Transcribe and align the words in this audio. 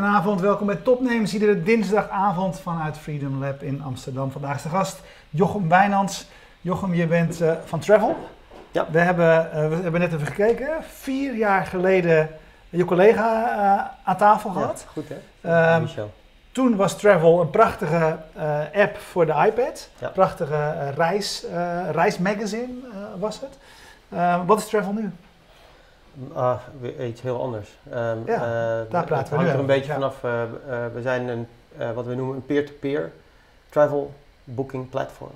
goedenavond, 0.00 0.40
welkom 0.40 0.66
bij 0.66 0.76
Topnames. 0.76 1.32
Iedere 1.32 1.62
dinsdagavond 1.62 2.60
vanuit 2.60 2.98
Freedom 2.98 3.38
Lab 3.38 3.62
in 3.62 3.82
Amsterdam. 3.82 4.30
Vandaag 4.30 4.56
is 4.56 4.62
de 4.62 4.68
gast 4.68 5.00
Jochem 5.30 5.68
Wijnands. 5.68 6.26
Jochem, 6.60 6.94
je 6.94 7.06
bent 7.06 7.40
uh, 7.42 7.52
van 7.64 7.80
Travel. 7.80 8.16
Ja. 8.70 8.86
We 8.90 8.98
hebben, 8.98 9.50
uh, 9.54 9.68
we 9.68 9.74
hebben 9.74 10.00
net 10.00 10.12
even 10.12 10.26
gekeken. 10.26 10.68
Vier 10.82 11.34
jaar 11.34 11.66
geleden 11.66 12.30
je 12.68 12.84
collega 12.84 13.56
uh, 13.56 14.08
aan 14.08 14.16
tafel 14.16 14.50
gehad. 14.50 14.84
Ja, 14.86 14.92
goed 14.92 15.08
hè, 15.40 15.74
um, 15.74 15.82
Michel. 15.82 16.12
Toen 16.52 16.76
was 16.76 16.98
Travel 16.98 17.40
een 17.40 17.50
prachtige 17.50 18.16
app 18.74 18.98
voor 18.98 19.26
de 19.26 19.44
iPad. 19.46 19.88
Ja. 19.98 20.08
Prachtige 20.08 20.90
reis, 20.96 21.44
reismagazine 21.90 22.74
was 23.18 23.40
het. 23.40 23.58
Ehm, 24.08 24.46
wat 24.46 24.58
is 24.58 24.68
Travel 24.68 24.92
nu? 24.92 25.12
Ah, 26.32 26.60
iets 27.00 27.20
heel 27.20 27.42
anders. 27.42 27.68
Um, 27.88 28.22
ja, 28.26 28.34
uh, 28.34 28.90
daar 28.90 29.04
praten 29.04 29.36
we 29.36 29.42
nu 29.42 29.48
er 29.48 29.58
een 29.58 29.66
beetje 29.66 29.86
ja. 29.86 29.94
vanaf. 29.94 30.22
Uh, 30.24 30.32
uh, 30.32 30.86
we 30.94 31.02
zijn 31.02 31.28
een, 31.28 31.46
wat 31.94 32.06
we 32.06 32.14
noemen 32.14 32.34
een 32.34 32.46
peer-to-peer 32.46 33.12
travel 33.68 34.12
booking 34.44 34.90
platform. 34.90 35.32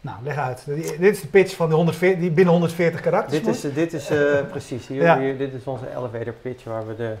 Nou, 0.00 0.16
leg 0.22 0.36
uit. 0.36 0.62
Dit 0.66 1.00
is 1.00 1.20
de 1.20 1.26
pitch 1.26 1.54
van 1.56 1.68
de 1.68 1.74
140, 1.74 2.20
die 2.20 2.30
binnen 2.30 2.52
140 2.52 3.00
karakters. 3.00 3.42
Dit 3.42 3.54
is, 3.54 3.74
dit 3.74 3.92
is 3.92 4.10
precies. 4.50 4.86
Hier, 4.86 5.02
ja. 5.02 5.18
hier, 5.18 5.38
dit 5.38 5.54
is 5.54 5.64
onze 5.64 5.90
elevator 5.96 6.32
pitch 6.32 6.64
waar 6.64 6.86
we 6.86 6.96
de 6.96 7.14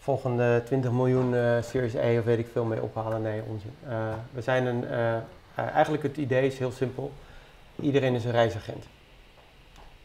volgende 0.00 0.62
20 0.64 0.90
miljoen 0.90 1.34
Series 1.62 1.94
E 1.94 2.18
of 2.18 2.24
weet 2.24 2.38
ik 2.38 2.48
veel 2.52 2.64
mee 2.64 2.82
ophalen. 2.82 3.22
Nee, 3.22 3.42
onzin. 3.46 3.72
we 4.30 4.42
zijn 4.42 4.66
een. 4.66 4.84
eigenlijk 5.54 6.02
het 6.02 6.16
idee 6.16 6.46
is 6.46 6.58
heel 6.58 6.72
simpel. 6.72 7.12
Iedereen 7.80 8.14
is 8.14 8.24
een 8.24 8.30
reisagent. 8.30 8.84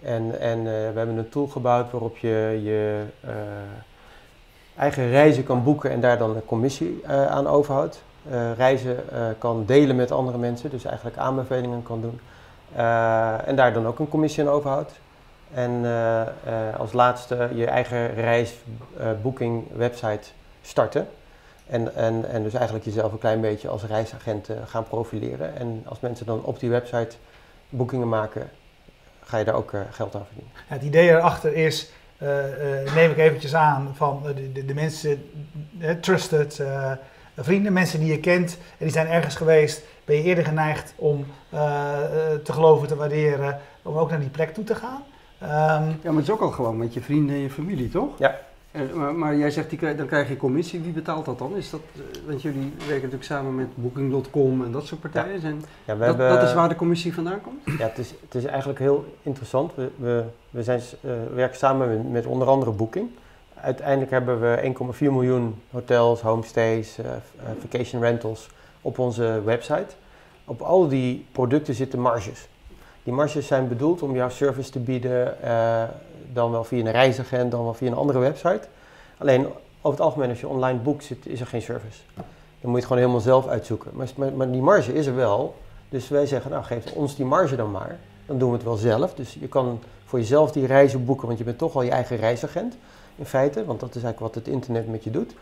En, 0.02 0.40
en 0.40 0.58
uh, 0.58 0.64
we 0.66 0.94
hebben 0.96 1.18
een 1.18 1.30
tool 1.30 1.48
gebouwd 1.48 1.92
waarop 1.92 2.18
je 2.18 2.60
je 2.64 3.04
uh, 3.26 3.32
eigen 4.78 5.10
reizen 5.10 5.44
kan 5.44 5.64
boeken 5.64 5.92
en 5.92 6.02
daar 6.02 6.18
dan 6.18 6.36
een 6.36 6.46
commissie 6.46 7.02
uh, 7.04 7.26
aan 7.26 7.48
overhoudt. 7.48 8.04
reizen 8.58 8.98
kan 9.38 9.66
delen 9.66 9.96
met 9.96 10.12
andere 10.12 10.38
mensen, 10.38 10.70
dus 10.70 10.86
eigenlijk 10.86 11.18
aanbevelingen 11.18 11.84
kan 11.84 12.02
doen. 12.02 12.20
en 13.46 13.56
daar 13.56 13.74
dan 13.74 13.88
ook 13.88 14.00
een 14.00 14.10
commissie 14.10 14.44
aan 14.44 14.50
overhoudt. 14.50 14.92
En 15.54 15.86
als 16.78 16.94
laatste 16.94 17.50
je 17.56 17.66
eigen 17.66 18.14
reisboeking 18.14 19.64
website 19.76 20.30
starten. 20.62 21.08
En, 21.68 21.96
en, 21.96 22.26
en 22.30 22.44
dus 22.44 22.54
eigenlijk 22.54 22.86
jezelf 22.86 23.12
een 23.12 23.18
klein 23.18 23.42
beetje 23.42 23.68
als 23.68 23.84
reisagent 23.84 24.50
gaan 24.66 24.84
profileren. 24.84 25.56
En 25.56 25.84
als 25.86 26.00
mensen 26.00 26.26
dan 26.26 26.44
op 26.44 26.60
die 26.60 26.70
website 26.70 27.16
boekingen 27.70 28.10
maken, 28.10 28.50
ga 29.30 29.38
je 29.38 29.46
daar 29.46 29.56
ook 29.56 29.72
uh, 29.72 29.82
geld 29.92 30.16
aan 30.16 30.26
verdienen. 30.26 30.54
Ja, 30.56 30.74
het 30.74 30.84
idee 30.84 31.10
erachter 31.10 31.54
is, 31.54 31.92
uh, 32.22 32.30
uh, 32.30 32.94
neem 32.96 33.12
ik 33.12 33.18
eventjes 33.18 33.56
aan, 33.56 33.92
van 33.96 34.22
de, 34.24 34.52
de, 34.52 34.66
de 34.66 34.74
mensen, 34.74 35.30
trusted 36.02 36.64
vrienden, 37.38 37.74
mensen 37.74 38.00
die 38.00 38.12
je 38.12 38.20
kent 38.20 38.58
en 38.58 38.86
die 38.86 38.92
zijn 38.92 39.08
ergens 39.08 39.36
geweest, 39.36 39.82
ben 40.06 40.16
je 40.16 40.24
eerder 40.24 40.46
geneigd 40.46 40.94
om 40.96 41.26
te 42.44 42.54
geloven, 42.54 42.88
te 42.88 42.96
waarderen, 42.96 43.60
om 43.82 43.98
ook 43.98 44.10
naar 44.10 44.20
die 44.20 44.30
plek 44.30 44.54
toe 44.54 44.64
te 44.64 44.76
gaan. 44.76 45.04
Um, 45.42 45.48
ja, 45.48 45.98
maar 46.04 46.14
het 46.14 46.24
is 46.24 46.30
ook 46.30 46.42
al 46.42 46.52
gewoon 46.52 46.78
met 46.78 46.94
je 46.94 47.02
vrienden 47.02 47.36
en 47.36 47.42
je 47.42 47.50
familie, 47.50 47.90
toch? 47.90 48.18
Ja. 48.18 48.40
Maar, 48.94 49.16
maar, 49.16 49.36
jij 49.36 49.52
zegt, 49.52 49.70
die, 49.70 49.96
dan 49.96 50.06
krijg 50.06 50.30
je 50.30 50.38
commissie. 50.38 50.82
Wie 50.82 50.92
betaalt 50.92 51.26
dat 51.26 51.38
dan? 51.38 51.56
Is 51.56 51.70
dat, 51.70 51.82
want 52.26 52.42
jullie 52.42 52.74
werken 52.78 52.96
natuurlijk 52.96 53.24
samen 53.24 53.56
met 53.56 53.68
Booking.com 53.76 54.64
en 54.64 54.72
dat 54.72 54.86
soort 54.86 55.02
partijen. 55.02 55.42
Ja. 55.42 55.48
En 55.48 55.62
ja, 55.86 55.96
dat, 55.96 56.08
hebben, 56.08 56.30
dat 56.30 56.44
is 56.44 56.54
waar 56.54 56.70
de 56.70 56.76
commissie 56.76 57.14
vandaan 57.14 57.42
komt? 57.42 57.62
Ja, 57.80 57.88
het 57.88 57.98
is, 57.98 58.14
het 58.22 58.36
is 58.36 58.46
eigenlijk 58.46 58.80
heel 58.80 59.06
interessant. 59.24 59.76
We, 59.76 59.90
we, 59.96 60.24
we 60.50 60.64
zijn, 60.64 60.82
uh, 61.02 61.12
werken 61.34 61.58
samen 61.58 61.88
met, 61.88 62.12
met, 62.12 62.26
onder 62.26 62.48
andere 62.48 62.72
Booking. 62.72 63.10
Uiteindelijk 63.54 64.12
hebben 64.12 64.42
we 64.42 64.74
1,4 64.94 65.00
miljoen 65.00 65.62
hotels, 65.70 66.22
homestays, 66.22 67.00
uh, 67.00 67.06
vacation 67.60 68.02
rentals 68.02 68.50
op 68.82 69.00
onze 69.00 69.42
website. 69.46 69.96
Op 70.46 70.62
al 70.62 70.88
die 70.88 71.26
producten 71.32 71.74
zitten 71.74 72.00
marges. 72.00 72.48
Die 73.04 73.14
marges 73.14 73.48
zijn 73.48 73.68
bedoeld 73.68 74.02
om 74.02 74.16
jouw 74.16 74.30
service 74.30 74.72
te 74.72 74.80
bieden, 74.80 75.38
uh, 75.44 75.84
dan 76.34 76.52
wel 76.52 76.64
via 76.64 76.80
een 76.80 76.92
reisagent, 76.92 77.52
dan 77.52 77.64
wel 77.64 77.74
via 77.74 77.88
een 77.88 77.98
andere 77.98 78.20
website. 78.20 78.62
Alleen 79.18 79.48
over 79.82 79.98
het 79.98 80.00
algemeen, 80.00 80.30
als 80.30 80.40
je 80.40 80.48
online 80.48 80.80
boekt, 80.80 81.04
zit, 81.04 81.26
is 81.26 81.40
er 81.40 81.48
geen 81.48 81.62
service. 81.62 82.00
Dan 82.16 82.24
moet 82.62 82.72
je 82.72 82.76
het 82.76 82.86
gewoon 82.86 83.02
helemaal 83.02 83.20
zelf 83.20 83.48
uitzoeken. 83.48 83.92
Maar, 83.94 84.08
maar, 84.16 84.34
maar, 84.34 84.52
die 84.52 84.62
marge 84.62 84.94
is 84.94 85.06
er 85.06 85.16
wel. 85.16 85.56
Dus 85.90 86.08
wij 86.08 86.26
zeggen, 86.26 86.52
nou 86.52 86.64
geef 86.64 86.92
ons 86.94 87.16
die 87.16 87.26
marge 87.26 87.56
dan 87.56 87.72
maar. 87.72 88.00
Dan 88.26 88.38
doen 88.38 88.50
we 88.50 88.56
het 88.56 88.66
wel 88.66 88.76
zelf. 88.76 89.14
Dus 89.14 89.38
je 89.40 89.48
kan 89.48 89.80
voor 90.06 90.20
jezelf 90.20 90.52
die 90.52 90.66
reizen 90.66 91.06
boeken, 91.06 91.28
want 91.28 91.40
je 91.40 91.44
bent 91.44 91.58
toch 91.58 91.76
al 91.76 91.82
je 91.82 91.92
eigen 91.92 92.18
reisagent 92.18 92.78
in 93.16 93.26
feite. 93.26 93.66
Want 93.66 93.80
dat 93.80 93.96
is 93.96 94.04
eigenlijk 94.04 94.34
wat 94.34 94.44
het 94.44 94.54
internet 94.54 94.88
met 94.88 95.04
je 95.04 95.12
doet. 95.12 95.34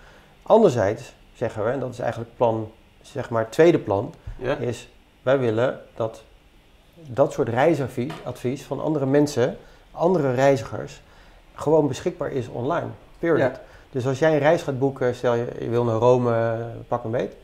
Anderzijds 0.44 1.14
zeggen 1.34 1.64
we, 1.64 1.70
en 1.70 1.80
dat 1.80 1.92
is 1.92 2.00
eigenlijk 2.00 2.32
plan, 2.36 2.72
zeg 3.02 3.30
maar 3.30 3.42
het 3.42 3.52
tweede 3.52 3.80
plan, 3.80 4.14
is 4.60 4.90
wij 5.22 5.40
willen 5.40 5.80
dat 5.96 6.24
dat 6.94 7.34
soort 7.34 7.50
reisadvies 7.50 8.14
advies 8.24 8.64
van 8.64 8.82
andere 8.82 9.06
mensen, 9.06 9.58
andere 9.98 10.34
reizigers, 10.34 11.02
gewoon 11.54 11.88
beschikbaar 11.88 12.32
is 12.32 12.48
online. 12.48 12.88
Period. 13.20 13.40
Ja. 13.40 13.62
Dus 13.92 14.08
als 14.08 14.20
jij 14.20 14.34
een 14.34 14.40
reis 14.40 14.62
gaat 14.62 14.80
boeken, 14.80 15.16
stel 15.16 15.34
je, 15.34 15.48
je 15.60 15.70
wil 15.70 15.84
naar 15.84 15.96
Rome, 15.96 16.58
pak 16.88 17.04
een 17.04 17.12
beet, 17.12 17.36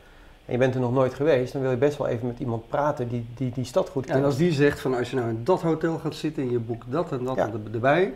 en 0.46 0.52
je 0.52 0.58
bent 0.58 0.74
er 0.74 0.80
nog 0.80 0.92
nooit 0.92 1.14
geweest, 1.14 1.52
dan 1.52 1.62
wil 1.62 1.70
je 1.70 1.76
best 1.76 1.98
wel 1.98 2.06
even 2.06 2.26
met 2.26 2.38
iemand 2.38 2.68
praten 2.68 3.08
die 3.08 3.26
die, 3.34 3.50
die 3.54 3.64
stad 3.64 3.88
goed 3.88 4.06
kent. 4.06 4.18
En 4.18 4.24
als 4.24 4.36
die 4.36 4.52
zegt 4.52 4.80
van 4.80 4.94
als 4.94 5.10
je 5.10 5.16
nou 5.16 5.28
in 5.28 5.40
dat 5.44 5.62
hotel 5.62 5.98
gaat 5.98 6.14
zitten 6.14 6.42
en 6.42 6.50
je 6.50 6.58
boekt 6.58 6.86
dat 6.90 7.12
en 7.12 7.24
dat 7.24 7.36
Ja. 7.36 7.50
erbij, 7.72 8.12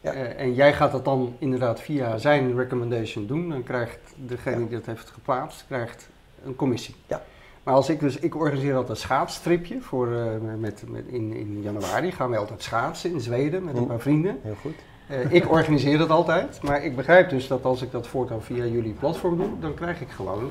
Ja. 0.00 0.12
eh, 0.12 0.40
en 0.40 0.54
jij 0.54 0.72
gaat 0.72 0.92
dat 0.92 1.04
dan 1.04 1.34
inderdaad 1.38 1.80
via 1.80 2.18
zijn 2.18 2.56
recommendation 2.56 3.26
doen, 3.26 3.48
dan 3.48 3.62
krijgt 3.62 3.98
degene 4.16 4.68
die 4.68 4.76
dat 4.76 4.86
heeft 4.86 5.10
geplaatst, 5.10 5.64
krijgt 5.66 6.08
een 6.44 6.56
commissie. 6.56 6.94
Ja. 7.06 7.22
Maar 7.62 7.74
als 7.74 7.88
ik 7.88 8.00
dus, 8.00 8.16
ik 8.16 8.36
organiseer 8.36 8.72
altijd 8.72 8.90
een 8.90 8.96
schaatstripje 8.96 9.80
voor, 9.80 10.12
eh, 10.12 10.22
met, 10.58 10.82
met, 10.88 11.04
in, 11.06 11.32
in 11.32 11.60
januari 11.62 12.12
gaan 12.12 12.30
we 12.30 12.36
altijd 12.36 12.62
schaatsen 12.62 13.12
in 13.12 13.20
Zweden 13.20 13.64
met 13.64 13.74
een 13.76 13.80
Mm. 13.82 13.86
paar 13.88 14.00
vrienden. 14.00 14.38
Heel 14.42 14.56
goed. 14.60 14.74
Eh, 15.08 15.32
ik 15.32 15.50
organiseer 15.50 15.98
dat 15.98 16.10
altijd, 16.10 16.62
maar 16.62 16.84
ik 16.84 16.96
begrijp 16.96 17.30
dus 17.30 17.46
dat 17.48 17.64
als 17.64 17.82
ik 17.82 17.90
dat 17.92 18.06
voortaan 18.06 18.42
via 18.42 18.64
jullie 18.64 18.92
platform 18.92 19.36
doe, 19.36 19.48
dan 19.60 19.74
krijg 19.74 20.00
ik 20.00 20.10
gewoon 20.10 20.50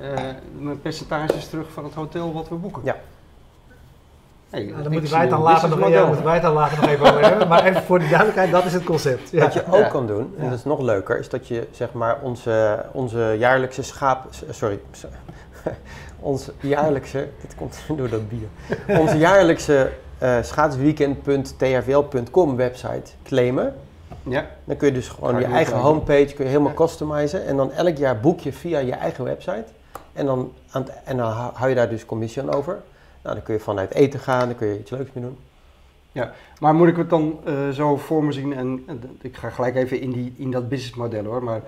eh, 0.00 0.24
mijn 0.58 0.80
percentages 0.80 1.48
terug 1.48 1.72
van 1.72 1.84
het 1.84 1.94
hotel 1.94 2.32
wat 2.32 2.48
we 2.48 2.54
boeken. 2.54 2.82
Ja. 2.84 2.96
Hey, 4.50 4.64
Nou, 4.64 4.76
ik 4.76 4.82
dan 4.82 4.92
moeten 4.92 5.10
wij, 5.10 5.20
het 5.20 5.30
dan 5.30 5.40
later 5.42 5.68
nog, 5.68 5.78
ja, 5.78 5.84
businessmodel. 5.84 6.06
moeten 6.06 6.24
wij 6.24 6.34
het 6.34 6.42
dan 6.42 6.52
later 6.54 6.80
nog 6.80 6.90
even 6.90 7.06
over 7.06 7.24
hebben. 7.28 7.48
Maar 7.48 7.64
even 7.64 7.82
voor 7.82 7.98
de 7.98 8.06
duidelijkheid, 8.08 8.50
dat 8.50 8.64
is 8.64 8.72
het 8.72 8.84
concept. 8.84 9.30
Ja. 9.30 9.42
Wat 9.42 9.52
je 9.54 9.64
ook 9.66 9.74
Ja. 9.80 9.88
kan 9.88 10.06
doen, 10.06 10.34
en 10.38 10.44
Ja. 10.44 10.50
dat 10.50 10.58
is 10.58 10.64
nog 10.64 10.80
leuker, 10.80 11.18
is 11.18 11.28
dat 11.28 11.48
je 11.48 11.66
zeg 11.70 11.92
maar 11.92 12.18
onze, 12.22 12.84
onze 12.92 13.36
jaarlijkse 13.38 13.82
schaap... 13.82 14.24
Sorry. 14.50 14.80
Onze 16.20 16.52
jaarlijkse... 16.60 17.28
Dit 17.40 17.54
komt 17.54 17.78
door 17.96 18.08
dat 18.08 18.28
bier. 18.28 18.48
Onze 18.98 19.18
jaarlijkse 19.18 19.90
schaatsweekend.trvl.com 20.42 22.56
website 22.56 23.10
claimen. 23.24 23.74
Ja, 24.22 24.46
Dan 24.64 24.76
kun 24.76 24.88
je 24.88 24.94
dus 24.94 25.08
gewoon 25.08 25.38
je 25.38 25.44
eigen 25.44 25.76
homepage 25.76 26.34
kun 26.34 26.44
je 26.44 26.50
helemaal 26.50 26.70
Ja. 26.70 26.76
customizen. 26.76 27.46
En 27.46 27.56
dan 27.56 27.72
elk 27.72 27.96
jaar 27.96 28.20
boek 28.20 28.40
je 28.40 28.52
via 28.52 28.78
je 28.78 28.92
eigen 28.92 29.24
website. 29.24 29.64
En 30.12 30.26
dan, 30.26 30.52
aan 30.70 30.82
het, 30.82 30.92
en 31.04 31.16
dan 31.16 31.30
hou 31.32 31.68
je 31.68 31.74
daar 31.74 31.88
dus 31.88 32.06
commissie 32.06 32.42
aan 32.42 32.54
over. 32.54 32.72
Nou, 33.22 33.34
dan 33.34 33.44
kun 33.44 33.54
je 33.54 33.60
vanuit 33.60 33.94
eten 33.94 34.20
gaan, 34.20 34.48
dan 34.48 34.56
kun 34.56 34.66
je 34.66 34.78
iets 34.78 34.90
leuks 34.90 35.10
mee 35.12 35.24
doen. 35.24 35.38
maar 36.60 36.74
moet 36.74 36.88
ik 36.88 36.96
het 36.96 37.10
dan 37.10 37.40
eh, 37.44 37.68
zo 37.68 37.96
voor 37.96 38.24
me 38.24 38.32
zien 38.32 38.52
en 38.52 38.82
en 38.86 39.18
ik 39.20 39.36
ga 39.36 39.50
gelijk 39.50 39.74
even 39.74 40.00
in, 40.00 40.12
die, 40.12 40.34
in 40.36 40.50
dat 40.50 40.68
businessmodel 40.68 41.24
hoor, 41.24 41.44
maar 41.44 41.60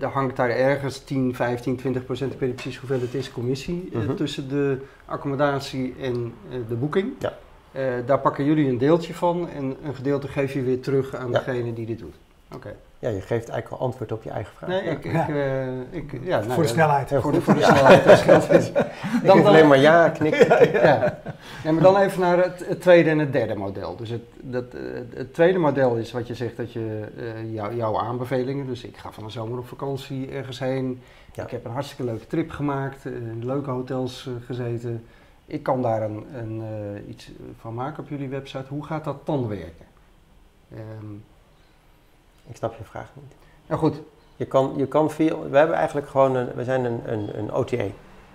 er 0.00 0.08
hangt 0.08 0.36
daar 0.36 0.50
ergens 0.50 0.98
10, 1.04 1.34
15, 1.34 1.76
20 1.76 2.04
procent, 2.04 2.32
ik 2.32 2.38
weet 2.38 2.48
niet 2.48 2.60
precies 2.60 2.78
hoeveel 2.80 3.00
het 3.00 3.14
is, 3.14 3.32
commissie 3.32 3.88
eh, 3.92 3.98
Mhm. 4.00 4.14
tussen 4.14 4.48
de 4.48 4.78
accommodatie 5.04 5.94
en 6.00 6.32
eh, 6.50 6.56
de 6.68 6.74
boeking. 6.74 7.12
Ja. 7.18 7.36
Eh, 7.72 7.92
daar 8.06 8.18
pakken 8.20 8.44
jullie 8.44 8.68
een 8.68 8.78
deeltje 8.78 9.14
van 9.14 9.48
en 9.48 9.76
een 9.84 9.94
gedeelte 9.94 10.28
geef 10.28 10.52
je 10.52 10.62
weer 10.62 10.80
terug 10.80 11.14
aan 11.16 11.30
Ja. 11.30 11.38
degene 11.38 11.72
die 11.72 11.86
dit 11.86 11.98
doet. 11.98 12.14
Oké. 12.54 12.74
Ja, 12.98 13.08
je 13.08 13.20
geeft 13.20 13.48
eigenlijk 13.48 13.68
al 13.70 13.86
antwoord 13.86 14.12
op 14.12 14.22
je 14.22 14.30
eigen 14.30 14.52
vraag. 14.56 14.68
Nee, 14.70 14.84
Ja. 14.84 14.90
ik, 14.90 15.04
ik, 15.04 15.12
Ja. 15.12 15.28
eh, 15.28 15.80
ik, 15.90 16.12
ja, 16.22 16.38
nou, 16.40 16.52
voor 16.52 16.62
de 16.62 16.68
snelheid. 16.68 17.08
Voor 17.08 17.20
de, 17.20 17.36
goed. 17.36 17.42
voor 17.44 17.54
de 17.54 17.60
Ja. 17.60 17.74
snelheid, 17.76 18.04
dat. 18.04 18.18
Ik 19.22 19.30
geef 19.30 19.44
alleen 19.44 19.68
maar 19.68 19.78
ja, 19.78 20.08
knik. 20.08 20.34
ja. 20.72 21.18
ja, 21.64 21.72
maar 21.72 21.82
dan 21.82 21.96
even 21.96 22.20
naar 22.20 22.38
het, 22.38 22.66
het 22.68 22.80
tweede 22.80 23.10
en 23.10 23.18
het 23.18 23.32
derde 23.32 23.54
model. 23.54 23.96
Dus 23.96 24.08
het, 24.08 24.22
dat, 24.40 24.74
eh, 24.74 24.80
het 25.14 25.34
tweede 25.34 25.58
model 25.58 25.96
is 25.96 26.12
wat 26.12 26.26
je 26.26 26.34
zegt 26.34 26.56
dat 26.56 26.72
je 26.72 27.08
eh, 27.16 27.52
jou- 27.54 27.74
jouw 27.76 27.98
aanbevelingen. 27.98 28.66
Dus 28.66 28.84
ik 28.84 28.96
ga 28.96 29.12
van 29.12 29.24
de 29.24 29.30
zomer 29.30 29.58
op 29.58 29.68
vakantie 29.68 30.30
ergens 30.30 30.58
heen. 30.58 31.00
Ja. 31.32 31.42
Ik 31.44 31.50
heb 31.50 31.64
een 31.64 31.70
hartstikke 31.72 32.04
leuke 32.04 32.26
trip 32.26 32.50
gemaakt, 32.50 33.04
in 33.04 33.44
leuke 33.46 33.70
hotels 33.70 34.28
gezeten. 34.46 35.04
Ik 35.46 35.62
kan 35.62 35.82
daar 35.82 36.02
een, 36.02 36.26
een, 36.34 36.62
eh, 36.62 37.08
iets 37.08 37.30
van 37.60 37.74
maken 37.74 38.02
op 38.02 38.08
jullie 38.08 38.28
website. 38.28 38.64
Hoe 38.68 38.84
gaat 38.84 39.04
dat 39.04 39.26
dan 39.26 39.48
werken? 39.48 39.86
Ehm, 40.74 41.06
Ik 42.50 42.56
snap 42.56 42.74
je 42.78 42.84
vraag 42.84 43.08
niet. 43.14 43.34
nou 43.66 43.80
goed, 43.80 44.00
Je 44.36 44.44
kan, 44.44 44.72
je 44.76 44.86
kan 44.86 45.10
via, 45.10 45.38
we 45.50 45.56
hebben 45.56 45.76
eigenlijk 45.76 46.08
gewoon 46.08 46.36
een, 46.36 46.48
we 46.54 46.64
zijn 46.64 46.84
een, 46.84 47.00
een, 47.04 47.38
een 47.38 47.52
OTA. 47.52 47.84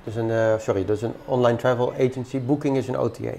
Dus 0.04 0.16
een, 0.16 0.32
eh, 0.32 0.58
sorry, 0.60 0.86
dat 0.86 0.96
is 0.96 1.02
een 1.02 1.14
online 1.26 1.58
travel 1.58 1.94
agency. 1.94 2.40
Booking 2.40 2.78
is 2.78 2.88
een 2.88 2.98
OTA. 2.98 3.32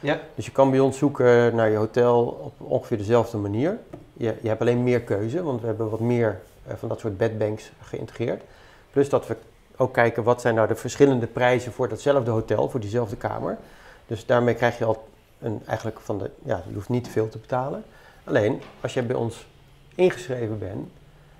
ja, 0.00 0.20
Dus 0.34 0.44
je 0.44 0.52
kan 0.52 0.70
bij 0.70 0.80
ons 0.80 0.98
zoeken 0.98 1.54
naar 1.54 1.70
je 1.70 1.76
hotel 1.76 2.24
op 2.24 2.52
ongeveer 2.58 2.96
dezelfde 2.96 3.38
manier. 3.38 3.78
Je, 4.12 4.34
je 4.42 4.48
hebt 4.48 4.60
alleen 4.60 4.82
meer 4.82 5.00
keuze, 5.00 5.42
want 5.42 5.60
we 5.60 5.66
hebben 5.66 5.90
wat 5.90 6.00
meer 6.00 6.40
van 6.66 6.88
dat 6.88 7.00
soort 7.00 7.16
bedbanks 7.16 7.72
geïntegreerd. 7.80 8.42
Plus 8.90 9.08
dat 9.08 9.26
we 9.26 9.36
ook 9.76 9.92
kijken 9.92 10.22
wat 10.22 10.40
zijn 10.40 10.54
nou 10.54 10.68
de 10.68 10.74
verschillende 10.74 11.26
prijzen 11.26 11.72
voor 11.72 11.88
datzelfde 11.88 12.30
hotel, 12.30 12.68
voor 12.68 12.80
diezelfde 12.80 13.16
kamer. 13.16 13.58
Dus 14.06 14.26
daarmee 14.26 14.54
krijg 14.54 14.78
je 14.78 14.84
al 14.84 15.08
een, 15.38 15.62
eigenlijk 15.66 16.00
van 16.00 16.18
de, 16.18 16.30
ja, 16.42 16.62
je 16.68 16.74
hoeft 16.74 16.88
niet 16.88 17.08
veel 17.08 17.28
te 17.28 17.38
betalen. 17.38 17.84
Alleen, 18.24 18.60
als 18.80 18.94
je 18.94 19.02
bij 19.02 19.16
ons 19.16 19.46
ingeschreven 19.94 20.58
bent, 20.58 20.88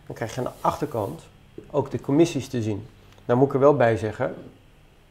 dan 0.07 0.15
krijg 0.15 0.35
je 0.35 0.39
aan 0.41 0.53
de 0.61 0.67
achterkant 0.69 1.23
ook 1.71 1.91
de 1.91 2.01
commissies 2.01 2.49
te 2.49 2.63
zien. 2.63 2.87
Nou 3.25 3.39
moet 3.39 3.49
ik 3.49 3.55
er 3.55 3.61
wel 3.61 3.77
bij 3.77 3.97
zeggen, 3.97 4.35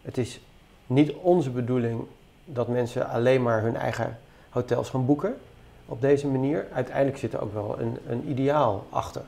het 0.01 0.17
is 0.17 0.39
niet 0.87 1.13
onze 1.13 1.49
bedoeling 1.49 2.01
dat 2.45 2.67
mensen 2.67 3.09
alleen 3.09 3.41
maar 3.41 3.61
hun 3.61 3.75
eigen 3.75 4.17
hotels 4.49 4.89
gaan 4.89 5.05
boeken 5.05 5.35
op 5.85 6.01
deze 6.01 6.27
manier. 6.27 6.67
Uiteindelijk 6.73 7.17
zit 7.17 7.33
er 7.33 7.41
ook 7.41 7.53
wel 7.53 7.75
een, 7.79 7.97
een 8.07 8.29
ideaal 8.29 8.85
achter. 8.89 9.21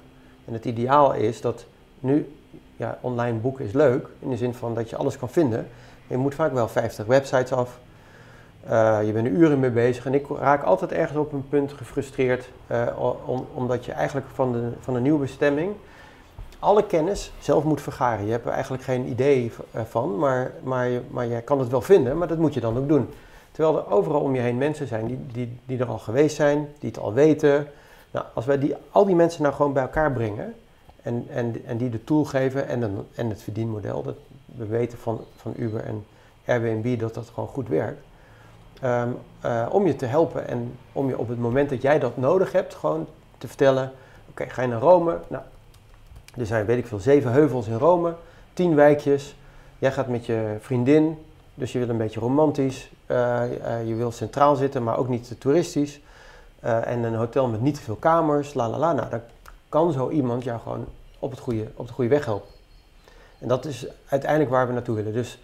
En 0.46 0.54
het 0.54 0.66
ideaal 0.66 1.14
is 1.14 1.42
dat 1.42 1.66
nu, 2.00 2.36
ja, 2.76 2.98
online 3.02 3.38
boeken 3.38 3.66
is 3.66 3.74
leuk, 3.74 4.08
in 4.20 4.30
de 4.30 4.38
zin 4.38 4.54
van 4.54 4.76
dat 4.76 4.90
je 4.90 4.96
alles 4.96 5.18
kan 5.18 5.30
vinden. 5.30 5.68
Je 6.08 6.18
moet 6.18 6.36
vaak 6.36 6.54
wel 6.54 6.68
50 6.68 7.06
websites 7.06 7.52
af. 7.52 7.80
Uh, 8.70 9.00
je 9.06 9.12
bent 9.12 9.28
er 9.28 9.34
uren 9.34 9.60
mee 9.60 9.70
bezig 9.70 10.06
en 10.06 10.14
ik 10.14 10.28
raak 10.40 10.64
altijd 10.64 10.92
ergens 10.92 11.18
op 11.18 11.34
een 11.34 11.48
punt 11.50 11.74
gefrustreerd, 11.74 12.50
uh, 12.72 12.88
omdat 13.54 13.86
je 13.86 13.92
eigenlijk 13.92 14.28
van 14.34 14.52
de, 14.52 14.70
van 14.80 14.94
de 14.94 15.00
nieuwe 15.00 15.20
bestemming 15.20 15.76
alle 16.64 16.86
kennis 16.86 17.32
zelf 17.40 17.64
moet 17.64 17.82
vergaren. 17.82 18.26
Je 18.26 18.32
hebt 18.32 18.46
er 18.46 18.52
eigenlijk 18.52 18.84
geen 18.84 19.08
idee 19.08 19.52
eh, 19.72 19.82
van, 19.90 20.18
maar, 20.18 20.52
maar, 20.64 20.90
maar 21.10 21.28
jij 21.28 21.42
kan 21.42 21.60
het 21.60 21.70
wel 21.70 21.82
vinden, 21.82 22.18
maar 22.18 22.28
dat 22.28 22.38
moet 22.38 22.54
je 22.54 22.60
dan 22.60 22.78
ook 22.78 22.88
doen. 22.88 23.10
Terwijl 23.52 23.78
er 23.78 23.92
overal 23.92 24.22
om 24.22 24.36
je 24.36 24.42
heen 24.42 24.58
mensen 24.58 24.88
zijn 24.88 25.08
die, 25.08 25.20
die, 25.32 25.58
die 25.66 25.80
er 25.80 25.88
al 25.88 25.98
geweest 25.98 26.36
zijn, 26.36 26.68
die 26.80 26.90
het 26.90 27.00
al 27.00 27.14
weten. 27.14 27.68
Nou, 28.12 28.26
als 28.34 28.46
wij 28.46 28.60
die, 28.60 28.76
al 28.92 29.06
die 29.06 29.16
mensen 29.16 29.42
nou 29.42 29.54
gewoon 29.56 29.74
bij 29.74 29.84
elkaar 29.84 30.12
brengen 30.12 30.54
en, 31.02 31.26
en, 31.30 31.66
en 31.66 31.78
die 31.78 31.90
de 31.90 32.04
tool 32.04 32.24
geven 32.24 32.68
en, 32.68 32.82
een, 32.82 32.98
en 33.16 33.30
het 33.30 33.42
verdienmodel, 33.42 34.04
dat 34.04 34.16
we 34.46 34.66
weten 34.66 34.98
van, 34.98 35.20
van 35.36 35.54
Uber 35.58 35.84
en 35.84 36.06
Airbnb 36.46 37.00
dat 37.00 37.14
dat 37.14 37.32
gewoon 37.34 37.50
goed 37.50 37.68
werkt. 37.68 38.02
Ehm, 38.84 39.10
eh, 39.42 39.66
om 39.72 39.88
je 39.88 39.96
te 39.96 40.06
helpen 40.06 40.48
en 40.48 40.78
om 40.92 41.08
je 41.08 41.18
op 41.18 41.28
het 41.28 41.40
moment 41.40 41.70
dat 41.70 41.82
jij 41.82 42.00
dat 42.00 42.18
nodig 42.18 42.52
hebt, 42.52 42.76
gewoon 42.76 43.08
te 43.38 43.48
vertellen: 43.48 43.92
Oké, 44.30 44.50
ga 44.50 44.62
je 44.62 44.68
naar 44.68 44.80
Rome? 44.80 45.20
Nou, 45.28 45.44
er 46.38 46.46
zijn, 46.46 46.66
weet 46.66 46.78
ik 46.78 46.88
veel, 46.88 47.00
zeven 47.00 47.32
heuvels 47.32 47.68
in 47.68 47.78
Rome, 47.78 48.14
tien 48.54 48.76
wijkjes. 48.76 49.36
Jij 49.80 49.92
gaat 49.92 50.08
met 50.08 50.26
je 50.26 50.56
vriendin, 50.60 51.26
dus 51.54 51.72
je 51.72 51.80
wil 51.80 51.90
een 51.90 51.98
beetje 51.98 52.20
romantisch. 52.20 52.92
Uh, 53.08 53.18
uh, 53.18 53.88
je 53.88 53.96
wil 53.96 54.12
centraal 54.12 54.56
zitten, 54.56 54.84
maar 54.84 54.98
ook 54.98 55.08
niet 55.08 55.28
te 55.28 55.38
toeristisch. 55.38 56.00
En 56.60 57.04
een 57.04 57.16
hotel 57.16 57.48
met 57.48 57.62
niet 57.62 57.76
te 57.76 57.82
veel 57.82 57.96
kamers, 57.96 58.54
la 58.54 58.70
la 58.70 58.78
la. 58.78 58.94
Nou, 58.94 59.10
dan 59.10 59.22
kan 59.70 59.92
zo 59.92 60.10
iemand 60.10 60.44
jou 60.44 60.60
gewoon 60.60 60.86
op, 61.20 61.32
het 61.32 61.40
goede, 61.40 61.68
op 61.76 61.88
de 61.88 61.94
goede 61.94 62.10
weg 62.10 62.26
helpen. 62.26 62.50
En 63.40 63.48
dat 63.48 63.66
is 63.66 63.88
uiteindelijk 64.08 64.52
waar 64.52 64.68
we 64.68 64.74
naartoe 64.74 64.96
willen. 64.96 65.14
Dus 65.14 65.40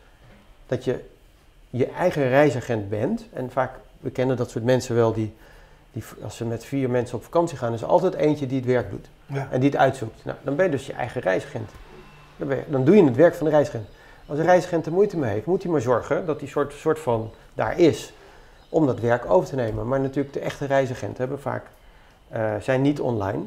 dat 0.68 0.84
je 0.84 1.06
je 1.70 1.88
eigen 1.88 2.30
reisagent 2.30 2.90
bent. 2.90 3.26
En 3.34 3.52
vaak, 3.52 3.72
we 4.00 4.10
kennen 4.10 4.38
dat 4.38 4.50
soort 4.50 4.64
mensen 4.64 4.96
wel, 4.96 5.14
die, 5.14 5.36
die 5.92 6.04
als 6.24 6.36
ze 6.36 6.46
met 6.46 6.66
vier 6.66 6.90
mensen 6.90 7.18
op 7.18 7.24
vakantie 7.24 7.58
gaan, 7.58 7.74
is 7.74 7.82
er 7.82 7.88
altijd 7.88 8.14
eentje 8.14 8.48
die 8.48 8.58
het 8.58 8.68
werk 8.68 8.90
doet. 8.90 9.10
Ja. 9.26 9.48
En 9.52 9.60
die 9.60 9.70
het 9.70 9.80
uitzoekt. 9.80 10.26
Nou, 10.26 10.38
dan 10.42 10.56
ben 10.56 10.66
je 10.66 10.72
dus 10.72 10.86
je 10.86 10.94
eigen 10.94 11.22
reisagent. 11.22 11.70
Dan, 12.38 12.48
ben 12.48 12.58
je, 12.58 12.64
dan 12.68 12.84
doe 12.84 12.96
je 12.96 13.04
het 13.04 13.16
werk 13.16 13.36
van 13.36 13.46
de 13.46 13.52
reisagent. 13.52 13.88
Als 14.26 14.40
een 14.40 14.46
reisagent 14.46 14.86
er 14.86 14.92
moeite 14.92 15.18
mee 15.18 15.32
heeft, 15.32 15.46
moet 15.46 15.64
hij 15.64 15.72
maar 15.72 15.82
zorgen 15.82 16.26
dat 16.26 16.40
die 16.40 16.48
soort, 16.48 16.74
soort 16.74 17.00
van 17.00 17.32
daar 17.54 17.80
is 17.80 18.14
om 18.70 18.86
dat 18.86 19.00
werk 19.00 19.32
over 19.32 19.50
te 19.50 19.56
nemen. 19.56 19.88
Maar 19.88 20.00
natuurlijk, 20.00 20.34
de 20.34 20.40
echte 20.40 20.66
reisagenten 20.66 21.18
hebben 21.18 21.40
vaak, 21.40 21.66
uh, 22.34 22.56
zijn 22.60 22.82
niet 22.82 23.00
online. 23.00 23.44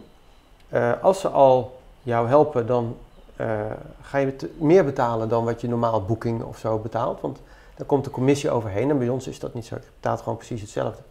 Uh, 0.70 0.92
als 1.02 1.20
ze 1.20 1.28
al 1.28 1.80
jou 2.02 2.28
helpen, 2.28 2.66
dan 2.66 2.96
uh, 3.40 3.60
ga 4.02 4.18
je 4.18 4.34
meer 4.58 4.84
betalen 4.84 5.28
dan 5.28 5.44
wat 5.44 5.60
je 5.60 5.68
normaal 5.68 6.04
boeking 6.04 6.42
of 6.42 6.58
zo 6.58 6.78
betaalt. 6.78 7.20
Want 7.20 7.40
dan 7.74 7.86
komt 7.86 8.04
de 8.04 8.10
commissie 8.10 8.50
overheen 8.50 8.90
en 8.90 8.98
bij 8.98 9.08
ons 9.08 9.26
is 9.26 9.38
dat 9.38 9.54
niet 9.54 9.66
zo. 9.66 9.74
Je 9.74 9.82
betaalt 9.94 10.20
gewoon 10.20 10.36
precies 10.36 10.60
hetzelfde. 10.60 11.02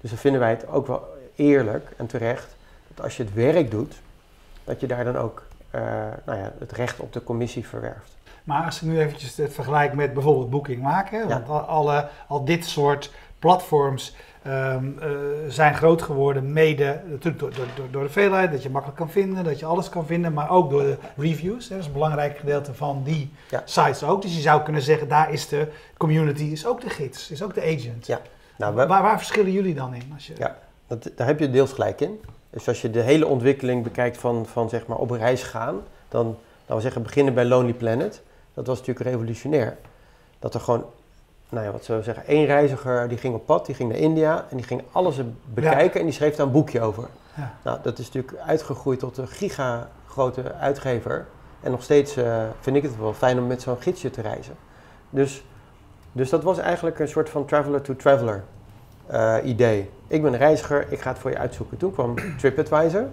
Dus 0.00 0.10
dan 0.10 0.18
vinden 0.18 0.40
wij 0.40 0.50
het 0.50 0.68
ook 0.68 0.86
wel 0.86 1.08
eerlijk 1.34 1.90
en 1.96 2.06
terecht 2.06 2.56
dat 2.88 3.04
als 3.04 3.16
je 3.16 3.22
het 3.22 3.34
werk 3.34 3.70
doet, 3.70 3.94
dat 4.64 4.80
je 4.80 4.86
daar 4.86 5.04
dan 5.04 5.16
ook 5.16 5.42
uh, 5.74 5.80
nou 6.26 6.38
ja, 6.38 6.52
het 6.58 6.72
recht 6.72 7.00
op 7.00 7.12
de 7.12 7.22
commissie 7.22 7.66
verwerft. 7.66 8.16
Maar 8.44 8.64
als 8.64 8.82
ik 8.82 8.88
nu 8.88 8.98
eventjes 9.00 9.36
het 9.36 9.52
vergelijk 9.52 9.94
met 9.94 10.14
bijvoorbeeld 10.14 10.50
Booking 10.50 10.82
maken, 10.82 11.28
want 11.28 11.46
ja. 11.46 11.54
alle, 11.54 12.08
al 12.28 12.44
dit 12.44 12.64
soort 12.64 13.12
platforms 13.38 14.16
um, 14.46 14.98
uh, 15.02 15.08
zijn 15.48 15.74
groot 15.74 16.02
geworden, 16.02 16.52
mede 16.52 17.00
natuurlijk 17.06 17.38
door, 17.38 17.50
door, 17.50 17.86
door, 17.90 18.02
de 18.02 18.08
veelheid, 18.08 18.52
dat 18.52 18.62
je 18.62 18.70
makkelijk 18.70 18.98
kan 18.98 19.10
vinden, 19.10 19.44
dat 19.44 19.58
je 19.58 19.66
alles 19.66 19.88
kan 19.88 20.06
vinden, 20.06 20.32
maar 20.32 20.50
ook 20.50 20.70
door 20.70 20.82
de 20.82 20.96
reviews. 21.16 21.68
Hè, 21.68 21.74
dat 21.74 21.78
is 21.78 21.86
een 21.86 21.92
belangrijk 21.92 22.38
gedeelte 22.38 22.74
van 22.74 23.02
die 23.04 23.32
ja. 23.50 23.62
sites 23.64 24.04
ook. 24.04 24.22
Dus 24.22 24.34
je 24.34 24.40
zou 24.40 24.62
kunnen 24.62 24.82
zeggen, 24.82 25.08
daar 25.08 25.32
is 25.32 25.48
de 25.48 25.68
community, 25.96 26.42
is 26.42 26.66
ook 26.66 26.80
de 26.80 26.90
gids, 26.90 27.30
is 27.30 27.42
ook 27.42 27.54
de 27.54 27.62
agent. 27.62 28.06
Ja. 28.06 28.20
Nou, 28.58 28.74
we, 28.74 28.86
waar, 28.86 29.02
waar, 29.02 29.16
verschillen 29.16 29.52
jullie 29.52 29.74
dan 29.74 29.94
in? 29.94 30.10
Als 30.14 30.26
je... 30.26 30.34
Ja, 30.38 30.56
dat, 30.86 31.10
daar 31.16 31.26
heb 31.26 31.38
je 31.38 31.50
deels 31.50 31.72
gelijk 31.72 32.00
in. 32.00 32.20
Dus 32.50 32.68
als 32.68 32.82
je 32.82 32.90
de 32.90 33.00
hele 33.00 33.26
ontwikkeling 33.26 33.82
bekijkt 33.82 34.16
van, 34.16 34.46
van 34.46 34.68
zeg 34.68 34.86
maar 34.86 34.98
op 34.98 35.10
reis 35.10 35.42
gaan, 35.42 35.80
dan 36.08 36.26
laten 36.60 36.74
we 36.74 36.80
zeggen 36.80 37.02
beginnen 37.02 37.34
bij 37.34 37.44
Lonely 37.44 37.72
Planet. 37.72 38.22
Dat 38.54 38.66
was 38.66 38.78
natuurlijk 38.78 39.06
revolutionair. 39.06 39.76
Dat 40.38 40.54
er 40.54 40.60
gewoon, 40.60 40.84
nou 41.48 41.64
ja, 41.64 41.72
wat 41.72 41.84
zullen 41.84 42.00
we 42.00 42.06
zeggen, 42.06 42.26
één 42.26 42.46
reiziger 42.46 43.08
die 43.08 43.18
ging 43.18 43.34
op 43.34 43.46
pad, 43.46 43.66
die 43.66 43.74
ging 43.74 43.90
naar 43.90 43.98
India 44.00 44.46
en 44.50 44.56
die 44.56 44.66
ging 44.66 44.82
alles 44.92 45.20
bekijken 45.44 46.00
en 46.00 46.06
die 46.06 46.14
schreef 46.14 46.36
daar 46.36 46.46
een 46.46 46.52
boekje 46.52 46.80
over. 46.80 47.08
Ja. 47.36 47.54
Nou, 47.62 47.78
dat 47.82 47.98
is 47.98 48.12
natuurlijk 48.12 48.42
uitgegroeid 48.46 48.98
tot 48.98 49.18
een 49.18 49.28
giga 49.28 49.88
grote 50.08 50.54
uitgever. 50.54 51.26
En 51.60 51.70
nog 51.70 51.82
steeds 51.82 52.16
uh, 52.16 52.42
vind 52.60 52.76
ik 52.76 52.82
het 52.82 52.98
wel 52.98 53.12
fijn 53.12 53.38
om 53.38 53.46
met 53.46 53.62
zo'n 53.62 53.80
gidsje 53.80 54.10
te 54.10 54.20
reizen. 54.20 54.54
Dus, 55.10 55.44
dus 56.12 56.30
dat 56.30 56.42
was 56.42 56.58
eigenlijk 56.58 56.98
een 56.98 57.08
soort 57.08 57.30
van 57.30 57.44
traveler 57.44 57.80
to 57.80 57.96
traveler 57.96 58.44
uh, 59.10 59.36
idee. 59.44 59.90
Ik 60.06 60.22
ben 60.22 60.32
een 60.32 60.38
reiziger, 60.38 60.86
ik 60.88 61.00
ga 61.00 61.10
het 61.10 61.18
voor 61.18 61.30
je 61.30 61.38
uitzoeken. 61.38 61.76
Toen 61.76 61.92
kwam 61.92 62.14
TripAdvisor 62.38 63.06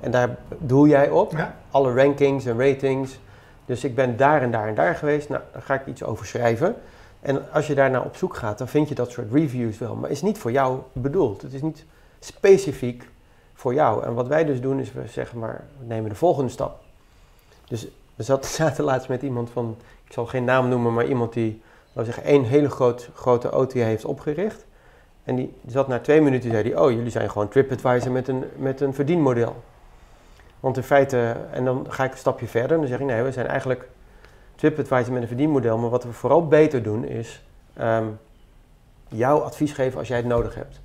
en 0.00 0.10
daar 0.10 0.36
doe 0.58 0.88
jij 0.88 1.10
op. 1.10 1.32
Ja. 1.32 1.54
Alle 1.70 1.94
rankings 1.94 2.46
en 2.46 2.58
ratings. 2.58 3.18
Dus 3.64 3.84
ik 3.84 3.94
ben 3.94 4.16
daar 4.16 4.42
en 4.42 4.50
daar 4.50 4.68
en 4.68 4.74
daar 4.74 4.94
geweest. 4.94 5.28
Nou, 5.28 5.42
daar 5.52 5.62
ga 5.62 5.74
ik 5.74 5.86
iets 5.86 6.02
over 6.02 6.26
schrijven. 6.26 6.76
En 7.20 7.52
als 7.52 7.66
je 7.66 7.74
daar 7.74 7.90
naar 7.90 8.04
op 8.04 8.16
zoek 8.16 8.36
gaat, 8.36 8.58
dan 8.58 8.68
vind 8.68 8.88
je 8.88 8.94
dat 8.94 9.10
soort 9.10 9.32
reviews 9.32 9.78
wel. 9.78 9.94
Maar 9.94 10.10
is 10.10 10.22
niet 10.22 10.38
voor 10.38 10.52
jou 10.52 10.80
bedoeld. 10.92 11.42
Het 11.42 11.52
is 11.52 11.62
niet 11.62 11.84
specifiek 12.20 13.08
voor 13.54 13.74
jou. 13.74 14.04
En 14.04 14.14
wat 14.14 14.26
wij 14.26 14.44
dus 14.44 14.60
doen, 14.60 14.80
is 14.80 14.92
we 14.92 15.06
zeggen 15.08 15.38
maar, 15.38 15.64
we 15.78 15.86
nemen 15.86 16.10
de 16.10 16.16
volgende 16.16 16.50
stap. 16.50 16.80
Dus 17.68 17.86
we 18.14 18.22
zaten 18.58 18.84
laatst 18.84 19.08
met 19.08 19.22
iemand 19.22 19.50
van, 19.50 19.76
ik 20.04 20.12
zal 20.12 20.26
geen 20.26 20.44
naam 20.44 20.68
noemen, 20.68 20.94
maar 20.94 21.06
iemand 21.06 21.32
die, 21.32 21.62
laten 21.92 22.12
zeggen, 22.12 22.32
één 22.32 22.44
hele 22.44 22.70
groot, 22.70 23.10
grote 23.14 23.48
auto 23.48 23.80
heeft 23.80 24.04
opgericht. 24.04 24.64
En 25.24 25.36
die 25.36 25.54
zat 25.66 25.88
na 25.88 25.98
twee 25.98 26.20
minuten 26.20 26.50
zei 26.50 26.70
hij, 26.70 26.78
oh, 26.80 26.90
jullie 26.90 27.10
zijn 27.10 27.30
gewoon 27.30 27.48
TripAdvisor 27.48 28.12
met 28.12 28.28
een, 28.28 28.44
met 28.56 28.80
een 28.80 28.94
verdienmodel. 28.94 29.56
Want 30.60 30.76
in 30.76 30.82
feite, 30.82 31.36
en 31.50 31.64
dan 31.64 31.86
ga 31.88 32.04
ik 32.04 32.12
een 32.12 32.18
stapje 32.18 32.46
verder 32.46 32.72
en 32.72 32.78
dan 32.78 32.88
zeg 32.88 33.00
ik, 33.00 33.06
nee, 33.06 33.22
we 33.22 33.32
zijn 33.32 33.46
eigenlijk 33.46 33.88
TripAdvisor 34.56 35.12
met 35.12 35.22
een 35.22 35.28
verdienmodel. 35.28 35.78
Maar 35.78 35.90
wat 35.90 36.04
we 36.04 36.12
vooral 36.12 36.46
beter 36.48 36.82
doen 36.82 37.04
is 37.04 37.44
um, 37.80 38.18
jouw 39.08 39.38
advies 39.38 39.72
geven 39.72 39.98
als 39.98 40.08
jij 40.08 40.16
het 40.16 40.26
nodig 40.26 40.54
hebt. 40.54 40.80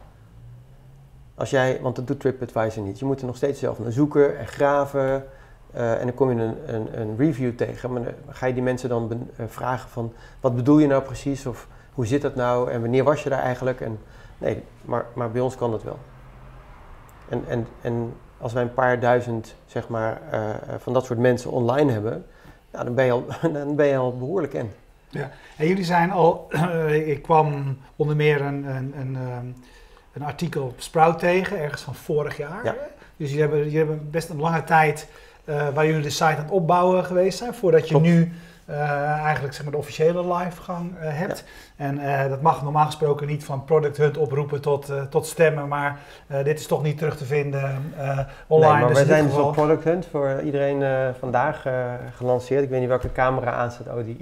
Als 1.35 1.49
jij, 1.49 1.79
want 1.81 1.95
dat 1.95 2.07
doet 2.07 2.19
TripAdvisor 2.19 2.83
niet. 2.83 2.99
Je 2.99 3.05
moet 3.05 3.19
er 3.19 3.25
nog 3.25 3.35
steeds 3.35 3.59
zelf 3.59 3.79
naar 3.79 3.91
zoeken 3.91 4.37
en 4.37 4.47
graven. 4.47 5.25
Uh, 5.75 5.99
en 5.99 6.05
dan 6.05 6.13
kom 6.13 6.31
je 6.31 6.43
een, 6.43 6.75
een, 6.75 6.99
een, 6.99 7.17
review 7.17 7.55
tegen. 7.55 7.93
Maar 7.93 8.03
dan 8.03 8.13
ga 8.29 8.45
je 8.45 8.53
die 8.53 8.63
mensen 8.63 8.89
dan 8.89 9.29
uh, 9.39 9.45
vragen 9.47 9.89
van, 9.89 10.13
wat 10.39 10.55
bedoel 10.55 10.79
je 10.79 10.87
nou 10.87 11.03
precies? 11.03 11.45
Of 11.45 11.67
hoe 11.93 12.05
zit 12.05 12.21
dat 12.21 12.35
nou? 12.35 12.71
En 12.71 12.81
wanneer 12.81 13.03
was 13.03 13.23
je 13.23 13.29
daar 13.29 13.41
eigenlijk? 13.41 13.81
En 13.81 13.99
Nee, 14.41 14.63
maar, 14.81 15.05
maar 15.13 15.31
bij 15.31 15.41
ons 15.41 15.55
kan 15.55 15.71
dat 15.71 15.83
wel. 15.83 15.97
En, 17.29 17.43
en, 17.47 17.67
en 17.81 18.13
als 18.37 18.53
wij 18.53 18.63
een 18.63 18.73
paar 18.73 18.99
duizend 18.99 19.55
zeg 19.65 19.87
maar, 19.87 20.21
uh, 20.33 20.49
van 20.77 20.93
dat 20.93 21.05
soort 21.05 21.19
mensen 21.19 21.51
online 21.51 21.91
hebben, 21.91 22.25
nou, 22.71 22.85
dan, 22.85 22.95
ben 22.95 23.05
je 23.05 23.11
al, 23.11 23.25
dan 23.53 23.75
ben 23.75 23.87
je 23.87 23.97
al 23.97 24.17
behoorlijk 24.17 24.53
in. 24.53 24.71
Ja, 25.09 25.31
en 25.57 25.67
jullie 25.67 25.83
zijn 25.83 26.11
al, 26.11 26.47
uh, 26.49 27.07
ik 27.15 27.21
kwam 27.21 27.77
onder 27.95 28.15
meer 28.15 28.41
een, 28.41 28.63
een, 28.63 28.93
een, 28.97 29.15
um, 29.15 29.55
een, 30.13 30.23
artikel 30.23 30.63
op 30.63 30.81
Sprout 30.81 31.19
tegen, 31.19 31.59
ergens 31.59 31.81
van 31.81 31.95
vorig 31.95 32.37
jaar. 32.37 32.65
Ja. 32.65 32.75
Dus 33.17 33.29
jullie 33.29 33.41
hebben, 33.41 33.59
jullie 33.59 33.77
hebben 33.77 34.09
best 34.11 34.29
een 34.29 34.39
lange 34.39 34.63
tijd 34.63 35.07
uh, 35.45 35.69
waar 35.69 35.85
jullie 35.85 36.01
de 36.01 36.09
site 36.09 36.23
aan 36.23 36.35
het 36.35 36.51
opbouwen 36.51 37.05
geweest 37.05 37.37
zijn, 37.37 37.53
voordat 37.53 37.81
je 37.81 37.87
Klopt. 37.87 38.05
nu 38.05 38.31
eigenlijk 38.71 39.53
zeg 39.53 39.63
maar, 39.63 39.71
de 39.71 39.77
officiële 39.77 40.33
livegang 40.33 40.91
uh, 40.91 40.97
hebt. 41.01 41.43
Ja. 41.45 41.85
En 41.85 41.99
uh, 41.99 42.29
dat 42.29 42.41
mag 42.41 42.63
normaal 42.63 42.85
gesproken 42.85 43.27
niet 43.27 43.43
van 43.43 43.65
Product 43.65 43.97
Hunt 43.97 44.17
oproepen 44.17 44.61
tot, 44.61 44.91
tot 45.09 45.25
stemmen, 45.25 45.67
maar 45.67 45.99
dit 46.43 46.59
is 46.59 46.67
toch 46.67 46.83
niet 46.83 46.97
terug 46.97 47.17
te 47.17 47.25
vinden 47.25 47.93
online. 48.47 48.71
Nee, 48.71 48.79
maar 48.79 48.87
dus 48.87 48.97
wij 48.97 49.07
zijn 49.07 49.27
dus 49.27 49.35
op 49.35 49.53
Product 49.53 49.83
Hunt 49.83 50.07
voor 50.11 50.41
iedereen 50.43 51.13
vandaag 51.19 51.65
gelanceerd. 52.15 52.63
Ik 52.63 52.69
weet 52.69 52.79
niet 52.79 52.89
welke 52.89 53.11
camera 53.11 53.51
aanstaat. 53.51 53.87
Oh, 53.87 54.05
die. 54.05 54.17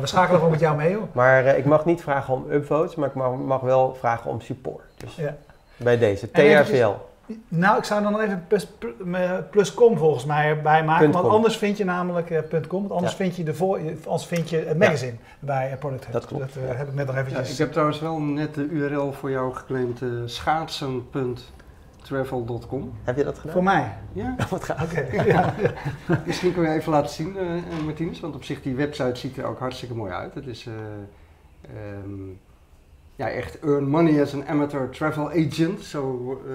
we 0.00 0.06
schakelen 0.06 0.36
gewoon 0.36 0.50
met 0.50 0.60
jou 0.60 0.76
mee 0.76 0.94
hoor. 0.94 1.06
Maar 1.12 1.44
ik 1.44 1.64
mag 1.64 1.84
niet 1.84 2.02
vragen 2.02 2.34
om 2.34 2.46
upvotes, 2.50 2.94
maar 2.94 3.08
ik 3.08 3.14
mag, 3.14 3.36
mag 3.36 3.60
wel 3.60 3.94
vragen 3.94 4.30
om 4.30 4.40
support. 4.40 4.84
Dus 4.96 5.14
ja. 5.16 5.34
bij 5.76 5.98
deze, 5.98 6.30
TRVL. 6.30 6.92
Nou, 7.48 7.78
ik 7.78 7.84
zou 7.84 8.02
dan 8.02 8.12
nog 8.12 8.20
even 8.20 8.44
plus, 8.48 8.68
plus 9.50 9.74
com 9.74 9.98
volgens 9.98 10.24
mij 10.24 10.62
bij 10.62 10.84
maken. 10.84 11.10
Want 11.10 11.28
anders 11.28 11.56
vind 11.56 11.76
je 11.76 11.84
namelijk 11.84 12.30
uh, 12.30 12.38
.com. 12.68 12.80
Want 12.80 12.92
anders, 12.92 13.14
vind 13.14 13.36
je 13.36 13.44
de 13.44 13.54
voor, 13.54 13.80
anders 14.04 14.26
vind 14.26 14.50
je 14.50 14.56
het 14.56 14.78
magazine 14.78 15.16
bij 15.38 15.72
uh, 15.72 15.78
Product 15.78 16.12
Dat 16.12 16.26
klopt. 16.26 16.54
Dat 16.54 16.64
uh, 16.64 16.70
heb 16.78 16.88
ik 16.88 16.94
net 16.94 17.06
nog 17.06 17.16
eventjes... 17.16 17.52
ik 17.52 17.58
heb 17.58 17.72
trouwens 17.72 18.00
wel 18.00 18.20
net 18.20 18.54
de 18.54 18.64
URL 18.64 19.12
voor 19.12 19.30
jou 19.30 19.54
geclaimd. 19.54 20.00
schaatsen.travel.com. 20.24 22.92
Heb 23.04 23.16
je 23.16 23.24
dat 23.24 23.38
gedaan? 23.38 23.52
Voor 23.52 23.62
mij? 23.62 23.94
Ja. 24.12 24.36
Wat 24.50 24.64
gaat? 24.64 24.82
Oké. 24.82 25.06
ja. 25.32 25.54
Misschien 26.26 26.54
kun 26.54 26.62
je 26.62 26.68
even 26.68 26.92
laten 26.92 27.10
zien, 27.10 27.36
Martinez. 27.84 28.20
Want 28.20 28.34
op 28.34 28.44
zich, 28.44 28.62
die 28.62 28.74
website 28.74 29.18
ziet 29.18 29.36
er 29.36 29.44
ook 29.44 29.58
hartstikke 29.58 29.94
mooi 29.94 30.12
uit. 30.12 30.34
Het 30.34 30.46
is... 30.46 30.66
Um, 32.04 32.40
ja, 33.16 33.28
echt 33.28 33.58
earn 33.58 33.88
money 33.88 34.22
as 34.22 34.34
an 34.34 34.46
amateur 34.46 34.88
travel 34.90 35.30
agent. 35.30 35.80
Zo 35.80 36.32
uh, 36.46 36.54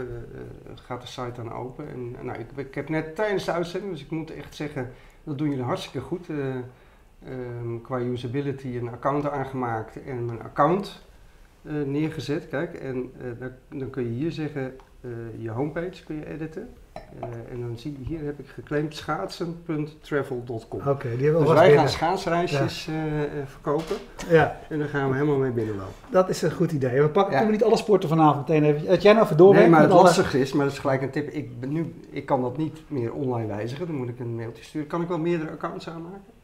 gaat 0.75 1.01
de 1.01 1.07
site 1.07 1.31
dan 1.35 1.53
open. 1.53 1.87
En 1.89 2.25
nou, 2.25 2.39
ik, 2.39 2.47
ik, 2.55 2.75
heb 2.75 2.89
net 2.89 3.15
tijdens 3.15 3.45
de 3.45 3.51
uitzending, 3.51 3.91
dus 3.91 4.01
ik 4.01 4.11
moet 4.11 4.31
echt 4.31 4.55
zeggen, 4.55 4.91
dat 5.23 5.37
doen 5.37 5.49
jullie 5.49 5.63
hartstikke 5.63 6.01
goed. 6.01 6.27
Um, 6.29 7.81
qua 7.81 7.99
usability 7.99 8.77
een 8.77 8.89
account 8.89 9.29
aangemaakt 9.29 10.03
en 10.03 10.25
mijn 10.25 10.41
account 10.41 11.05
neergezet. 11.61 12.47
Kijk, 12.47 12.73
en 12.73 13.11
dan, 13.39 13.51
dan 13.69 13.89
kun 13.89 14.03
je 14.03 14.09
hier 14.09 14.31
zeggen, 14.31 14.75
je 15.37 15.49
homepage 15.49 16.03
kun 16.05 16.15
je 16.15 16.27
editen. 16.27 16.69
Uh, 17.23 17.27
en 17.51 17.61
dan 17.61 17.77
zie 17.77 17.95
je, 17.99 18.05
hier 18.05 18.25
heb 18.25 18.39
ik 18.39 18.47
geclaimd 18.47 18.95
schaatsen.travel.com. 18.95 20.79
Oké, 20.79 20.89
okay, 20.89 21.15
die 21.15 21.23
hebben 21.23 21.41
we 21.41 21.47
Dus 21.47 21.59
wij 21.59 21.73
gaan 21.73 21.89
schaatsreisjes 21.89 22.85
ja. 22.85 23.05
uh, 23.05 23.21
verkopen. 23.45 23.95
Ja. 24.29 24.59
En 24.69 24.79
daar 24.79 24.87
gaan 24.87 25.09
we 25.09 25.15
helemaal 25.15 25.37
mee 25.37 25.51
binnenlopen. 25.51 25.93
Dat 26.09 26.29
is 26.29 26.41
een 26.41 26.51
goed 26.51 26.71
idee. 26.71 27.01
We 27.01 27.09
pakken 27.09 27.39
ja. 27.39 27.45
we 27.45 27.51
niet 27.51 27.63
alle 27.63 27.77
sporten 27.77 28.09
vanavond 28.09 28.47
meteen 28.47 28.63
even. 28.63 28.87
Het 28.87 29.01
jij 29.01 29.13
nou 29.13 29.25
even? 29.25 29.53
Nee, 29.53 29.69
maar 29.69 29.81
het 29.81 29.91
lastige 29.91 30.39
is, 30.39 30.53
maar 30.53 30.65
dat 30.65 30.73
is 30.73 30.79
gelijk 30.79 31.01
een 31.01 31.09
tip. 31.09 31.29
Ik, 31.29 31.59
ben 31.59 31.71
nu, 31.71 31.93
ik 32.09 32.25
kan 32.25 32.41
dat 32.41 32.57
niet 32.57 32.79
meer 32.87 33.13
online 33.13 33.47
wijzigen. 33.47 33.87
Dan 33.87 33.95
moet 33.95 34.09
ik 34.09 34.19
een 34.19 34.35
mailtje 34.35 34.63
sturen. 34.63 34.87
Kan 34.87 35.01
ik 35.01 35.07
wel 35.07 35.19
meerdere 35.19 35.51
accounts 35.51 35.89
aanmaken? 35.89 36.36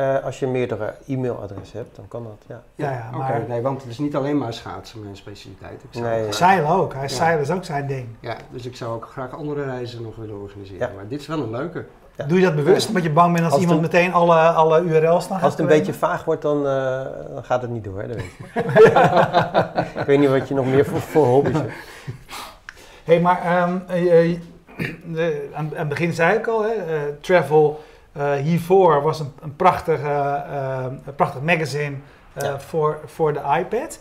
Uh, 0.00 0.24
als 0.24 0.38
je 0.38 0.46
meerdere 0.46 0.94
e-mailadressen 1.06 1.78
hebt, 1.78 1.96
dan 1.96 2.08
kan 2.08 2.24
dat, 2.24 2.44
ja. 2.46 2.62
Ja, 2.74 2.90
ja 2.90 3.10
maar... 3.16 3.28
Okay, 3.28 3.46
nee, 3.48 3.62
want 3.62 3.82
het 3.82 3.90
is 3.90 3.98
niet 3.98 4.16
alleen 4.16 4.38
maar 4.38 4.52
schaatsen 4.52 5.02
mijn 5.02 5.16
specialiteit. 5.16 5.82
Ik 5.90 6.00
nee. 6.00 6.32
Zeilen 6.32 6.70
ook. 6.70 6.92
Hij 6.92 7.02
ja. 7.02 7.08
zeilen 7.08 7.42
is 7.42 7.50
ook 7.50 7.64
zijn 7.64 7.86
ding. 7.86 8.06
Ja, 8.20 8.36
dus 8.50 8.66
ik 8.66 8.76
zou 8.76 8.94
ook 8.94 9.08
graag 9.10 9.32
andere 9.32 9.64
reizen 9.64 10.02
nog 10.02 10.16
willen 10.16 10.40
organiseren. 10.40 10.88
Ja. 10.88 10.94
Maar 10.94 11.08
dit 11.08 11.20
is 11.20 11.26
wel 11.26 11.38
een 11.38 11.50
leuke. 11.50 11.84
Ja. 12.16 12.24
Doe 12.24 12.38
je 12.38 12.44
dat 12.44 12.54
bewust, 12.54 12.88
omdat 12.88 13.02
je 13.02 13.10
bang 13.10 13.32
bent 13.32 13.44
als, 13.44 13.52
als 13.52 13.62
iemand 13.62 13.78
een... 13.78 13.84
meteen 13.84 14.12
alle, 14.12 14.36
alle 14.36 14.80
URL's 14.80 15.28
naar 15.28 15.42
Als 15.42 15.52
het 15.52 15.60
een 15.60 15.66
beetje 15.66 15.94
vaag 15.94 16.24
wordt, 16.24 16.42
dan, 16.42 16.58
uh, 16.58 17.04
dan 17.34 17.44
gaat 17.44 17.62
het 17.62 17.70
niet 17.70 17.84
door, 17.84 18.00
hè, 18.00 18.08
dat 18.08 18.16
weet 18.16 18.32
je. 18.54 18.60
ik 20.00 20.06
weet 20.06 20.18
niet 20.18 20.28
wat 20.28 20.48
je 20.48 20.54
nog 20.54 20.66
meer 20.66 20.84
voor, 20.84 21.00
voor 21.00 21.26
hobby's 21.26 21.52
hebt. 21.52 21.72
Hé, 23.04 23.14
hey, 23.14 23.20
maar 23.20 23.68
um, 23.68 23.82
uh, 23.94 24.38
aan, 25.54 25.64
aan 25.64 25.76
het 25.76 25.88
begin 25.88 26.12
zei 26.12 26.38
ik 26.38 26.46
al, 26.46 26.62
hè, 26.62 26.72
travel... 27.20 27.80
Uh, 28.18 28.32
hiervoor 28.32 29.02
was 29.02 29.20
een, 29.20 29.32
een 29.40 29.56
prachtig, 29.56 30.00
uh, 30.00 30.84
een 31.06 31.14
prachtig 31.14 31.42
magazine 31.42 31.96
uh, 32.36 32.42
ja. 32.42 32.60
voor, 32.60 33.00
voor 33.04 33.32
de 33.32 33.40
iPad. 33.58 33.98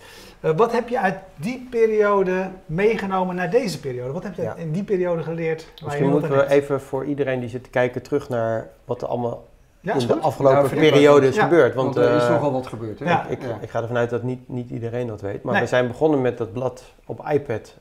wat 0.56 0.72
heb 0.72 0.90
je 0.90 1.00
uit 1.00 1.16
die 1.36 1.68
periode 1.72 2.50
meegenomen 2.66 3.36
naar 3.36 3.50
deze 3.50 3.80
periode? 3.80 4.14
Wat 4.14 4.24
heb 4.24 4.36
je 4.36 4.42
ja. 4.42 4.56
in 4.56 4.72
die 4.72 4.84
periode 4.84 5.24
geleerd? 5.24 5.74
Misschien 5.84 6.10
moeten 6.10 6.30
we 6.30 6.50
even 6.50 6.82
voor 6.82 7.06
iedereen 7.06 7.40
die 7.40 7.50
zit 7.50 7.64
te 7.64 7.70
kijken 7.70 8.02
terug 8.02 8.30
naar 8.30 8.70
wat 8.86 9.02
er 9.02 9.08
allemaal 9.08 9.48
ja, 9.80 9.94
in 9.94 10.08
de 10.08 10.20
afgelopen 10.20 10.70
periode 10.70 11.28
is 11.28 11.38
gebeurd. 11.38 11.76
Want, 11.76 11.96
want 11.96 12.08
er 12.08 12.16
is 12.16 12.28
nogal 12.28 12.52
wat 12.52 12.68
gebeurd. 12.68 13.00
Hè? 13.00 13.30
Ik, 13.30 13.40
ik, 13.62 13.70
ga 13.70 13.82
ervan 13.82 13.98
uit 13.98 14.10
dat 14.10 14.24
niet, 14.24 14.50
niet 14.50 14.70
iedereen 14.70 15.08
dat 15.08 15.22
weet. 15.22 15.44
Maar 15.44 15.54
nee. 15.54 15.62
we 15.62 15.68
zijn 15.68 15.88
begonnen 15.88 16.22
met 16.22 16.38
dat 16.38 16.54
blad 16.54 16.84
op 17.06 17.30
iPad, 17.30 17.74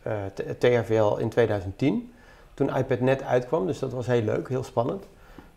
TRVL, 0.58 1.16
in 1.16 1.28
2010. 1.28 2.12
Toen 2.54 2.76
iPad 2.76 3.00
net 3.00 3.22
uitkwam, 3.22 3.66
dus 3.66 3.78
dat 3.78 3.92
was 3.92 4.06
heel 4.06 4.22
leuk, 4.22 4.48
heel 4.48 4.64
spannend. 4.64 5.04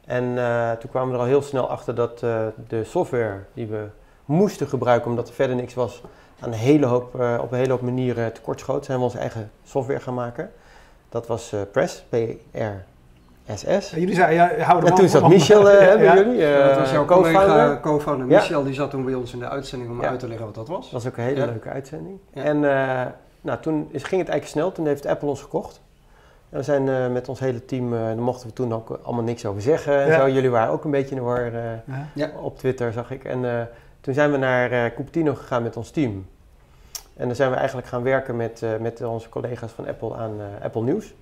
En 0.09 0.23
uh, 0.23 0.71
toen 0.71 0.89
kwamen 0.89 1.09
we 1.09 1.15
er 1.15 1.19
al 1.19 1.25
heel 1.25 1.41
snel 1.41 1.69
achter 1.69 1.95
dat 1.95 2.21
uh, 2.23 2.39
de 2.67 2.83
software 2.83 3.39
die 3.53 3.67
we 3.67 3.85
moesten 4.25 4.67
gebruiken, 4.67 5.09
omdat 5.09 5.27
er 5.27 5.33
verder 5.33 5.55
niks 5.55 5.73
was, 5.73 6.03
aan 6.39 6.49
een 6.49 6.57
hele 6.57 6.85
hoop, 6.85 7.15
uh, 7.15 7.37
op 7.41 7.51
een 7.51 7.57
hele 7.57 7.71
hoop 7.71 7.81
manieren 7.81 8.33
tekortschoot. 8.33 8.85
Zijn 8.85 8.97
we 8.97 9.03
onze 9.03 9.17
eigen 9.17 9.51
software 9.63 9.99
gaan 9.99 10.13
maken. 10.13 10.51
Dat 11.09 11.27
was 11.27 11.55
Press, 11.71 12.03
P-R-S-S. 12.09 13.89
jullie 13.89 14.15
zeiden, 14.15 14.57
ja, 14.57 14.63
houden 14.63 14.89
En 14.89 14.95
toen 14.95 15.09
zat 15.09 15.27
Michel, 15.27 15.69
ja. 15.71 16.15
jullie, 16.15 16.39
dat 16.39 16.77
was 16.77 16.91
jouw 16.91 17.05
co-founder. 17.05 17.79
co-founder 17.79 18.27
Michel, 18.27 18.59
ja. 18.59 18.65
die 18.65 18.73
zat 18.73 18.89
toen 18.89 19.05
bij 19.05 19.13
ons 19.13 19.33
in 19.33 19.39
de 19.39 19.49
uitzending 19.49 19.91
om 19.91 20.03
uit 20.03 20.19
te 20.19 20.27
leggen 20.27 20.45
wat 20.45 20.55
dat 20.55 20.67
was. 20.67 20.83
Dat 20.83 20.91
was 20.91 21.07
ook 21.07 21.17
een 21.17 21.23
hele 21.23 21.45
leuke 21.45 21.69
uitzending. 21.69 22.19
En 22.33 22.59
nou, 23.41 23.59
toen 23.61 23.87
is, 23.91 24.03
ging 24.03 24.21
het 24.21 24.29
eigenlijk 24.29 24.45
snel, 24.45 24.71
toen 24.71 24.85
heeft 24.85 25.05
Apple 25.05 25.27
ons 25.27 25.41
gekocht. 25.41 25.81
We 26.49 26.63
zijn 26.63 26.87
uh, 26.87 27.07
met 27.07 27.29
ons 27.29 27.39
hele 27.39 27.65
team, 27.65 27.93
uh, 27.93 27.99
daar 27.99 28.17
mochten 28.17 28.47
we 28.47 28.53
toen 28.53 28.73
ook 28.73 28.99
allemaal 29.03 29.23
niks 29.23 29.45
over 29.45 29.61
zeggen. 29.61 30.01
En 30.01 30.13
zo. 30.13 30.29
Jullie 30.29 30.49
waren 30.49 30.73
ook 30.73 30.83
een 30.83 30.91
beetje 30.91 31.09
in 31.09 31.15
de 31.15 31.21
war 31.21 31.53
uh, 31.53 31.61
ja. 32.15 32.31
op 32.41 32.57
Twitter, 32.57 32.93
zag 32.93 33.11
ik. 33.11 33.23
En 33.23 33.69
toen 34.01 34.13
zijn 34.13 34.31
we 34.31 34.37
naar 34.37 34.93
Cupertino 34.93 35.35
gegaan 35.35 35.63
met 35.63 35.77
ons 35.77 35.89
team. 35.89 36.27
En 37.15 37.25
dan 37.27 37.35
zijn 37.35 37.49
we 37.51 37.55
eigenlijk 37.55 37.87
gaan 37.87 38.03
werken 38.03 38.35
met, 38.35 38.63
met 38.79 39.01
onze 39.01 39.29
collega's 39.29 39.71
van 39.71 39.87
Apple 39.87 40.15
aan 40.15 40.33
Apple 40.61 40.81
News. 40.81 41.13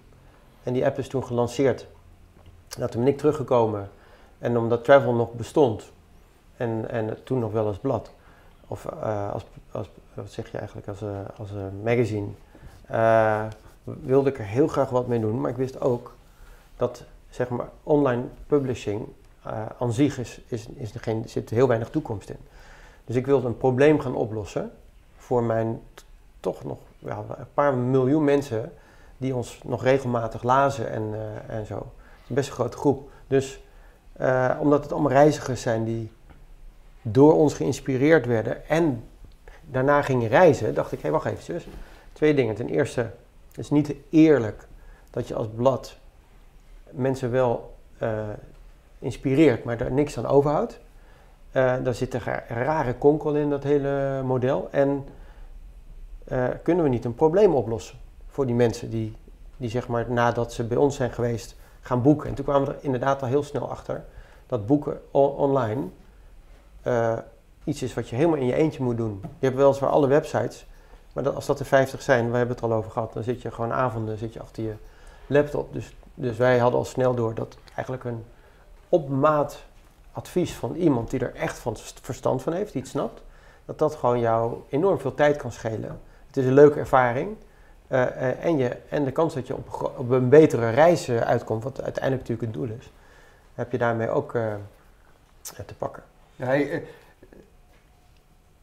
En 0.63 0.73
die 0.73 0.85
app 0.85 0.97
is 0.97 1.07
toen 1.07 1.23
gelanceerd. 1.23 1.87
Nou, 2.77 2.91
toen 2.91 3.03
ben 3.03 3.11
ik 3.11 3.17
teruggekomen. 3.17 3.89
En 4.39 4.57
omdat 4.57 4.83
Travel 4.83 5.13
nog 5.13 5.33
bestond, 5.33 5.91
en, 6.57 6.89
en 6.89 7.17
toen 7.23 7.39
nog 7.39 7.51
wel 7.51 7.65
als 7.65 7.77
blad, 7.77 8.11
of 8.67 8.85
als, 9.33 9.45
als, 9.71 9.89
wat 10.13 10.31
zeg 10.31 10.51
je 10.51 10.57
eigenlijk, 10.57 10.87
als, 10.87 11.01
als 11.37 11.49
magazine 11.83 12.27
wilde 14.01 14.29
ik 14.29 14.37
er 14.37 14.45
heel 14.45 14.67
graag 14.67 14.89
wat 14.89 15.07
mee 15.07 15.19
doen. 15.19 15.41
Maar 15.41 15.51
ik 15.51 15.57
wist 15.57 15.81
ook 15.81 16.15
dat 16.77 17.03
zeg 17.29 17.49
maar, 17.49 17.69
online 17.83 18.23
publishing 18.47 19.07
uh, 19.47 19.65
aan 19.79 19.93
zich 19.93 20.19
is, 20.19 20.41
is, 20.47 20.67
is 20.67 20.93
er 20.93 20.99
geen, 20.99 21.23
zit 21.29 21.49
heel 21.49 21.67
weinig 21.67 21.89
toekomst 21.89 22.29
in. 22.29 22.37
Dus 23.05 23.15
ik 23.15 23.25
wilde 23.25 23.47
een 23.47 23.57
probleem 23.57 23.99
gaan 23.99 24.15
oplossen 24.15 24.71
voor 25.17 25.43
mijn 25.43 25.81
toch 26.39 26.63
nog 26.63 26.77
ja, 26.97 27.23
een 27.37 27.53
paar 27.53 27.73
miljoen 27.73 28.23
mensen 28.23 28.71
die 29.17 29.35
ons 29.35 29.59
nog 29.63 29.83
regelmatig 29.83 30.43
lazen 30.43 30.89
en, 30.89 31.03
uh, 31.13 31.55
en 31.57 31.65
zo. 31.65 31.75
Het 31.75 32.27
is 32.27 32.35
best 32.35 32.49
een 32.49 32.55
grote 32.55 32.77
groep. 32.77 33.09
Dus 33.27 33.59
uh, 34.21 34.57
omdat 34.59 34.83
het 34.83 34.91
allemaal 34.91 35.11
reizigers 35.11 35.61
zijn 35.61 35.83
die 35.83 36.11
door 37.01 37.33
ons 37.33 37.53
geïnspireerd 37.53 38.25
werden 38.25 38.67
en 38.69 39.03
daarna 39.65 40.01
gingen 40.01 40.27
reizen, 40.27 40.73
dacht 40.73 40.91
ik, 40.91 40.97
hé, 40.97 41.03
hey, 41.03 41.11
wacht 41.11 41.25
even, 41.25 41.43
zus. 41.43 41.67
Twee 42.13 42.33
dingen. 42.33 42.55
Ten 42.55 42.69
eerste, 42.69 43.09
het 43.57 43.65
is 43.65 43.71
niet 43.71 43.95
eerlijk 44.09 44.67
dat 45.09 45.27
je 45.27 45.35
als 45.35 45.47
blad 45.55 45.97
mensen 46.89 47.31
wel 47.31 47.75
uh, 48.01 48.19
inspireert, 48.99 49.63
maar 49.63 49.77
daar 49.77 49.91
niks 49.91 50.17
aan 50.17 50.25
overhoudt. 50.25 50.79
Uh, 51.51 51.75
daar 51.83 51.93
zit 51.93 52.13
een 52.13 52.21
rare 52.47 52.95
konkel 52.95 53.35
in 53.35 53.49
dat 53.49 53.63
hele 53.63 54.21
model. 54.23 54.67
En 54.71 55.05
uh, 56.27 56.47
kunnen 56.63 56.83
we 56.83 56.89
niet 56.89 57.05
een 57.05 57.15
probleem 57.15 57.53
oplossen 57.53 57.97
voor 58.27 58.45
die 58.45 58.55
mensen 58.55 58.89
die, 58.89 59.15
die 59.57 59.69
zeg 59.69 59.87
maar 59.87 60.11
nadat 60.11 60.53
ze 60.53 60.63
bij 60.63 60.77
ons 60.77 60.95
zijn 60.95 61.11
geweest 61.11 61.55
gaan 61.81 62.01
boeken. 62.01 62.29
En 62.29 62.35
toen 62.35 62.45
kwamen 62.45 62.67
we 62.67 62.73
er 62.73 62.83
inderdaad 62.83 63.21
al 63.21 63.27
heel 63.27 63.43
snel 63.43 63.69
achter 63.69 64.05
dat 64.47 64.65
boeken 64.65 65.01
online 65.11 65.83
iets 67.63 67.81
is 67.81 67.93
wat 67.93 68.09
je 68.09 68.15
helemaal 68.15 68.37
in 68.37 68.45
je 68.45 68.53
eentje 68.53 68.83
moet 68.83 68.97
doen. 68.97 69.19
Je 69.21 69.45
hebt 69.45 69.57
weliswaar 69.57 69.89
alle 69.89 70.07
websites, 70.07 70.65
maar 71.17 71.25
dat, 71.25 71.35
als 71.35 71.45
dat 71.45 71.59
er 71.59 71.65
50 71.65 72.01
zijn, 72.01 72.31
we 72.31 72.37
hebben 72.37 72.55
het 72.55 72.65
al 72.65 72.73
over 72.73 72.91
gehad, 72.91 73.13
dan 73.13 73.23
zit 73.23 73.41
je 73.41 73.51
gewoon 73.51 73.73
avonden 73.73 74.17
zit 74.17 74.33
je 74.33 74.41
achter 74.41 74.63
je 74.63 74.73
laptop. 75.27 75.73
Dus, 75.73 75.95
dus 76.13 76.37
wij 76.37 76.57
hadden 76.57 76.79
al 76.79 76.85
snel 76.85 77.15
door 77.15 77.33
dat 77.33 77.57
eigenlijk 77.75 78.03
een 78.03 78.25
op 78.89 79.09
maat 79.09 79.63
advies 80.11 80.53
van 80.53 80.75
iemand 80.75 81.09
die 81.09 81.19
er 81.19 81.35
echt 81.35 81.59
van 81.59 81.77
verstand 82.01 82.41
van 82.41 82.53
heeft, 82.53 82.71
die 82.71 82.81
het 82.81 82.89
snapt, 82.89 83.21
dat 83.65 83.79
dat 83.79 83.95
gewoon 83.95 84.19
jou 84.19 84.61
enorm 84.69 84.99
veel 84.99 85.13
tijd 85.13 85.37
kan 85.37 85.51
schelen. 85.51 85.99
Het 86.27 86.37
is 86.37 86.45
een 86.45 86.53
leuke 86.53 86.79
ervaring. 86.79 87.35
Uh, 87.87 87.99
uh, 87.99 88.45
en, 88.45 88.57
je, 88.57 88.77
en 88.89 89.03
de 89.03 89.11
kans 89.11 89.33
dat 89.33 89.47
je 89.47 89.55
op, 89.55 90.09
een 90.09 90.29
betere 90.29 90.69
reis 90.69 91.09
uh, 91.09 91.21
uitkomt, 91.21 91.63
wat 91.63 91.81
uiteindelijk 91.81 92.27
natuurlijk 92.27 92.53
het 92.53 92.63
doel 92.63 92.77
is, 92.77 92.91
heb 93.53 93.71
je 93.71 93.77
daarmee 93.77 94.09
ook 94.09 94.31
te 95.41 95.75
pakken. 95.77 96.03
Ja, 96.35 96.53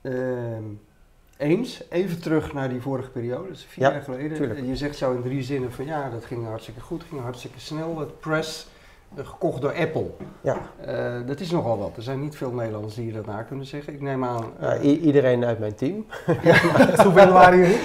ehm, 0.03 0.65
eens, 1.37 1.83
even 1.91 2.21
terug 2.21 2.53
naar 2.53 2.69
die 2.69 2.81
vorige 2.81 3.11
periode, 3.11 3.49
dus 3.49 3.67
vier 3.69 3.85
ja, 3.85 3.93
jaar 3.93 4.03
geleden. 4.03 4.37
Tuurlijk. 4.37 4.61
Je 4.67 4.76
zegt 4.76 4.97
zo 4.97 5.12
in 5.12 5.23
drie 5.23 5.43
zinnen 5.43 5.73
van 5.73 5.85
ja, 5.85 6.11
dat 6.11 6.25
ging 6.25 6.47
hartstikke 6.47 6.81
goed, 6.81 7.05
ging 7.09 7.21
hartstikke 7.21 7.61
snel. 7.61 7.99
Het 7.99 8.21
press, 8.21 8.67
uh, 9.19 9.26
gekocht 9.26 9.61
door 9.61 9.75
Apple. 9.75 10.11
Ja. 10.41 10.57
Uh, 10.88 11.26
dat 11.26 11.41
is 11.41 11.50
nogal 11.50 11.79
wat. 11.79 11.97
Er 11.97 12.03
zijn 12.03 12.21
niet 12.21 12.37
veel 12.37 12.50
Nederlanders 12.50 12.95
die 12.95 13.12
dat 13.12 13.26
na 13.26 13.43
kunnen 13.43 13.67
zeggen. 13.67 13.93
Ik 13.93 14.00
neem 14.00 14.25
aan... 14.25 14.45
Uh, 14.62 15.03
iedereen 15.05 15.45
uit 15.45 15.59
mijn 15.59 15.75
team. 15.75 16.07
ja, 16.43 16.55
hoeveel 17.03 17.33
waren 17.43 17.59
jullie? 17.59 17.79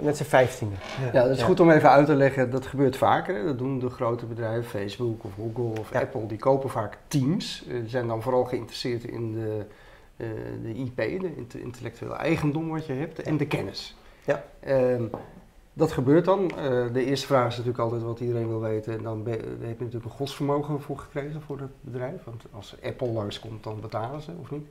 met 0.00 0.16
z'n 0.16 0.24
vijftiende. 0.24 0.74
Ja. 1.00 1.20
ja, 1.20 1.28
dat 1.28 1.36
is 1.36 1.42
goed 1.42 1.60
om 1.60 1.70
even 1.70 1.90
uit 1.90 2.06
te 2.06 2.14
leggen. 2.14 2.50
Dat 2.50 2.66
gebeurt 2.66 2.96
vaker. 2.96 3.44
Dat 3.44 3.58
doen 3.58 3.78
de 3.78 3.90
grote 3.90 4.26
bedrijven, 4.26 4.64
Facebook 4.64 5.24
of 5.24 5.30
Google 5.34 5.80
of 5.80 5.92
Apple. 5.92 6.26
Die 6.26 6.38
kopen 6.38 6.70
vaak 6.70 6.98
teams. 7.08 7.64
Die 7.68 7.88
zijn 7.88 8.06
dan 8.06 8.22
vooral 8.22 8.44
geïnteresseerd 8.44 9.04
in 9.04 9.32
de 9.32 9.66
de 10.62 10.74
IP, 10.74 10.96
de 11.50 11.60
intellectuele 11.60 12.14
eigendom 12.14 12.68
wat 12.68 12.86
je 12.86 12.92
hebt, 12.92 13.22
en 13.22 13.36
de 13.36 13.46
kennis. 13.46 13.96
Ja. 14.24 14.44
Um, 14.68 15.10
dat 15.72 15.92
gebeurt 15.92 16.24
dan. 16.24 16.48
de 16.92 17.04
eerste 17.04 17.26
vraag 17.26 17.46
is 17.46 17.56
natuurlijk 17.56 17.84
altijd 17.84 18.02
wat 18.02 18.20
iedereen 18.20 18.48
wil 18.48 18.60
weten. 18.60 18.92
En 18.92 19.02
dan 19.02 19.22
heb 19.26 19.40
je 19.60 19.84
natuurlijk 19.84 20.04
een 20.04 20.10
godsvermogen 20.10 20.80
voor 20.80 20.98
gekregen 20.98 21.42
voor 21.42 21.58
het 21.58 21.70
bedrijf. 21.80 22.24
Want 22.24 22.42
als 22.52 22.76
Apple 22.82 23.08
langskomt, 23.08 23.64
dan 23.64 23.80
betalen 23.80 24.20
ze, 24.20 24.30
of 24.40 24.50
niet? 24.50 24.66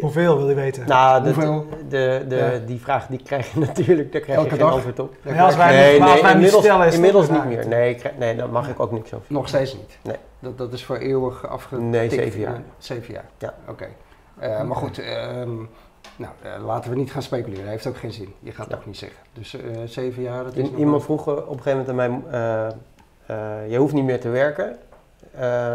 Hoeveel 0.00 0.36
wil 0.36 0.48
je 0.48 0.54
weten? 0.54 0.86
Nou, 0.86 1.22
de, 1.22 1.32
de, 1.88 2.24
de, 2.28 2.62
die 2.66 2.80
vraag 2.80 3.06
die 3.06 3.22
krijg 3.22 3.52
je 3.52 3.60
natuurlijk, 3.66 4.12
daar 4.12 4.20
krijg 4.20 4.38
Elke 4.38 4.50
je 4.50 4.56
geen 4.56 4.64
dag. 4.64 4.74
antwoord 4.74 4.98
op. 4.98 5.16
Ja, 5.22 5.44
als 5.44 5.56
wij, 5.56 5.74
nee, 5.76 6.00
nee, 6.00 6.22
wij 6.22 6.32
inmiddels, 6.32 6.64
stellen, 6.64 6.86
is 6.86 6.94
inmiddels 6.94 7.30
niet 7.30 7.44
meer. 7.44 7.68
Nee, 7.68 7.98
nee, 8.18 8.36
daar 8.36 8.48
mag 8.48 8.68
ik 8.68 8.80
ook 8.80 8.92
niks 8.92 9.14
over. 9.14 9.26
Nog 9.28 9.48
steeds 9.48 9.74
niet? 9.74 9.98
Nee. 10.02 10.16
Dat, 10.38 10.58
dat 10.58 10.72
is 10.72 10.84
voor 10.84 10.96
eeuwig 10.96 11.46
afgetikt? 11.46 11.88
Nee, 11.88 12.10
zeven 12.10 12.40
jaar. 12.40 12.62
Zeven 12.78 13.14
jaar? 13.14 13.24
Ja. 13.38 13.54
Oké. 13.68 13.88
Uh, 14.42 14.62
maar 14.62 14.76
goed, 14.76 14.98
um, 14.98 15.68
nou, 16.16 16.32
uh, 16.44 16.64
laten 16.64 16.90
we 16.90 16.96
niet 16.96 17.12
gaan 17.12 17.22
speculeren. 17.22 17.62
Dat 17.62 17.72
heeft 17.72 17.86
ook 17.86 17.96
geen 17.96 18.12
zin. 18.12 18.34
Je 18.40 18.52
gaat 18.52 18.68
ja. 18.68 18.76
toch 18.76 18.86
niet 18.86 18.96
zeggen. 18.96 19.18
Dus 19.32 19.54
uh, 19.54 19.62
zeven 19.86 20.22
jaar, 20.22 20.44
dat 20.44 20.56
is 20.56 20.68
Iemand 20.76 21.02
vroeg 21.02 21.26
op 21.26 21.50
een 21.50 21.62
gegeven 21.62 21.94
moment 21.94 22.22
aan 22.28 22.74
mij, 23.26 23.68
je 23.68 23.76
hoeft 23.76 23.94
niet 23.94 24.04
meer 24.04 24.20
te 24.20 24.28
werken. 24.28 24.76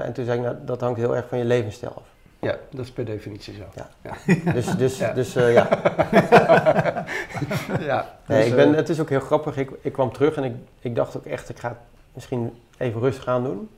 en 0.03 0.13
toen 0.13 0.25
zei 0.25 0.37
ik, 0.37 0.43
nou, 0.43 0.55
dat 0.65 0.81
hangt 0.81 0.99
heel 0.99 1.15
erg 1.15 1.27
van 1.27 1.37
je 1.37 1.45
levensstijl 1.45 1.93
af. 1.95 2.17
Ja, 2.39 2.55
dat 2.69 2.85
is 2.85 2.91
per 2.91 3.05
definitie 3.05 3.53
zo. 3.53 3.63
Ja. 3.75 3.89
ja. 4.01 4.35
Dus, 4.53 4.65
dus, 4.65 4.97
ja. 4.97 5.13
dus 5.13 5.35
uh, 5.35 5.53
ja. 5.53 5.67
ja 7.79 8.17
nee, 8.25 8.39
dus, 8.39 8.47
ik 8.47 8.55
ben, 8.55 8.73
het 8.73 8.89
is 8.89 8.99
ook 8.99 9.09
heel 9.09 9.19
grappig. 9.19 9.57
Ik, 9.57 9.69
ik 9.81 9.93
kwam 9.93 10.11
terug 10.11 10.35
en 10.35 10.43
ik, 10.43 10.53
ik 10.79 10.95
dacht 10.95 11.17
ook 11.17 11.25
echt, 11.25 11.49
ik 11.49 11.59
ga 11.59 11.77
misschien 12.13 12.53
even 12.77 13.01
rustig 13.01 13.27
aan 13.27 13.43
doen. 13.43 13.69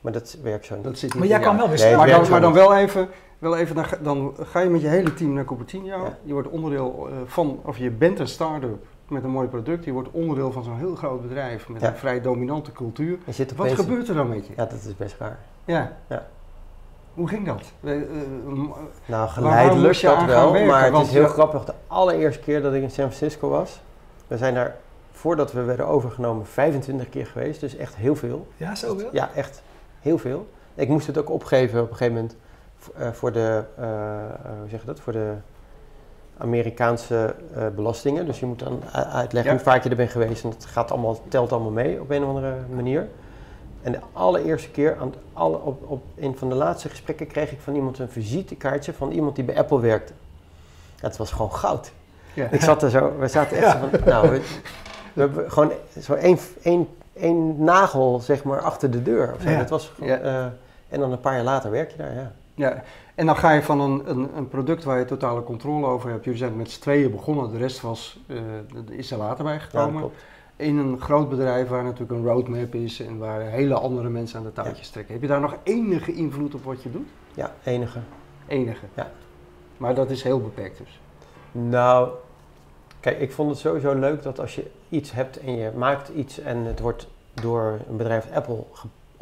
Maar 0.00 0.12
dat 0.12 0.36
werkt 0.42 0.66
zo 0.66 0.74
niet. 0.74 0.84
Dat 0.84 0.98
zit 0.98 1.10
niet 1.10 1.18
maar 1.18 1.28
jij 1.28 1.40
kan 1.40 1.56
wel 1.56 1.68
weer 1.68 1.78
nee, 1.78 1.96
maar, 1.96 2.06
dan, 2.06 2.28
maar 2.30 2.40
dan 2.40 2.52
wel 2.52 2.76
even, 2.76 3.08
wel 3.42 3.56
even 3.56 3.74
dan, 3.74 3.86
dan 4.02 4.34
ga 4.40 4.60
je 4.60 4.70
met 4.70 4.80
je 4.80 4.88
hele 4.88 5.14
team 5.14 5.32
naar 5.32 5.44
Cupertino. 5.44 6.14
Je 6.22 6.32
wordt 6.32 6.48
onderdeel 6.48 7.08
uh, 7.08 7.16
van, 7.24 7.60
of 7.64 7.78
je 7.78 7.90
bent 7.90 8.18
een 8.18 8.28
start-up 8.28 8.86
met 9.08 9.24
een 9.24 9.30
mooi 9.30 9.48
product. 9.48 9.84
Je 9.84 9.92
wordt 9.92 10.08
onderdeel 10.10 10.52
van 10.52 10.64
zo'n 10.64 10.78
heel 10.78 10.94
groot 10.94 11.22
bedrijf 11.22 11.68
met 11.68 11.82
een 11.82 11.96
vrij 11.96 12.20
dominante 12.20 12.72
cultuur. 12.72 13.18
Wat 13.56 13.72
gebeurt 13.72 14.08
er 14.08 14.14
dan 14.14 14.28
met 14.28 14.46
je? 14.46 14.52
Ja, 14.56 14.64
dat 14.64 14.84
is 14.84 14.96
best 14.96 15.16
raar. 15.18 15.38
Ja. 15.64 15.96
ja. 16.08 16.26
Hoe 17.14 17.28
ging 17.28 17.46
dat? 17.46 17.72
Uh, 17.80 18.02
nou, 19.06 19.28
geleidelijk 19.28 20.00
dat 20.00 20.24
wel, 20.24 20.64
maar 20.64 20.92
het 20.92 21.06
is 21.06 21.12
heel 21.12 21.28
grappig. 21.28 21.64
De 21.64 21.74
allereerste 21.86 22.42
keer 22.42 22.62
dat 22.62 22.74
ik 22.74 22.82
in 22.82 22.90
San 22.90 23.12
Francisco 23.12 23.48
was, 23.48 23.80
we 24.26 24.36
zijn 24.36 24.54
daar 24.54 24.76
voordat 25.10 25.52
we 25.52 25.62
werden 25.62 25.86
overgenomen 25.86 26.46
25 26.46 27.08
keer 27.08 27.26
geweest, 27.26 27.60
dus 27.60 27.76
echt 27.76 27.96
heel 27.96 28.16
veel. 28.16 28.46
Ja, 28.56 28.74
zo 28.74 28.96
wel? 28.96 29.08
Ja, 29.12 29.30
echt 29.34 29.62
heel 30.00 30.18
veel. 30.18 30.46
Ik 30.74 30.88
moest 30.88 31.06
het 31.06 31.18
ook 31.18 31.30
opgeven 31.30 31.80
op 31.80 31.90
een 31.90 31.96
gegeven 31.96 32.14
moment 32.14 32.36
voor 33.12 33.32
de, 33.32 33.64
uh, 33.78 33.86
hoe 34.60 34.68
zeg 34.68 34.80
je 34.80 34.86
dat, 34.86 35.00
voor 35.00 35.12
de 35.12 35.32
Amerikaanse 36.38 37.34
belastingen. 37.74 38.26
Dus 38.26 38.40
je 38.40 38.46
moet 38.46 38.58
dan 38.58 38.82
uitleggen 38.92 39.52
ja. 39.52 39.56
hoe 39.56 39.66
vaak 39.66 39.82
je 39.82 39.90
er 39.90 39.96
bent 39.96 40.10
geweest 40.10 40.44
en 40.44 40.50
dat 40.50 40.64
gaat 40.64 40.90
allemaal, 40.90 41.18
telt 41.28 41.52
allemaal 41.52 41.70
mee 41.70 42.00
op 42.00 42.10
een 42.10 42.22
of 42.22 42.28
andere 42.28 42.54
manier. 42.74 43.08
En 43.82 43.92
de 43.92 43.98
allereerste 44.12 44.70
keer, 44.70 44.96
aan 45.00 45.14
alle, 45.32 45.58
op, 45.58 45.90
op 45.90 46.02
een 46.16 46.36
van 46.36 46.48
de 46.48 46.54
laatste 46.54 46.88
gesprekken, 46.88 47.26
kreeg 47.26 47.52
ik 47.52 47.60
van 47.60 47.74
iemand 47.74 47.98
een 47.98 48.08
visitekaartje 48.08 48.92
van 48.92 49.10
iemand 49.10 49.36
die 49.36 49.44
bij 49.44 49.56
Apple 49.56 49.80
werkte. 49.80 50.12
Het 51.00 51.16
was 51.16 51.32
gewoon 51.32 51.52
goud. 51.52 51.92
Ja. 52.34 52.48
Ik 52.50 52.60
zat 52.60 52.82
er 52.82 52.90
zo, 52.90 53.16
we 53.18 53.28
zaten 53.28 53.56
echt 53.56 53.70
zo 53.70 53.78
van, 53.78 54.00
nou, 54.04 54.30
we, 54.30 54.40
we, 55.12 55.20
hebben 55.20 55.50
gewoon 55.50 55.72
zo 56.00 56.14
één, 56.14 56.38
één, 56.62 56.88
één 57.12 57.64
nagel, 57.64 58.20
zeg 58.20 58.44
maar, 58.44 58.60
achter 58.60 58.90
de 58.90 59.02
deur. 59.02 59.34
Of 59.34 59.42
zo. 59.42 59.56
Dat 59.56 59.70
was 59.70 59.92
uh, 60.00 60.44
en 60.88 61.00
dan 61.00 61.12
een 61.12 61.20
paar 61.20 61.34
jaar 61.34 61.44
later 61.44 61.70
werk 61.70 61.90
je 61.90 61.96
daar, 61.96 62.14
ja. 62.14 62.32
Ja, 62.62 62.82
en 63.14 63.26
dan 63.26 63.36
ga 63.36 63.52
je 63.52 63.62
van 63.62 63.80
een, 63.80 64.10
een, 64.10 64.36
een, 64.36 64.48
product 64.48 64.84
waar 64.84 64.98
je 64.98 65.04
totale 65.04 65.42
controle 65.42 65.86
over 65.86 66.10
hebt. 66.10 66.24
Jullie 66.24 66.38
zijn 66.38 66.56
met 66.56 66.70
z'n 66.70 66.80
tweeën 66.80 67.10
begonnen, 67.10 67.52
de 67.52 67.58
rest 67.58 67.80
was, 67.80 68.20
uh, 68.26 68.40
is 68.90 69.10
er 69.10 69.18
later 69.18 69.44
bij 69.44 69.60
gekomen. 69.60 70.02
Ja, 70.02 70.08
in 70.56 70.78
een 70.78 71.00
groot 71.00 71.28
bedrijf 71.28 71.68
waar 71.68 71.84
natuurlijk 71.84 72.10
een 72.10 72.26
roadmap 72.26 72.74
is 72.74 73.00
en 73.00 73.18
waar 73.18 73.40
hele 73.40 73.74
andere 73.74 74.08
mensen 74.08 74.38
aan 74.38 74.44
de 74.44 74.52
touwtjes 74.52 74.86
ja. 74.86 74.92
trekken. 74.92 75.12
Heb 75.12 75.22
je 75.22 75.28
daar 75.28 75.40
nog 75.40 75.56
enige 75.62 76.12
invloed 76.12 76.54
op 76.54 76.64
wat 76.64 76.82
je 76.82 76.90
doet? 76.90 77.08
Ja, 77.34 77.54
enige. 77.64 78.00
Enige? 78.46 78.86
Ja. 78.94 79.10
Maar 79.76 79.94
dat 79.94 80.10
is 80.10 80.22
heel 80.22 80.40
beperkt 80.40 80.78
dus? 80.78 81.00
Nou, 81.52 82.10
kijk, 83.00 83.20
ik 83.20 83.32
vond 83.32 83.50
het 83.50 83.58
sowieso 83.58 83.94
leuk 83.94 84.22
dat 84.22 84.40
als 84.40 84.54
je 84.54 84.70
iets 84.88 85.12
hebt 85.12 85.38
en 85.38 85.56
je 85.56 85.70
maakt 85.76 86.08
iets 86.08 86.38
en 86.38 86.64
het 86.64 86.80
wordt 86.80 87.08
door 87.34 87.78
een 87.88 87.96
bedrijf 87.96 88.30
Apple 88.32 88.64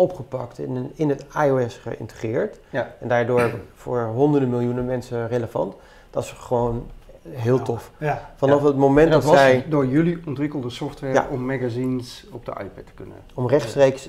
opgepakt 0.00 0.58
en 0.58 0.76
in, 0.76 0.90
in 0.94 1.08
het 1.08 1.24
iOS 1.44 1.76
geïntegreerd 1.76 2.58
ja. 2.70 2.94
en 3.00 3.08
daardoor 3.08 3.50
voor 3.82 4.04
honderden 4.04 4.48
miljoenen 4.48 4.84
mensen 4.84 5.28
relevant, 5.28 5.74
dat 6.10 6.22
is 6.22 6.30
gewoon 6.30 6.86
heel 7.28 7.62
tof. 7.62 7.90
Ja. 7.98 8.30
Vanaf 8.36 8.62
het 8.62 8.76
moment 8.76 9.12
dat, 9.12 9.22
dat 9.22 9.32
zij... 9.32 9.64
door 9.68 9.86
jullie 9.86 10.22
ontwikkelde 10.26 10.70
software 10.70 11.24
om 11.30 11.46
magazines 11.46 12.26
op 12.32 12.44
de 12.44 12.50
iPad 12.50 12.86
te 12.86 12.92
kunnen... 12.94 13.16
Om 13.34 13.48
rechtstreeks 13.48 14.08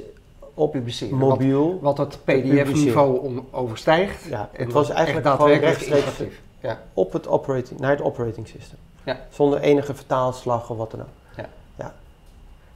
op 0.54 0.71
publiceren. 0.71 1.17
mobiel... 1.17 1.80
Wat, 1.82 1.97
wat 1.97 2.13
het 2.13 2.23
pdf-niveau 2.23 3.41
overstijgt. 3.51 4.23
Ja, 4.23 4.49
het 4.51 4.71
was 4.71 4.89
eigenlijk 4.89 5.27
gewoon 5.27 5.51
rechtstreeks 5.51 6.21
ja. 6.60 6.82
op 6.93 7.13
het 7.13 7.27
operating, 7.27 7.80
naar 7.80 7.91
het 7.91 8.01
operating 8.01 8.47
system. 8.47 8.77
Ja. 9.04 9.19
Zonder 9.30 9.60
enige 9.60 9.93
vertaalslag 9.93 10.69
of 10.69 10.77
wat 10.77 10.91
dan 10.91 10.99
ook. 10.99 11.08
Ja. 11.38 11.49
ja. 11.75 11.93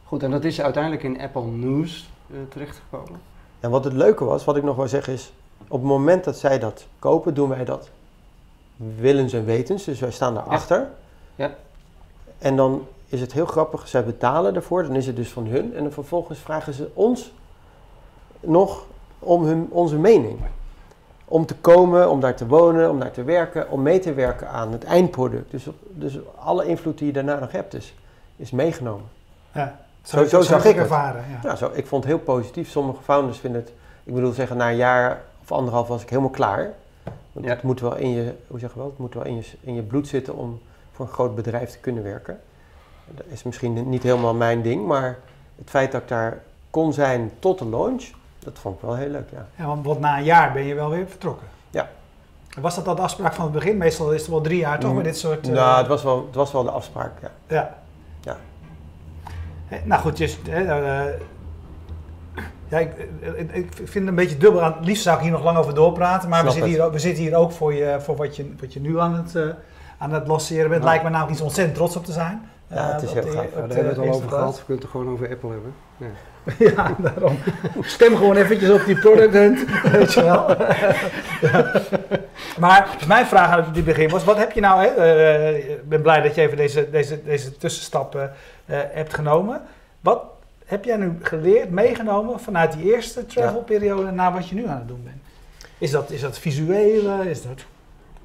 Goed, 0.04 0.24
en 0.24 0.32
dat 0.32 0.44
is 0.44 0.62
uiteindelijk 0.62 1.04
in 1.04 1.22
Apple 1.22 1.46
News 1.46 2.10
terechtgekomen. 2.50 3.20
En 3.60 3.70
wat 3.70 3.84
het 3.84 3.94
leuke 3.94 4.24
was, 4.24 4.44
wat 4.44 4.56
ik 4.56 4.64
nog 4.64 4.76
wil 4.76 4.88
zeggen 4.88 5.14
is... 5.14 5.34
Op 5.68 5.80
het 5.80 5.90
moment 5.90 6.24
dat 6.24 6.38
zij 6.38 6.60
dat 6.60 6.88
kopen, 7.00 7.34
doen 7.34 7.50
wij 7.50 7.66
dat 7.66 7.90
willens 8.76 9.34
en 9.34 9.46
wetens. 9.46 9.84
Dus 9.84 10.00
wij 10.00 10.12
staan 10.12 10.34
daarachter. 10.34 10.78
Ja. 11.36 11.46
ja. 11.46 11.56
En 12.38 12.56
dan 12.56 12.88
is 13.06 13.22
het 13.22 13.34
heel 13.34 13.46
grappig, 13.46 13.88
zij 13.88 14.06
betalen 14.06 14.56
ervoor, 14.56 14.84
dan 14.84 14.96
is 14.96 15.08
het 15.08 15.16
dus 15.16 15.32
van 15.32 15.48
hun. 15.48 15.76
En 15.76 15.84
dan 15.84 15.92
vervolgens 15.92 16.40
vragen 16.40 16.74
ze 16.74 16.90
ons 16.94 17.34
nog 18.40 18.86
om 19.20 19.44
hun, 19.44 19.68
onze 19.70 19.98
mening. 19.98 20.40
Om 21.26 21.46
te 21.46 21.56
komen, 21.56 22.10
om 22.10 22.20
daar 22.20 22.36
te 22.36 22.48
wonen, 22.48 22.90
om 22.90 23.00
daar 23.00 23.12
te 23.12 23.24
werken, 23.24 23.70
om 23.70 23.82
mee 23.82 24.00
te 24.00 24.14
werken 24.14 24.50
aan 24.50 24.72
het 24.72 24.84
eindproduct. 24.84 25.52
Dus, 25.52 25.68
dus 25.90 26.20
alle 26.36 26.66
invloed 26.66 26.98
die 26.98 27.08
je 27.08 27.14
daarna 27.14 27.40
nog 27.40 27.52
hebt, 27.52 27.74
is, 27.74 27.96
is 28.36 28.52
meegenomen. 28.52 29.06
Ja, 29.52 29.85
zo, 30.06 30.18
zo, 30.18 30.28
zo 30.28 30.42
zag 30.42 30.66
ik 30.66 30.76
ervaren. 30.76 31.24
Ja. 31.30 31.50
ja. 31.50 31.56
zo, 31.56 31.72
ik 31.74 31.88
vond 31.88 32.04
het 32.04 32.14
heel 32.14 32.22
positief. 32.22 32.70
Sommige 32.70 33.02
founders 33.04 33.38
vinden 33.38 33.62
het, 33.62 33.72
ik 34.04 34.14
bedoel 34.14 34.32
zeggen, 34.32 34.58
na 34.58 34.70
een 34.70 34.76
jaar 34.76 35.22
of 35.42 35.52
anderhalf 35.52 35.88
was 35.88 36.02
ik 36.02 36.10
helemaal 36.10 36.30
klaar. 36.30 36.74
Want 37.32 37.48
het 37.48 37.62
moet 37.62 37.80
wel 37.80 37.96
in 37.96 38.10
je, 38.10 38.34
hoe 38.48 38.60
zeg 38.60 38.74
je 38.74 38.78
wel, 38.78 38.88
het 38.88 38.98
moet 38.98 39.14
wel 39.14 39.26
in 39.26 39.36
je, 39.36 39.44
in 39.62 39.76
je 39.76 39.82
bloed 39.82 40.08
zitten 40.08 40.36
om 40.36 40.62
voor 40.92 41.06
een 41.06 41.12
groot 41.12 41.36
bedrijf 41.36 41.72
te 41.72 41.78
kunnen 41.78 42.04
werken. 42.04 42.40
Dat 43.06 43.26
is 43.30 43.44
misschien 43.44 43.90
niet 43.90 44.04
helemaal 44.04 44.34
mijn 44.34 44.62
ding, 44.62 44.86
maar 44.86 45.18
het 45.56 45.70
feit 45.70 45.92
dat 45.92 46.02
ik 46.02 46.08
daar 46.08 46.42
kon 46.70 46.94
zijn 46.94 47.32
tot 47.40 47.60
de 47.60 47.66
launch, 47.66 48.04
dat 48.40 48.54
vond 48.60 48.76
ik 48.76 48.82
wel 48.82 48.96
heel 48.96 49.10
leuk, 49.10 49.30
ja. 49.32 49.48
ja 49.56 49.82
want 49.82 50.00
na 50.00 50.18
een 50.18 50.24
jaar 50.24 50.54
ben 50.54 50.64
je 50.64 50.74
wel 50.74 50.90
weer 50.90 51.08
vertrokken. 51.08 51.48
Ja. 51.70 51.90
Was 52.60 52.76
dat 52.76 52.88
al 52.88 52.96
de 52.96 53.02
afspraak 53.02 53.34
van 53.34 53.44
het 53.44 53.54
begin? 53.54 53.78
Meestal 53.78 54.12
is 54.12 54.22
het 54.22 54.30
wel 54.30 54.42
drie 54.42 54.60
jaar 54.60 54.80
toch, 54.80 54.90
mm. 54.90 54.96
met 54.96 55.06
dit 55.06 55.18
soort... 55.18 55.48
Uh... 55.48 55.54
Nou, 55.54 55.78
het 55.78 55.88
was, 55.88 56.04
wel, 56.04 56.26
het 56.26 56.36
was 56.36 56.52
wel 56.52 56.64
de 56.64 56.72
afspraak, 56.72 57.12
ja. 57.22 57.32
Ja. 57.48 57.76
ja. 58.22 58.38
Nou 59.84 60.02
goed, 60.02 60.18
dus, 60.18 60.40
uh, 60.50 61.06
ja, 62.68 62.80
ik, 62.80 62.92
ik, 63.52 63.68
vind 63.74 63.94
het 63.94 64.08
een 64.08 64.16
beetje 64.16 64.38
dubbel. 64.38 64.62
Aan, 64.62 64.74
het 64.78 64.86
liefst 64.86 65.04
zou 65.04 65.18
ik 65.18 65.24
hier 65.24 65.32
nog 65.32 65.44
lang 65.44 65.58
over 65.58 65.76
doorpraten, 65.76 66.30
maar 66.30 66.44
we 66.44 66.52
zitten, 66.52 66.70
hier, 66.70 66.92
we 66.92 67.00
zitten, 67.00 67.24
hier, 67.24 67.36
ook 67.36 67.52
voor, 67.52 67.74
je, 67.74 67.98
voor 68.00 68.16
wat, 68.16 68.36
je, 68.36 68.54
wat 68.60 68.74
je 68.74 68.80
nu 68.80 69.00
aan 69.00 69.16
het, 69.16 69.36
uh, 69.36 69.54
aan 69.98 70.14
het 70.14 70.28
lanceren 70.28 70.70
bent. 70.70 70.82
Het 70.82 70.84
lijkt 70.84 71.04
me 71.04 71.10
nou 71.10 71.32
iets 71.32 71.42
ontzettend 71.42 71.76
trots 71.76 71.96
op 71.96 72.06
te 72.06 72.12
zijn. 72.12 72.50
Ja, 72.68 72.94
het 72.94 73.02
is 73.02 73.14
heel 73.14 73.24
gaaf. 73.24 73.34
daar 73.34 73.68
hebben 73.68 73.78
we 73.78 73.90
het 73.90 73.98
al 73.98 74.14
over 74.14 74.30
gehad. 74.30 74.58
We 74.58 74.66
kunnen 74.66 74.84
het 74.84 74.92
gewoon 74.92 75.10
over 75.10 75.30
Apple 75.30 75.50
hebben. 75.50 75.74
Ja. 75.98 76.08
ja, 76.76 76.96
daarom. 76.98 77.38
Stem 77.82 78.16
gewoon 78.16 78.36
eventjes 78.36 78.70
op 78.70 78.86
die 78.86 79.00
product 79.00 79.34
weet 79.92 80.14
je 80.14 80.24
wel. 80.24 80.50
ja. 81.42 81.82
Maar 82.60 82.98
mijn 83.08 83.26
vraag 83.26 83.50
aan 83.50 83.74
het 83.74 83.86
begin 83.86 84.10
was, 84.10 84.24
wat 84.24 84.38
heb 84.38 84.52
je 84.52 84.62
nou, 84.62 84.88
uh, 84.98 85.58
ik 85.58 85.90
ben 85.90 86.02
blij 86.02 86.22
dat 86.22 86.36
je 86.36 86.42
even 86.42 86.58
deze, 86.58 86.90
deze, 86.90 87.24
deze 87.24 87.58
tussenstap 87.58 88.16
uh, 88.16 88.24
hebt 88.68 89.14
genomen. 89.14 89.62
Wat 90.02 90.24
heb 90.66 90.86
jij 90.86 90.98
nu 90.98 91.18
geleerd, 91.22 91.70
meegenomen 91.70 92.40
vanuit 92.40 92.74
die 92.74 92.94
eerste 92.94 93.26
travelperiode 93.26 94.12
naar 94.12 94.34
wat 94.34 94.50
je 94.50 94.56
nu 94.56 94.68
aan 94.68 94.78
het 94.78 94.88
doen 94.88 95.04
bent? 95.04 95.22
Is 95.78 95.92
dat, 95.92 96.12
is 96.12 96.22
dat 96.22 96.40
visuele? 96.40 97.30
Is 97.30 97.42
dat... 97.42 97.66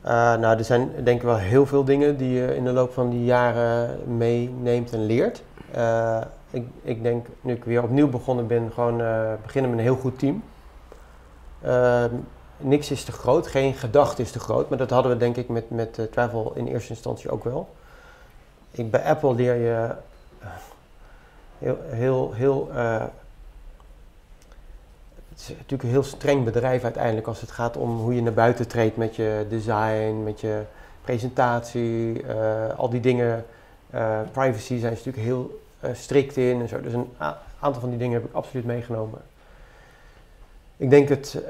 Uh, 0.05 0.11
nou, 0.11 0.59
er 0.59 0.65
zijn 0.65 0.91
denk 1.05 1.19
ik 1.19 1.27
wel 1.27 1.37
heel 1.37 1.67
veel 1.67 1.85
dingen 1.85 2.17
die 2.17 2.31
je 2.31 2.57
in 2.57 2.65
de 2.65 2.73
loop 2.73 2.93
van 2.93 3.11
die 3.11 3.25
jaren 3.25 3.99
meeneemt 4.17 4.93
en 4.93 5.07
leert. 5.07 5.43
Uh, 5.77 6.21
ik, 6.51 6.67
ik 6.83 7.03
denk, 7.03 7.27
nu 7.41 7.55
ik 7.55 7.65
weer 7.65 7.83
opnieuw 7.83 8.09
begonnen 8.09 8.47
ben, 8.47 8.71
gewoon 8.73 9.01
uh, 9.01 9.33
beginnen 9.43 9.71
met 9.71 9.79
een 9.81 9.87
heel 9.87 9.97
goed 9.97 10.19
team. 10.19 10.43
Ehm, 11.63 12.15
niks 12.57 12.91
is 12.91 13.05
te 13.05 13.13
groot, 13.13 13.47
geen 13.47 13.75
gedachte 13.75 14.23
is 14.23 14.31
te 14.31 14.41
groot, 14.41 14.69
maar 14.69 14.79
dat 14.79 14.91
hadden 14.91 15.13
we 15.13 15.19
denk 15.19 15.37
ik 15.37 15.49
met, 15.49 15.71
met 15.71 16.09
travel 16.11 16.53
in 16.55 16.67
eerste 16.67 16.91
instantie 16.91 17.31
ook 17.31 17.45
wel. 17.45 17.69
Ik, 18.71 18.91
bij 18.91 19.05
Apple 19.05 19.35
leer 19.35 19.55
je 19.55 19.95
heel, 21.59 21.79
heel, 21.89 22.33
heel 22.33 22.71
het 25.41 25.51
is 25.51 25.57
natuurlijk 25.57 25.83
een 25.83 25.89
heel 25.89 26.03
streng 26.03 26.45
bedrijf 26.45 26.85
uiteindelijk 26.85 27.27
als 27.27 27.41
het 27.41 27.51
gaat 27.51 27.77
om 27.77 27.99
hoe 27.99 28.15
je 28.15 28.23
naar 28.23 28.33
buiten 28.33 28.69
treedt 28.69 28.97
met 28.97 29.17
je 29.17 29.47
design, 29.49 30.23
met 30.25 30.41
je 30.41 30.63
presentatie, 31.03 32.23
uh, 32.23 32.79
al 32.79 32.91
die 32.91 33.01
dingen 33.01 33.45
privacy 34.33 34.79
zijn 34.79 34.97
ze 34.97 35.05
natuurlijk 35.05 35.25
heel 35.25 35.61
strikt 35.93 36.37
in 36.37 36.61
en 36.61 36.69
zo. 36.69 36.81
Dus 36.81 36.93
een 36.93 37.09
aantal 37.61 37.81
van 37.81 37.91
die 37.91 37.99
dingen 37.99 38.21
heb 38.21 38.29
ik 38.29 38.35
absoluut 38.35 38.65
meegenomen. 38.65 39.21
Ik 40.77 40.91
denk 40.91 41.09
het 41.09 41.43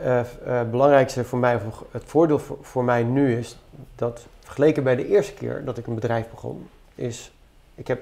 belangrijkste 0.71 1.25
voor 1.25 1.39
mij, 1.39 1.55
of 1.55 1.63
het 1.91 2.05
voordeel 2.05 2.39
voor, 2.39 2.59
voor 2.61 2.85
mij 2.85 3.03
nu 3.03 3.37
is 3.39 3.59
dat 3.95 4.27
vergeleken 4.41 4.83
bij 4.83 4.97
de 4.97 5.09
eerste 5.09 5.33
keer 5.33 5.65
dat 5.65 5.79
ik 5.79 5.87
een 5.87 5.95
bedrijf 5.95 6.31
begon, 6.31 6.69
is 6.95 7.33
ik 7.75 7.87
heb 7.87 8.01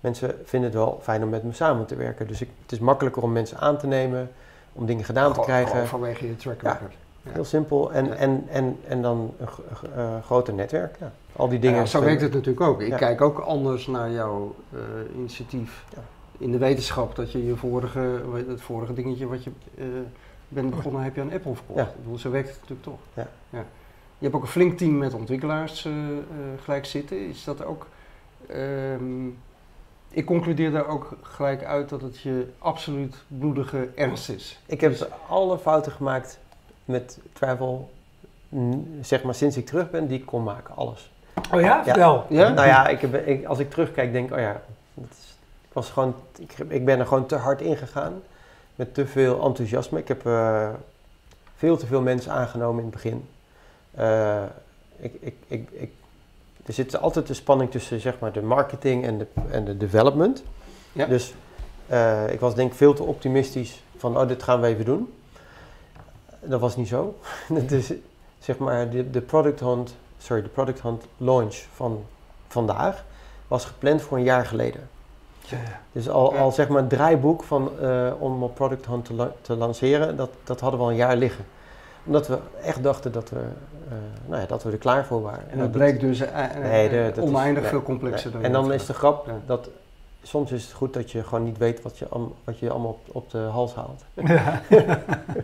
mensen 0.00 0.34
vinden 0.44 0.70
het 0.70 0.78
wel 0.78 1.00
fijn 1.02 1.22
om 1.22 1.28
met 1.28 1.42
me 1.42 1.52
samen 1.52 1.86
te 1.86 1.96
werken. 1.96 2.26
Dus 2.26 2.40
ik, 2.40 2.48
het 2.62 2.72
is 2.72 2.78
makkelijker 2.78 3.22
om 3.22 3.32
mensen 3.32 3.58
aan 3.58 3.78
te 3.78 3.86
nemen, 3.86 4.30
om 4.80 4.86
dingen 4.86 5.04
gedaan 5.04 5.32
te 5.32 5.40
krijgen. 5.40 5.86
Vanwege 5.86 6.26
je 6.26 6.36
track 6.36 6.62
record. 6.62 6.92
Ja, 7.22 7.30
Heel 7.32 7.44
simpel. 7.44 7.92
En, 7.92 8.16
en, 8.16 8.44
en, 8.48 8.78
en 8.88 9.02
dan 9.02 9.34
een 9.38 9.48
uh, 9.96 10.16
groter 10.24 10.54
netwerk. 10.54 10.96
Ja. 11.00 11.12
Al 11.36 11.48
die 11.48 11.58
dingen. 11.58 11.88
zo 11.88 12.00
werkt 12.00 12.20
het 12.20 12.32
natuurlijk 12.32 12.66
ook. 12.66 12.80
Ik 12.80 12.92
kijk 12.92 13.20
ook 13.20 13.38
anders 13.38 13.86
naar 13.86 14.10
jouw 14.10 14.54
uh, 14.74 14.80
initiatief. 15.16 15.84
In 16.38 16.52
de 16.52 16.58
wetenschap 16.58 17.16
dat 17.16 17.32
je 17.32 17.46
je 17.46 17.56
vorige, 17.56 18.22
het 18.48 18.60
vorige 18.60 18.92
dingetje 18.92 19.26
wat 19.26 19.44
je 19.44 19.50
uh, 19.74 19.84
bent 20.48 20.70
begonnen, 20.70 21.02
heb 21.02 21.14
je 21.14 21.20
aan 21.20 21.32
Apple 21.32 21.54
verkocht. 21.54 21.80
Ik 21.80 21.96
bedoel, 22.02 22.18
zo 22.18 22.30
werkt 22.30 22.48
het 22.48 22.58
natuurlijk 22.60 22.86
toch. 22.86 23.24
Ja. 23.50 23.64
Je 24.18 24.26
hebt 24.26 24.34
ook 24.34 24.42
een 24.42 24.48
flink 24.48 24.78
team 24.78 24.98
met 24.98 25.14
ontwikkelaars 25.14 25.88
gelijk 26.64 26.84
zitten. 26.84 27.28
Is 27.28 27.44
dat 27.44 27.64
ook... 27.64 27.86
Um, 28.50 29.38
ik 30.10 30.26
concludeer 30.26 30.70
daar 30.70 30.86
ook 30.86 31.16
gelijk 31.22 31.64
uit 31.64 31.88
dat 31.88 32.00
het 32.00 32.20
je 32.20 32.52
absoluut 32.58 33.16
bloedige 33.26 33.88
ernst 33.94 34.28
is. 34.28 34.58
Ik 34.66 34.80
heb 34.80 34.90
dus 34.90 35.06
alle 35.28 35.58
fouten 35.58 35.92
gemaakt 35.92 36.38
met 36.84 37.18
travel, 37.32 37.90
zeg 39.00 39.22
maar 39.22 39.34
sinds 39.34 39.56
ik 39.56 39.66
terug 39.66 39.90
ben, 39.90 40.06
die 40.06 40.18
ik 40.18 40.26
kon 40.26 40.42
maken, 40.42 40.76
alles. 40.76 41.10
Oh 41.52 41.60
ja? 41.60 41.84
Vertel. 41.84 42.26
Ja? 42.28 42.48
Nou 42.48 42.66
ja, 42.66 42.88
ik 42.88 43.00
heb, 43.00 43.14
ik, 43.14 43.44
als 43.44 43.58
ik 43.58 43.70
terugkijk 43.70 44.12
denk, 44.12 44.32
oh 44.32 44.38
ja, 44.38 44.62
is, 44.94 45.36
ik, 45.62 45.72
was 45.72 45.90
gewoon, 45.90 46.14
ik, 46.38 46.52
ik, 46.68 46.84
ben 46.84 46.98
er 46.98 47.06
gewoon 47.06 47.26
te 47.26 47.36
hard 47.36 47.60
ingegaan. 47.60 48.22
Met 48.74 48.94
te 48.94 49.06
veel 49.06 49.44
enthousiasme. 49.44 49.98
Ik 49.98 50.08
heb 50.08 50.26
uh, 50.26 50.68
veel 51.56 51.76
te 51.76 51.86
veel 51.86 52.02
mensen 52.02 52.32
aangenomen 52.32 52.78
in 52.78 52.84
het 52.84 52.94
begin. 52.94 53.28
Uh, 53.98 54.42
ik, 54.96 55.14
ik, 55.20 55.34
ik, 55.46 55.68
ik 55.70 55.92
er 56.70 56.76
zit 56.76 57.00
altijd 57.00 57.28
een 57.28 57.34
spanning 57.34 57.70
tussen 57.70 58.00
zeg 58.00 58.18
maar, 58.18 58.32
de 58.32 58.42
marketing 58.42 59.04
en 59.04 59.18
de, 59.18 59.26
en 59.50 59.64
de 59.64 59.76
development. 59.76 60.42
Ja. 60.92 61.06
Dus 61.06 61.34
uh, 61.90 62.32
ik 62.32 62.40
was 62.40 62.54
denk 62.54 62.70
ik 62.70 62.76
veel 62.76 62.94
te 62.94 63.02
optimistisch 63.02 63.82
van, 63.96 64.18
oh, 64.18 64.28
dit 64.28 64.42
gaan 64.42 64.60
we 64.60 64.66
even 64.66 64.84
doen. 64.84 65.12
Dat 66.40 66.60
was 66.60 66.76
niet 66.76 66.88
zo. 66.88 67.18
dus 67.66 67.92
zeg 68.38 68.58
maar, 68.58 68.90
de, 68.90 69.10
de 69.10 69.20
product 69.20 69.60
hunt, 69.60 69.94
sorry, 70.18 70.42
de 70.42 70.48
product 70.48 70.82
hunt 70.82 71.04
launch 71.16 71.56
van 71.74 72.04
vandaag 72.48 73.04
was 73.48 73.64
gepland 73.64 74.02
voor 74.02 74.16
een 74.16 74.24
jaar 74.24 74.46
geleden. 74.46 74.88
Ja. 75.40 75.58
Dus 75.92 76.08
al, 76.08 76.36
al 76.36 76.52
zeg 76.52 76.68
maar 76.68 76.82
een 76.82 76.88
draaiboek 76.88 77.42
van, 77.42 77.70
uh, 77.82 78.12
om 78.18 78.42
op 78.42 78.54
Product 78.54 78.86
Hunt 78.86 79.04
te, 79.04 79.28
te 79.40 79.56
lanceren, 79.56 80.16
dat, 80.16 80.30
dat 80.44 80.60
hadden 80.60 80.78
we 80.78 80.84
al 80.84 80.90
een 80.90 80.96
jaar 80.96 81.16
liggen 81.16 81.44
omdat 82.04 82.28
we 82.28 82.38
echt 82.62 82.82
dachten 82.82 83.12
dat 83.12 83.30
we, 83.30 83.40
nou 84.26 84.40
ja, 84.40 84.46
dat 84.46 84.62
we 84.62 84.70
er 84.70 84.78
klaar 84.78 85.04
voor 85.04 85.22
waren. 85.22 85.50
En 85.50 85.58
dat 85.58 85.70
bleek 85.70 86.00
dus 86.00 86.20
uh, 86.20 86.28
nee, 86.62 87.20
oneindig 87.20 87.66
veel 87.66 87.82
complexer 87.82 88.30
dan 88.30 88.42
En 88.42 88.52
dan 88.52 88.72
is 88.72 88.86
de 88.86 88.94
grap 88.94 89.30
dat 89.46 89.68
soms 90.22 90.52
is 90.52 90.62
het 90.62 90.72
goed 90.72 90.94
dat 90.94 91.10
je 91.10 91.24
gewoon 91.24 91.44
niet 91.44 91.58
weet 91.58 91.82
wat 91.82 91.98
je, 91.98 92.06
wat 92.44 92.58
je 92.58 92.70
allemaal 92.70 92.90
op, 92.90 93.14
op 93.14 93.30
de 93.30 93.38
hals 93.38 93.74
haalt. 93.74 94.04
Ja. 94.14 94.60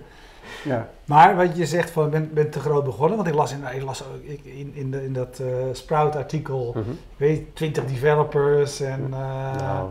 ja. 0.73 0.89
Maar 1.05 1.37
wat 1.37 1.57
je 1.57 1.67
zegt 1.67 1.91
van 1.91 2.11
ben, 2.11 2.35
ben 2.35 2.51
te 2.51 2.61
groot 2.61 2.85
begonnen, 2.85 3.17
want 3.17 3.29
ik 3.29 3.35
las 3.35 3.53
in, 3.53 3.65
ik 3.75 3.83
las 3.83 4.05
in, 4.43 4.75
in, 4.75 4.91
de, 4.91 5.05
in 5.05 5.13
dat 5.13 5.39
uh, 5.41 5.49
Sprout 5.73 6.17
artikel, 6.17 6.73
mm 6.75 6.83
-hmm. 6.83 6.99
weet 7.17 7.57
20 7.57 7.85
developers 7.85 8.81
en... 8.81 9.09
nou. 9.09 9.91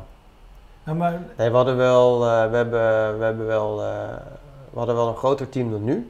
Nou, 0.84 0.98
maar, 0.98 1.22
nee, 1.38 1.50
we 1.50 1.56
hadden 1.56 1.78
wel, 1.78 2.20
we 2.20 2.56
hebben, 2.56 3.18
we 3.18 3.24
hebben 3.24 3.46
wel, 3.46 3.78
we 4.72 4.78
hadden 4.78 4.96
wel 4.96 5.08
een 5.08 5.16
groter 5.16 5.50
team 5.50 5.72
dan 5.72 5.84
nu 5.84 6.10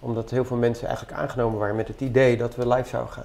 omdat 0.00 0.30
heel 0.30 0.44
veel 0.44 0.56
mensen 0.56 0.86
eigenlijk 0.86 1.18
aangenomen 1.18 1.58
waren 1.58 1.76
met 1.76 1.88
het 1.88 2.00
idee 2.00 2.36
dat 2.36 2.54
we 2.54 2.68
live 2.68 2.88
zouden 2.88 3.12
gaan. 3.12 3.24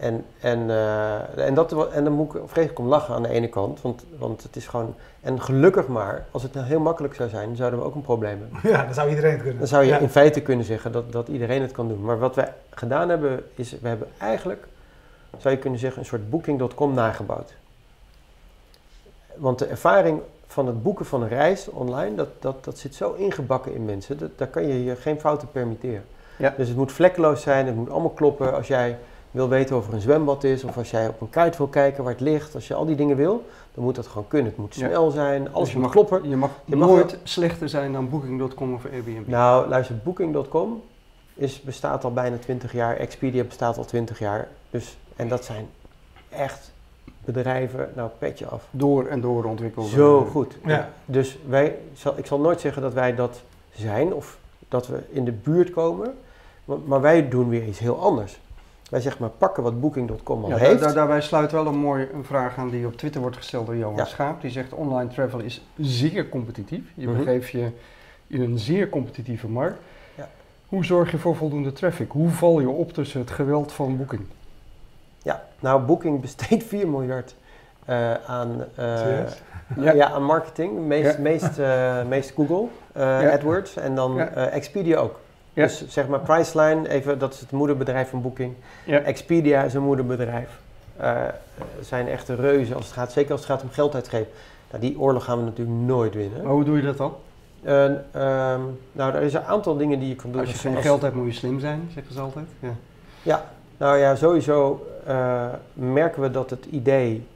En, 0.00 0.24
en, 0.40 0.58
uh, 0.58 1.46
en, 1.46 1.54
dat, 1.54 1.88
en 1.92 2.04
dan 2.04 2.12
moet 2.12 2.34
ik 2.34 2.40
vreselijk 2.46 2.78
om 2.78 2.86
lachen 2.86 3.14
aan 3.14 3.22
de 3.22 3.28
ene 3.28 3.48
kant, 3.48 3.80
want, 3.82 4.04
want 4.18 4.42
het 4.42 4.56
is 4.56 4.66
gewoon... 4.66 4.94
En 5.20 5.40
gelukkig 5.40 5.86
maar, 5.86 6.26
als 6.30 6.42
het 6.42 6.52
nou 6.52 6.66
heel 6.66 6.80
makkelijk 6.80 7.14
zou 7.14 7.28
zijn, 7.28 7.56
zouden 7.56 7.78
we 7.78 7.84
ook 7.84 7.94
een 7.94 8.00
probleem 8.00 8.38
hebben. 8.40 8.70
Ja, 8.70 8.84
dan 8.84 8.94
zou 8.94 9.08
iedereen 9.08 9.30
het 9.30 9.40
kunnen. 9.40 9.58
Dan 9.58 9.68
zou 9.68 9.84
je 9.84 9.92
in 9.92 10.08
feite 10.08 10.40
kunnen 10.40 10.64
zeggen 10.64 10.92
dat, 10.92 11.12
dat 11.12 11.28
iedereen 11.28 11.62
het 11.62 11.72
kan 11.72 11.88
doen. 11.88 12.04
Maar 12.04 12.18
wat 12.18 12.34
we 12.34 12.48
gedaan 12.70 13.08
hebben, 13.08 13.44
is 13.54 13.70
we 13.80 13.88
hebben 13.88 14.08
eigenlijk, 14.18 14.66
zou 15.38 15.54
je 15.54 15.60
kunnen 15.60 15.78
zeggen, 15.78 16.00
een 16.00 16.06
soort 16.06 16.30
booking.com 16.30 16.94
nagebouwd. 16.94 17.54
Want 19.36 19.58
de 19.58 19.66
ervaring 19.66 20.20
van 20.50 20.66
het 20.66 20.82
boeken 20.82 21.06
van 21.06 21.22
een 21.22 21.28
reis 21.28 21.68
online, 21.68 22.14
dat, 22.14 22.28
dat, 22.38 22.64
dat 22.64 22.78
zit 22.78 22.94
zo 22.94 23.12
ingebakken 23.12 23.74
in 23.74 23.84
mensen. 23.84 24.18
Dat, 24.18 24.30
daar 24.36 24.48
kan 24.48 24.66
je 24.66 24.84
je 24.84 24.96
geen 24.96 25.20
fouten 25.20 25.50
permitteren. 25.50 26.04
Ja. 26.36 26.54
Dus 26.56 26.68
het 26.68 26.76
moet 26.76 26.92
vlekkeloos 26.92 27.42
zijn, 27.42 27.66
het 27.66 27.74
moet 27.76 27.90
allemaal 27.90 28.10
kloppen. 28.10 28.54
Als 28.54 28.66
jij 28.66 28.98
wil 29.30 29.48
weten 29.48 29.76
of 29.76 29.88
er 29.88 29.94
een 29.94 30.00
zwembad 30.00 30.44
is, 30.44 30.64
of 30.64 30.76
als 30.76 30.90
jij 30.90 31.08
op 31.08 31.20
een 31.20 31.30
kaart 31.30 31.56
wil 31.56 31.66
kijken 31.66 32.04
waar 32.04 32.12
het 32.12 32.22
ligt, 32.22 32.54
als 32.54 32.68
je 32.68 32.74
al 32.74 32.84
die 32.84 32.96
dingen 32.96 33.16
wil, 33.16 33.44
dan 33.74 33.84
moet 33.84 33.94
dat 33.94 34.06
gewoon 34.06 34.28
kunnen. 34.28 34.50
Het 34.50 34.60
moet 34.60 34.74
snel 34.74 35.10
zijn, 35.10 35.52
alles 35.52 35.64
dus 35.64 35.72
moet 35.74 35.82
mag, 35.82 35.92
kloppen. 35.92 36.28
Je 36.28 36.36
mag, 36.36 36.50
je 36.64 36.76
nooit 36.76 37.18
slechter 37.22 37.68
zijn 37.68 37.92
dan 37.92 38.08
Booking.com 38.08 38.74
of 38.74 38.84
Airbnb. 38.84 39.26
Nou, 39.26 39.68
luister, 39.68 39.96
Booking.com 40.04 40.82
is, 41.34 41.60
bestaat 41.60 42.04
al 42.04 42.12
bijna 42.12 42.36
20 42.36 42.72
jaar, 42.72 42.96
Expedia 42.96 43.44
bestaat 43.44 43.76
al 43.76 43.84
20 43.84 44.18
jaar. 44.18 44.48
Dus, 44.70 44.96
en 45.16 45.28
dat 45.28 45.44
zijn 45.44 45.68
echt 46.28 46.69
bedrijven, 47.24 47.90
nou 47.94 48.10
petje 48.18 48.46
af. 48.46 48.66
Door 48.70 49.06
en 49.06 49.20
door 49.20 49.44
ontwikkeld. 49.44 49.86
Zo 49.86 50.24
goed. 50.24 50.56
Ja. 50.64 50.90
Dus 51.04 51.38
wij, 51.48 51.76
zal, 51.92 52.18
ik 52.18 52.26
zal 52.26 52.40
nooit 52.40 52.60
zeggen 52.60 52.82
dat 52.82 52.92
wij 52.92 53.14
dat 53.14 53.42
zijn 53.70 54.14
of 54.14 54.38
dat 54.68 54.86
we 54.86 54.98
in 55.10 55.24
de 55.24 55.32
buurt 55.32 55.70
komen, 55.70 56.14
maar, 56.64 56.78
maar 56.84 57.00
wij 57.00 57.28
doen 57.28 57.48
weer 57.48 57.64
iets 57.64 57.78
heel 57.78 58.00
anders. 58.00 58.40
Wij 58.90 59.00
zeggen 59.00 59.20
maar 59.20 59.30
pakken 59.30 59.62
wat 59.62 59.80
Booking.com 59.80 60.44
al 60.44 60.48
ja, 60.48 60.56
heeft. 60.56 60.80
Daar, 60.80 60.94
daarbij 60.94 61.20
sluit 61.20 61.52
wel 61.52 61.66
een 61.66 61.78
mooie 61.78 62.12
een 62.12 62.24
vraag 62.24 62.56
aan 62.56 62.70
die 62.70 62.86
op 62.86 62.96
Twitter 62.96 63.20
wordt 63.20 63.36
gesteld 63.36 63.66
door 63.66 63.76
Johan 63.76 64.06
Schaap. 64.06 64.40
Die 64.40 64.50
zegt 64.50 64.72
online 64.72 65.10
travel 65.10 65.38
is 65.38 65.64
zeer 65.76 66.28
competitief. 66.28 66.82
Je 66.94 67.08
mm 67.08 67.16
begeeft 67.16 67.50
je 67.50 67.70
in 68.26 68.40
een 68.40 68.58
zeer 68.58 68.88
competitieve 68.88 69.48
markt. 69.48 69.78
Ja. 70.16 70.28
Hoe 70.68 70.84
zorg 70.84 71.10
je 71.10 71.18
voor 71.18 71.36
voldoende 71.36 71.72
traffic? 71.72 72.10
Hoe 72.10 72.28
val 72.28 72.60
je 72.60 72.68
op 72.68 72.92
tussen 72.92 73.20
het 73.20 73.30
geweld 73.30 73.72
van 73.72 73.96
Booking? 73.96 74.22
Nou 75.60 75.82
Booking 75.82 76.20
besteedt 76.20 76.64
4 76.64 76.88
miljard 76.88 77.34
uh, 77.88 78.14
aan, 78.26 78.64
uh, 78.78 78.84
ja. 79.76 79.92
ja. 79.92 80.10
aan 80.10 80.24
marketing. 80.24 80.86
Meest, 80.86 81.16
ja. 81.16 81.22
meest, 81.22 81.58
uh, 81.58 82.04
meest 82.08 82.32
Google, 82.36 82.66
AdWords 83.32 83.76
en 83.76 83.94
dan 83.94 84.20
Expedia 84.30 84.98
ook. 84.98 85.18
Dus 85.52 85.88
zeg 85.88 86.08
maar 86.08 86.20
Priceline, 86.20 86.88
even, 86.88 87.18
dat 87.18 87.34
is 87.34 87.40
het 87.40 87.50
moederbedrijf 87.50 88.10
van 88.10 88.22
Booking. 88.22 88.54
Expedia 88.86 89.62
is 89.62 89.74
een 89.74 89.82
moederbedrijf. 89.82 90.48
zijn 91.80 92.08
echte 92.08 92.34
reuzen 92.34 92.76
als 92.76 92.84
het 92.84 92.94
gaat, 92.94 93.12
zeker 93.12 93.32
als 93.32 93.40
het 93.40 93.50
gaat 93.50 93.62
om 93.62 93.70
geld 93.70 93.94
uitgeven. 93.94 94.32
Nou, 94.70 94.82
die 94.82 95.00
oorlog 95.00 95.24
gaan 95.24 95.38
we 95.38 95.44
natuurlijk 95.44 95.78
nooit 95.78 96.14
winnen. 96.14 96.42
Maar 96.42 96.52
hoe 96.52 96.64
doe 96.64 96.76
je 96.76 96.82
dat 96.82 96.96
dan? 96.96 97.14
Um, 97.66 97.98
nou, 98.92 99.14
er 99.14 99.22
is 99.22 99.34
een 99.34 99.44
aantal 99.44 99.76
dingen 99.76 99.98
die 99.98 100.08
je 100.08 100.14
kan 100.14 100.32
doen. 100.32 100.40
Als 100.40 100.50
je 100.50 100.58
geen 100.58 100.76
geld 100.76 101.02
hebt, 101.02 101.14
moet 101.14 101.26
je 101.26 101.32
slim 101.32 101.60
zijn, 101.60 101.90
zeggen 101.94 102.14
ze 102.14 102.20
altijd. 102.20 102.46
Ja, 102.60 102.74
ja 103.22 103.44
nou 103.76 103.98
ja, 103.98 104.14
sowieso 104.14 104.86
uh, 105.10 105.46
merken 105.72 106.22
we 106.22 106.30
dat 106.30 106.50
het 106.50 106.64
idee 106.64 107.26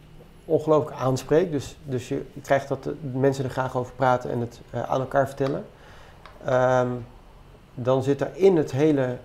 ongelooflijk 0.45 0.97
aanspreekt. 0.97 1.53
Dus, 1.53 1.77
dus 1.85 2.09
je, 2.09 2.25
krijgt 2.43 2.69
dat 2.69 2.83
de 2.83 2.97
mensen 3.13 3.45
er 3.45 3.51
graag 3.51 3.77
over 3.77 3.93
praten 3.95 4.31
en 4.31 4.41
het 4.41 4.61
uh, 4.75 4.83
aan 4.83 5.01
elkaar 5.01 5.27
vertellen. 5.27 5.65
Um, 6.49 7.07
dan 7.75 8.03
zit 8.03 8.21
er 8.21 8.31
in 8.35 8.57
het 8.57 8.73
hele 8.73 9.17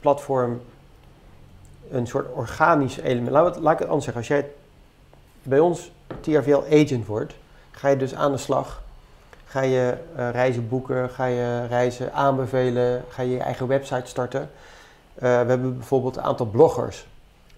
platform 0.00 0.60
een 1.90 2.06
soort 2.06 2.32
organisch 2.32 2.96
element. 2.96 3.30
Laat, 3.30 3.72
ik 3.72 3.78
het 3.78 3.88
anders 3.88 4.04
zeggen. 4.04 4.14
Als 4.14 4.26
jij 4.26 4.50
bij 5.42 5.58
ons 5.58 5.92
TRVL 6.20 6.62
agent 6.70 7.06
wordt, 7.06 7.34
ga 7.70 7.88
je 7.88 7.96
dus 7.96 8.14
aan 8.14 8.32
de 8.32 8.38
slag. 8.38 8.82
Ga 9.44 9.60
je 9.60 9.94
uh, 10.16 10.30
reizen 10.30 10.68
boeken, 10.68 11.10
ga 11.10 11.24
je 11.24 11.66
reizen 11.66 12.12
aanbevelen, 12.12 13.04
ga 13.08 13.22
je 13.22 13.30
je 13.30 13.40
eigen 13.40 13.66
website 13.66 14.06
starten. 14.06 14.50
We 15.14 15.26
hebben 15.26 15.76
bijvoorbeeld 15.76 16.16
een 16.16 16.22
aantal 16.22 16.46
bloggers. 16.46 17.06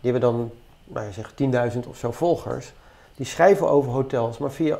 Die 0.04 0.12
hebben 0.12 0.30
dan, 0.30 0.50
nou 0.84 1.06
je 1.06 1.12
zegt 1.12 1.74
10.000 1.74 1.88
of 1.88 1.96
zo 1.96 2.12
volgers. 2.12 2.72
Die 3.16 3.26
schrijven 3.26 3.68
over 3.68 3.92
hotels, 3.92 4.38
maar 4.38 4.50
via 4.50 4.78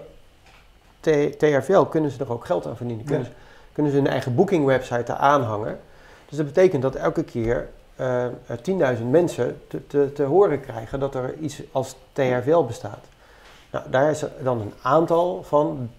TRVL 1.38 1.80
kunnen 1.80 2.10
ze 2.10 2.24
er 2.24 2.32
ook 2.32 2.44
geld 2.44 2.66
aan 2.66 2.76
verdienen. 2.76 3.04
Kunnen, 3.04 3.26
ze, 3.26 3.32
kunnen 3.72 3.92
ze 3.92 3.98
hun 3.98 4.06
eigen 4.06 4.34
bookingwebsite 4.34 5.14
aanhangen. 5.16 5.80
Dus 6.28 6.36
dat 6.36 6.46
betekent 6.46 6.82
dat 6.82 6.94
elke 6.94 7.24
keer 7.24 7.68
uh, 8.00 8.24
eh, 8.24 8.96
10.000 8.96 9.04
mensen 9.10 9.60
te, 9.68 9.86
te, 9.86 10.12
te, 10.12 10.22
horen 10.22 10.60
krijgen 10.60 11.00
dat 11.00 11.14
er 11.14 11.34
iets 11.38 11.62
als 11.72 11.96
TRVL 12.12 12.62
bestaat. 12.64 13.04
Nou, 13.70 13.90
daar 13.90 14.10
is 14.10 14.22
er 14.22 14.30
dan 14.42 14.60
een 14.60 14.72
aantal 14.82 15.42
van 15.42 15.90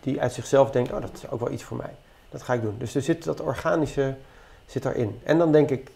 die 0.00 0.20
uit 0.20 0.32
zichzelf 0.32 0.70
denken, 0.70 0.94
oh 0.94 1.00
dat 1.00 1.12
is 1.14 1.30
ook 1.30 1.40
wel 1.40 1.50
iets 1.50 1.62
voor 1.62 1.76
mij. 1.76 1.94
Dat 2.30 2.42
ga 2.42 2.54
ik 2.54 2.62
doen. 2.62 2.76
Dus 2.78 2.94
er 2.94 3.02
zit 3.02 3.24
dat 3.24 3.40
organische 3.40 4.14
zit 4.66 4.84
erin. 4.84 5.20
En 5.22 5.38
dan 5.38 5.52
denk 5.52 5.70
ik, 5.70 5.90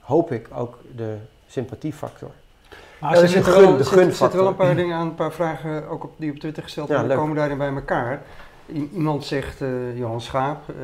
hoop 0.00 0.32
ik 0.32 0.48
ook 0.54 0.78
de 0.96 1.16
sympathiefactor. 1.50 2.30
Maar 3.00 3.18
er 3.18 3.28
zitten 3.28 3.52
wel, 3.52 3.84
zitten 3.84 4.36
wel 4.36 4.46
een 4.46 4.56
paar 4.56 4.76
dingen 4.76 4.96
aan, 4.96 5.06
een 5.06 5.14
paar 5.14 5.32
vragen 5.32 5.88
ook 5.88 6.04
op, 6.04 6.12
die 6.16 6.30
op 6.30 6.36
Twitter 6.38 6.62
gesteld 6.62 6.88
worden. 6.88 7.08
Ja, 7.08 7.14
komen 7.14 7.36
daarin 7.36 7.58
bij 7.58 7.74
elkaar. 7.74 8.22
iemand 8.92 9.24
zegt, 9.24 9.60
uh, 9.60 9.98
Johan 9.98 10.20
Schaap, 10.20 10.68
uh, 10.68 10.76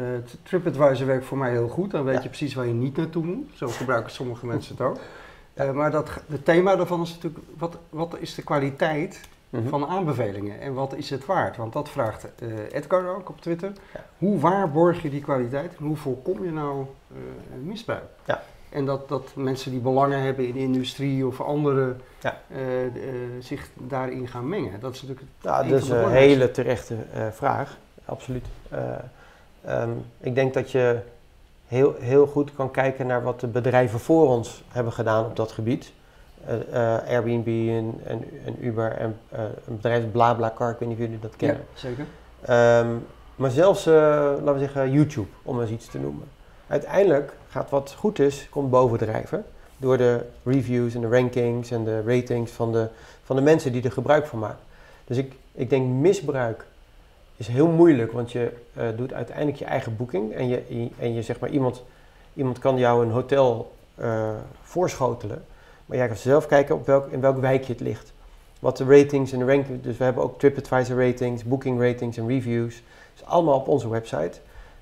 TripAdvisor 0.42 1.06
werkt 1.06 1.24
voor 1.26 1.38
mij 1.38 1.50
heel 1.50 1.68
goed. 1.68 1.90
Dan 1.90 2.04
weet 2.04 2.22
je 2.22 2.28
precies 2.28 2.54
waar 2.54 2.66
je 2.66 2.72
niet 2.72 2.96
naartoe 2.96 3.24
moet. 3.24 3.50
Zo 3.54 3.68
gebruiken 3.68 4.12
sommige 4.12 4.46
mensen 4.52 4.76
het 4.76 4.86
ook. 4.86 4.98
Uh, 5.54 5.70
maar 5.70 5.90
dat, 5.90 6.10
het 6.28 6.44
thema 6.44 6.76
daarvan 6.76 7.02
is 7.02 7.14
natuurlijk, 7.14 7.44
wat, 7.58 7.78
wat 7.90 8.16
is 8.18 8.34
de 8.34 8.42
kwaliteit 8.42 9.20
Mhm. 9.50 9.68
van 9.68 9.86
aanbevelingen. 9.86 10.60
En 10.60 10.74
wat 10.74 10.94
is 10.94 11.10
het 11.10 11.26
waard? 11.26 11.56
Want 11.56 11.72
dat 11.72 11.88
vraagt 11.88 12.26
uh, 12.42 12.48
Edgar 12.72 13.16
ook 13.16 13.28
op 13.28 13.40
Twitter. 13.40 13.72
Hoe 14.18 14.38
waarborg 14.40 15.02
je 15.02 15.10
die 15.10 15.20
kwaliteit 15.20 15.76
en 15.76 15.84
hoe 15.84 15.96
voorkom 15.96 16.44
je 16.44 16.50
nou 16.50 16.86
uh, 17.12 17.18
misbruik? 17.62 18.04
Ja. 18.24 18.42
En 18.76 18.84
dat, 18.84 19.08
dat 19.08 19.32
mensen 19.34 19.70
die 19.70 19.80
belangen 19.80 20.20
hebben 20.20 20.46
in 20.46 20.52
de 20.52 20.58
industrie 20.58 21.26
of 21.26 21.40
andere 21.40 21.96
ja. 22.20 22.40
uh, 22.48 22.58
zich 23.40 23.68
daarin 23.74 24.28
gaan 24.28 24.48
mengen. 24.48 24.80
Dat 24.80 24.94
is 24.94 25.02
natuurlijk 25.02 25.30
ja, 25.40 25.62
dat 25.62 25.82
is 25.82 25.88
een 25.88 26.10
hele 26.10 26.50
terechte 26.50 26.94
vraag. 27.32 27.76
Absoluut. 28.04 28.46
Um, 29.68 30.04
ik 30.20 30.34
denk 30.34 30.54
dat 30.54 30.70
je 30.70 30.98
heel, 31.66 31.94
heel 31.98 32.26
goed 32.26 32.54
kan 32.54 32.70
kijken 32.70 33.06
naar 33.06 33.22
wat 33.22 33.40
de 33.40 33.46
bedrijven 33.46 34.00
voor 34.00 34.28
ons 34.28 34.64
hebben 34.68 34.92
gedaan 34.92 35.24
op 35.24 35.36
dat 35.36 35.52
gebied. 35.52 35.92
Airbnb 37.08 37.46
en, 37.46 38.00
en, 38.04 38.24
en, 38.44 38.56
Uber 38.60 38.92
en 38.92 39.18
een 39.66 39.76
bedrijf 39.76 40.10
BlaBlaCar, 40.10 40.70
ik 40.70 40.78
weet 40.78 40.88
niet 40.88 40.98
of 40.98 41.04
jullie 41.04 41.18
dat 41.18 41.36
kennen. 41.36 41.64
Ja, 41.74 41.80
zeker. 41.80 42.06
Um, 42.86 43.06
maar 43.36 43.50
zelfs, 43.50 43.84
laten 43.84 44.52
we 44.52 44.58
zeggen, 44.58 44.90
YouTube, 44.90 45.28
om 45.42 45.60
eens 45.60 45.70
iets 45.70 45.86
te 45.86 45.98
noemen. 45.98 46.34
Uiteindelijk 46.66 47.32
gaat 47.48 47.70
wat 47.70 47.94
goed 47.98 48.18
is, 48.18 48.46
komt 48.50 48.70
bovendrijven. 48.70 49.44
Door 49.76 49.96
de 49.96 50.24
reviews 50.44 50.94
en 50.94 51.00
de 51.00 51.08
rankings 51.08 51.70
en 51.70 51.84
de 51.84 52.02
ratings 52.02 52.52
van 52.52 52.72
de, 52.72 52.88
van 53.24 53.36
de 53.36 53.42
mensen 53.42 53.72
die 53.72 53.82
er 53.82 53.92
gebruik 53.92 54.26
van 54.26 54.38
maken. 54.38 54.64
Dus 55.04 55.16
ik, 55.16 55.32
ik 55.52 55.70
denk 55.70 55.86
misbruik 55.86 56.66
is 57.36 57.46
heel 57.46 57.68
moeilijk, 57.68 58.12
want 58.12 58.32
je 58.32 58.52
doet 58.96 59.12
uiteindelijk 59.12 59.56
je 59.56 59.64
eigen 59.64 59.96
boeking. 59.96 60.34
En 60.34 60.48
je, 60.48 60.90
en 60.98 61.14
je 61.14 61.22
zeg 61.22 61.40
maar, 61.40 61.50
iemand, 61.50 61.82
iemand 62.34 62.58
kan 62.58 62.78
jou 62.78 63.04
een 63.04 63.10
hotel 63.10 63.72
voorschotelen. 64.62 65.44
Maar 65.86 65.96
jij 65.96 66.08
gaat 66.08 66.18
zelf 66.18 66.46
kijken 66.46 66.74
op 66.74 66.86
welk, 66.86 67.06
in 67.10 67.20
welk 67.20 67.38
wijkje 67.38 67.72
het 67.72 67.80
ligt. 67.80 68.12
Wat 68.58 68.76
de 68.76 68.84
ratings 68.84 69.32
en 69.32 69.38
de 69.38 69.44
rankings. 69.44 69.82
Dus 69.82 69.96
we 69.96 70.04
hebben 70.04 70.22
ook 70.22 70.38
TripAdvisor 70.38 71.06
ratings, 71.06 71.44
booking 71.44 71.80
ratings 71.80 72.16
en 72.16 72.28
reviews. 72.28 72.82
is 73.14 73.24
allemaal 73.24 73.56
op 73.56 73.68
onze 73.68 73.88
website. 73.88 74.40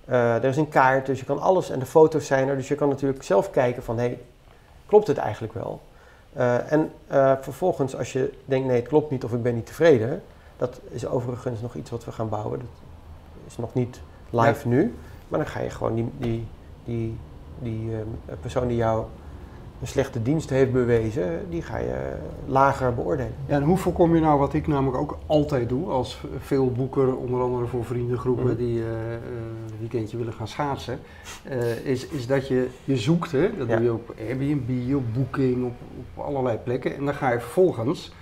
Uh, 0.08 0.34
er 0.34 0.44
is 0.44 0.56
een 0.56 0.68
kaart, 0.68 1.06
dus 1.06 1.18
je 1.18 1.24
kan 1.24 1.40
alles 1.40 1.70
en 1.70 1.78
de 1.78 1.86
foto's 1.86 2.26
zijn 2.26 2.48
er. 2.48 2.56
Dus 2.56 2.68
je 2.68 2.74
kan 2.74 2.88
natuurlijk 2.88 3.22
zelf 3.22 3.50
kijken 3.50 3.82
van, 3.82 3.98
hé, 3.98 4.04
hey, 4.04 4.18
klopt 4.86 5.06
het 5.06 5.16
eigenlijk 5.16 5.54
wel? 5.54 5.80
Uh, 6.36 6.72
en 6.72 6.90
uh, 7.12 7.32
vervolgens, 7.40 7.96
als 7.96 8.12
je 8.12 8.32
denkt, 8.44 8.66
nee, 8.66 8.76
het 8.76 8.88
klopt 8.88 9.10
niet 9.10 9.24
of 9.24 9.32
ik 9.32 9.42
ben 9.42 9.54
niet 9.54 9.66
tevreden. 9.66 10.22
Dat 10.56 10.80
is 10.88 11.06
overigens 11.06 11.60
nog 11.60 11.74
iets 11.74 11.90
wat 11.90 12.04
we 12.04 12.12
gaan 12.12 12.28
bouwen. 12.28 12.58
Dat 12.58 12.68
is 13.46 13.56
nog 13.56 13.74
niet 13.74 14.00
live 14.30 14.68
nu. 14.68 14.94
Maar 15.28 15.38
dan 15.38 15.48
ga 15.48 15.60
je 15.60 15.70
gewoon 15.70 15.94
die, 15.94 16.10
die, 16.18 16.46
die, 16.84 17.18
die 17.58 17.90
persoon 18.40 18.68
die 18.68 18.76
jou 18.76 19.04
een 19.84 19.90
slechte 19.90 20.22
dienst 20.22 20.50
heeft 20.50 20.72
bewezen, 20.72 21.50
die 21.50 21.62
ga 21.62 21.78
je 21.78 22.16
lager 22.46 22.94
beoordelen. 22.94 23.34
Ja, 23.46 23.54
en 23.54 23.62
hoe 23.62 23.76
voorkom 23.76 24.14
je 24.14 24.20
nou 24.20 24.38
wat 24.38 24.54
ik 24.54 24.66
namelijk 24.66 24.98
ook 24.98 25.18
altijd 25.26 25.68
doe, 25.68 25.88
als 25.88 26.20
veel 26.38 26.72
boeken, 26.72 27.18
onder 27.18 27.40
andere 27.40 27.66
voor 27.66 27.84
vriendengroepen 27.84 28.44
mhm. 28.44 28.56
die 28.56 28.78
uh, 28.78 28.86
een 28.86 29.78
weekendje 29.78 30.16
willen 30.16 30.32
gaan 30.32 30.48
schaatsen, 30.48 30.98
uh, 31.50 31.86
is, 31.86 32.06
is 32.06 32.26
dat 32.26 32.48
je, 32.48 32.68
je 32.84 32.96
zoekt, 32.96 33.32
hè, 33.32 33.56
dat 33.56 33.68
doe 33.68 33.82
je 33.82 33.92
op 33.92 34.14
Airbnb, 34.28 34.94
op 34.94 35.04
Booking, 35.14 35.64
op, 35.64 35.74
op 35.98 36.24
allerlei 36.24 36.58
plekken, 36.58 36.96
en 36.96 37.04
dan 37.04 37.14
ga 37.14 37.32
je 37.32 37.40
vervolgens 37.40 38.12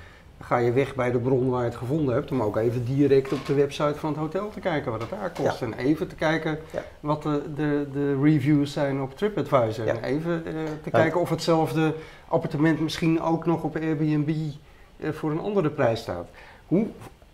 ga 0.43 0.57
je 0.57 0.73
weg 0.73 0.95
bij 0.95 1.11
de 1.11 1.19
bron 1.19 1.51
waar 1.51 1.61
je 1.61 1.69
het 1.69 1.77
gevonden 1.77 2.15
hebt, 2.15 2.31
om 2.31 2.43
ook 2.43 2.57
even 2.57 2.85
direct 2.85 3.33
op 3.33 3.47
de 3.47 3.55
website 3.55 3.99
van 3.99 4.11
het 4.11 4.19
hotel 4.19 4.51
te 4.51 4.61
kijken 4.61 4.91
wat 4.91 5.01
het 5.01 5.11
daar 5.11 5.31
kost. 5.31 5.63
En 5.63 5.75
even 5.75 6.09
te 6.09 6.15
kijken 6.15 6.59
wat 7.01 7.23
de, 7.23 7.43
de, 7.55 7.87
de, 7.93 8.21
reviews 8.23 8.73
zijn 8.73 9.01
op 9.01 9.17
TripAdvisor. 9.17 9.87
En 9.87 10.03
even 10.03 10.43
uh, 10.47 10.53
te 10.83 10.91
kijken 10.91 11.21
of 11.21 11.31
hetzelfde 11.31 11.95
appartement 12.29 12.81
misschien 12.81 13.23
ook 13.23 13.47
nog 13.47 13.63
op 13.63 13.77
Airbnb 13.77 14.29
uh, 14.29 15.11
voor 15.11 15.31
een 15.31 15.41
andere 15.41 15.71
prijs 15.71 16.01
staat. 16.01 16.29
Hoe, 16.67 16.87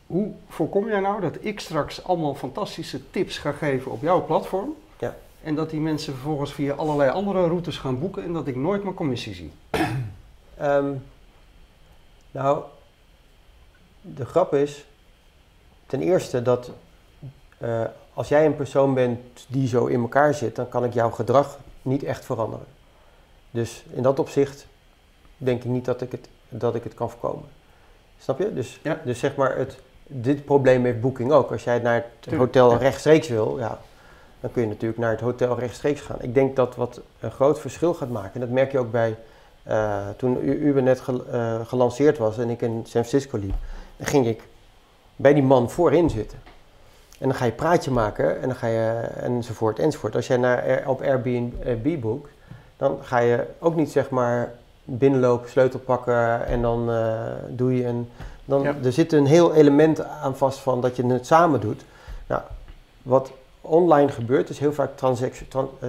hoe 0.07 0.33
voorkom 0.49 0.89
jij 0.89 1.01
nou 1.01 1.21
dat 1.21 1.37
ik 1.41 1.61
straks 1.61 2.05
allemaal 2.05 2.35
fantastische 2.35 3.11
tips 3.11 3.39
ga 3.39 3.53
geven 3.53 3.93
op 3.93 4.03
jouw 4.03 4.25
platform? 4.25 4.75
Ja. 4.99 5.17
En 5.43 5.55
dat 5.55 5.71
die 5.71 5.81
mensen 5.81 6.13
vervolgens 6.13 6.53
via 6.53 6.75
allerlei 6.75 7.11
andere 7.11 7.47
routes 7.47 7.79
gaan 7.79 7.99
boeken 7.99 8.25
en 8.25 8.33
dat 8.33 8.47
ik 8.47 8.57
nooit 8.57 8.83
mijn 8.83 8.95
commissie 8.95 9.35
zie? 9.35 9.53
Um, 10.63 11.03
nou, 12.31 12.63
de 14.01 14.25
grap 14.25 14.55
is, 14.55 14.87
ten 15.87 16.03
eerste 16.03 16.43
dat 16.43 16.71
uh, 17.63 17.85
als 18.15 18.29
jij 18.29 18.47
een 18.47 18.57
persoon 18.57 18.95
bent 18.95 19.19
die 19.49 19.69
zo 19.69 19.87
in 19.87 20.01
elkaar 20.01 20.35
zit, 20.35 20.57
dan 20.57 20.69
kan 20.69 20.85
ik 20.85 20.93
jouw 20.93 21.11
gedrag 21.11 21.59
niet 21.83 22.03
echt 22.03 22.25
veranderen. 22.25 22.67
Dus 23.51 23.85
in 23.91 24.03
dat 24.03 24.19
opzicht 24.19 24.67
denk 25.37 25.63
ik 25.63 25.71
niet 25.71 25.85
dat 25.85 26.01
ik 26.01 26.13
het, 26.13 26.29
dat 26.49 26.75
ik 26.75 26.85
het 26.85 26.95
kan 26.95 27.11
voorkomen. 27.11 27.49
Snap 28.19 28.39
je? 28.39 28.55
Dus, 28.55 28.81
ja. 28.83 29.01
dus 29.05 29.19
zeg 29.19 29.37
maar, 29.37 29.57
het, 29.57 29.79
dit 30.07 30.45
probleem 30.45 30.85
heeft 30.85 31.01
Booking 31.01 31.33
ook. 31.33 31.51
Als 31.51 31.65
jij 31.65 31.79
naar 31.79 32.05
het 32.21 32.35
hotel 32.35 32.77
rechtstreeks 32.77 33.29
wil, 33.29 33.59
ja, 33.59 33.79
dan 34.41 34.51
kun 34.51 34.63
je 34.63 34.69
natuurlijk 34.69 35.01
naar 35.01 35.11
het 35.11 35.21
hotel 35.21 35.59
rechtstreeks 35.59 36.01
gaan. 36.01 36.17
Ik 36.21 36.35
denk 36.35 36.57
dat 36.57 36.77
wat 36.77 37.01
een 37.21 37.31
groot 37.31 37.61
verschil 37.61 37.95
gaat 37.95 38.11
maken, 38.11 38.41
dat 38.41 38.49
merk 38.49 38.73
je 38.73 38.79
ook 38.79 38.91
bij 38.91 39.17
uh, 39.69 40.09
toen 40.17 40.49
Uber 40.49 40.83
net 40.83 41.01
ge, 41.01 41.25
uh, 41.33 41.67
gelanceerd 41.67 42.19
was 42.19 42.39
en 42.39 42.51
ik 42.51 42.63
in 42.63 42.71
San 42.71 43.05
Francisco 43.05 43.39
liep 43.39 43.55
dan 43.99 44.07
ging 44.07 44.27
ik 44.27 44.43
bij 45.17 45.35
die 45.35 45.43
man 45.43 45.71
voorin 45.71 46.11
zitten. 46.11 46.39
En 47.19 47.29
dan 47.29 47.35
ga 47.37 47.45
je 47.45 47.53
praatje 47.53 47.91
maken 47.91 48.41
en 48.41 48.49
dan 48.49 48.57
ga 48.57 48.67
je 48.67 48.91
enzovoort 49.21 49.79
enzovoort. 49.79 50.17
Als 50.17 50.27
jij 50.27 50.37
naar, 50.37 50.83
op 50.87 51.01
Airbnb 51.01 52.01
boekt, 52.01 52.31
dan 52.77 52.99
ga 53.03 53.19
je 53.19 53.47
ook 53.59 53.75
niet 53.75 53.91
zeg 53.91 54.11
maar 54.11 54.53
binnenlopen, 54.85 55.51
sleutel 55.51 55.81
pakken 55.81 56.47
en 56.47 56.63
dan 56.63 56.91
uh, 56.91 57.21
doe 57.49 57.77
je 57.77 57.87
een... 57.87 58.11
Dan, 58.45 58.67
Er 58.67 58.93
zit 58.93 59.13
een 59.13 59.27
heel 59.27 59.55
element 59.55 60.05
aan 60.05 60.37
vast 60.37 60.59
van 60.59 60.81
dat 60.81 60.97
je 60.97 61.07
het 61.07 61.27
samen 61.27 61.61
doet. 61.61 61.85
Nou, 62.27 62.43
wat 63.03 63.33
online 63.61 64.09
gebeurt 64.09 64.49
is 64.49 64.59
heel 64.59 64.73
vaak 64.73 64.97
transaction, 64.97 65.49
tran, 65.49 65.71
uh, 65.83 65.89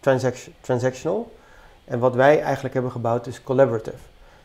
transaction, 0.00 0.54
transactional. 0.60 1.32
En 1.84 1.98
wat 1.98 2.14
wij 2.14 2.42
eigenlijk 2.42 2.74
hebben 2.74 2.92
gebouwd 2.92 3.26
is 3.26 3.42
collaborative. 3.42 3.96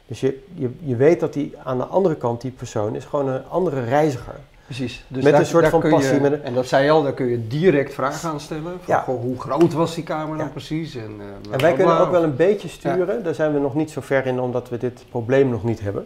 Dus 0.10 0.19
je, 0.19 0.43
je, 0.54 0.69
je 0.80 0.95
weet 0.95 1.19
dat 1.19 1.34
die 1.34 1.54
aan 1.63 1.78
de 1.78 1.86
andere 1.86 2.15
kant, 2.15 2.41
die 2.41 2.52
persoon, 2.52 2.95
is 2.95 3.06
gewoon 3.06 3.28
een 3.28 3.48
andere 3.48 3.84
reiziger. 3.84 4.36
Precies. 4.65 5.06
Dus 5.08 5.24
met 5.24 5.34
een 5.34 5.45
soort 5.45 5.67
van 5.67 5.89
passie. 5.89 6.19
met 6.19 6.41
en 6.41 6.54
dat 6.54 6.67
zei 6.67 6.84
je 6.84 6.91
al, 6.91 7.04
daar 7.04 7.13
kun 7.13 7.26
je 7.26 7.48
direct 7.48 7.93
vragen 7.93 8.30
aan 8.30 8.39
stellen. 8.39 8.63
Van, 8.63 8.80
ja. 8.86 9.04
hoe 9.06 9.39
groot 9.39 9.74
was 9.74 9.95
die 9.95 10.04
kamer 10.04 10.38
dan 10.38 10.52
precies? 10.52 10.95
En, 10.95 11.15
uh, 11.17 11.54
en 11.54 11.60
wij 11.60 11.74
kunnen 11.74 12.00
ook 12.00 12.12
wel 12.12 12.24
een 12.24 12.36
beetje 12.36 12.67
sturen. 12.67 13.24
Daar 13.24 13.36
zijn 13.36 13.54
we 13.54 13.60
nog 13.60 13.76
niet 13.76 13.91
zo 13.91 14.02
ver 14.02 14.26
in, 14.26 14.39
omdat 14.39 14.69
we 14.69 14.78
dit 14.78 15.06
probleem 15.10 15.50
nog 15.50 15.63
niet 15.63 15.80
hebben. 15.80 16.06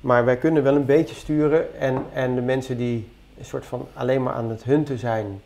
Maar 0.00 0.24
wij 0.24 0.36
kunnen 0.36 0.62
wel 0.62 0.74
een 0.74 0.86
beetje 0.86 1.14
sturen. 1.14 1.80
En, 1.80 2.04
en 2.12 2.34
de 2.34 2.40
mensen 2.40 2.76
die 2.76 3.08
een 3.38 3.44
soort 3.44 3.66
van 3.66 3.86
alleen 3.94 4.22
maar 4.22 4.34
aan 4.34 4.50
het 4.50 4.64
hunten 4.64 4.98
zijn 4.98 5.40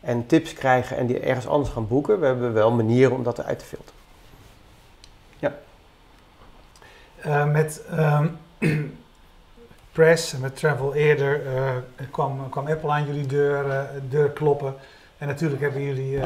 en 0.00 0.26
tips 0.26 0.52
krijgen 0.52 0.96
en 0.96 1.06
die 1.06 1.18
ergens 1.18 1.46
anders 1.46 1.70
gaan 1.70 1.88
boeken, 1.88 2.20
we 2.20 2.26
hebben 2.26 2.52
wel 2.52 2.70
manieren 2.70 3.16
om 3.16 3.22
dat 3.22 3.38
eruit 3.38 3.58
te 3.58 3.64
filteren. 3.64 3.99
Uh, 7.26 7.50
met 7.50 7.82
um, 7.92 8.38
Press 9.92 10.32
en 10.32 10.40
met 10.40 10.56
Travel 10.56 10.94
eerder 10.94 11.42
uh, 11.46 11.70
kwam, 12.10 12.48
kwam 12.50 12.66
Apple 12.66 12.90
aan 12.90 13.06
jullie 13.06 13.26
deur, 13.26 13.66
uh, 13.66 13.80
deur 14.08 14.30
kloppen. 14.30 14.74
En 15.18 15.26
natuurlijk 15.26 15.60
hebben 15.60 15.82
jullie 15.82 16.20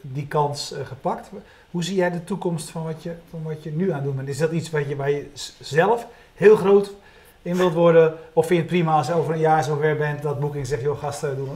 die 0.00 0.26
kans 0.26 0.74
gepakt. 0.84 1.30
Hoe 1.70 1.84
zie 1.84 1.96
jij 1.96 2.10
de 2.10 2.24
toekomst 2.24 2.70
van 2.70 2.84
wat 2.84 3.02
je, 3.02 3.12
van 3.30 3.42
wat 3.42 3.62
je 3.62 3.70
nu 3.70 3.92
aan 3.92 4.02
doen 4.02 4.16
bent? 4.16 4.28
Is 4.28 4.38
dat 4.38 4.50
iets 4.50 4.70
wat 4.70 4.88
je 4.88 4.96
bij 4.96 5.28
jezelf 5.58 6.06
heel 6.34 6.56
groot 6.56 6.94
in 7.42 7.56
wilt 7.56 7.72
worden? 7.72 8.14
Of 8.32 8.46
vind 8.46 8.58
je 8.58 8.64
het 8.64 8.74
prima 8.74 8.96
als 8.96 9.06
je 9.06 9.14
over 9.14 9.32
een 9.32 9.40
jaar 9.40 9.64
zover 9.64 9.96
bent 9.96 10.22
dat 10.22 10.40
Booking 10.40 10.66
zegt, 10.66 10.82
joh 10.82 10.98
gasten, 10.98 11.36
doen, 11.36 11.48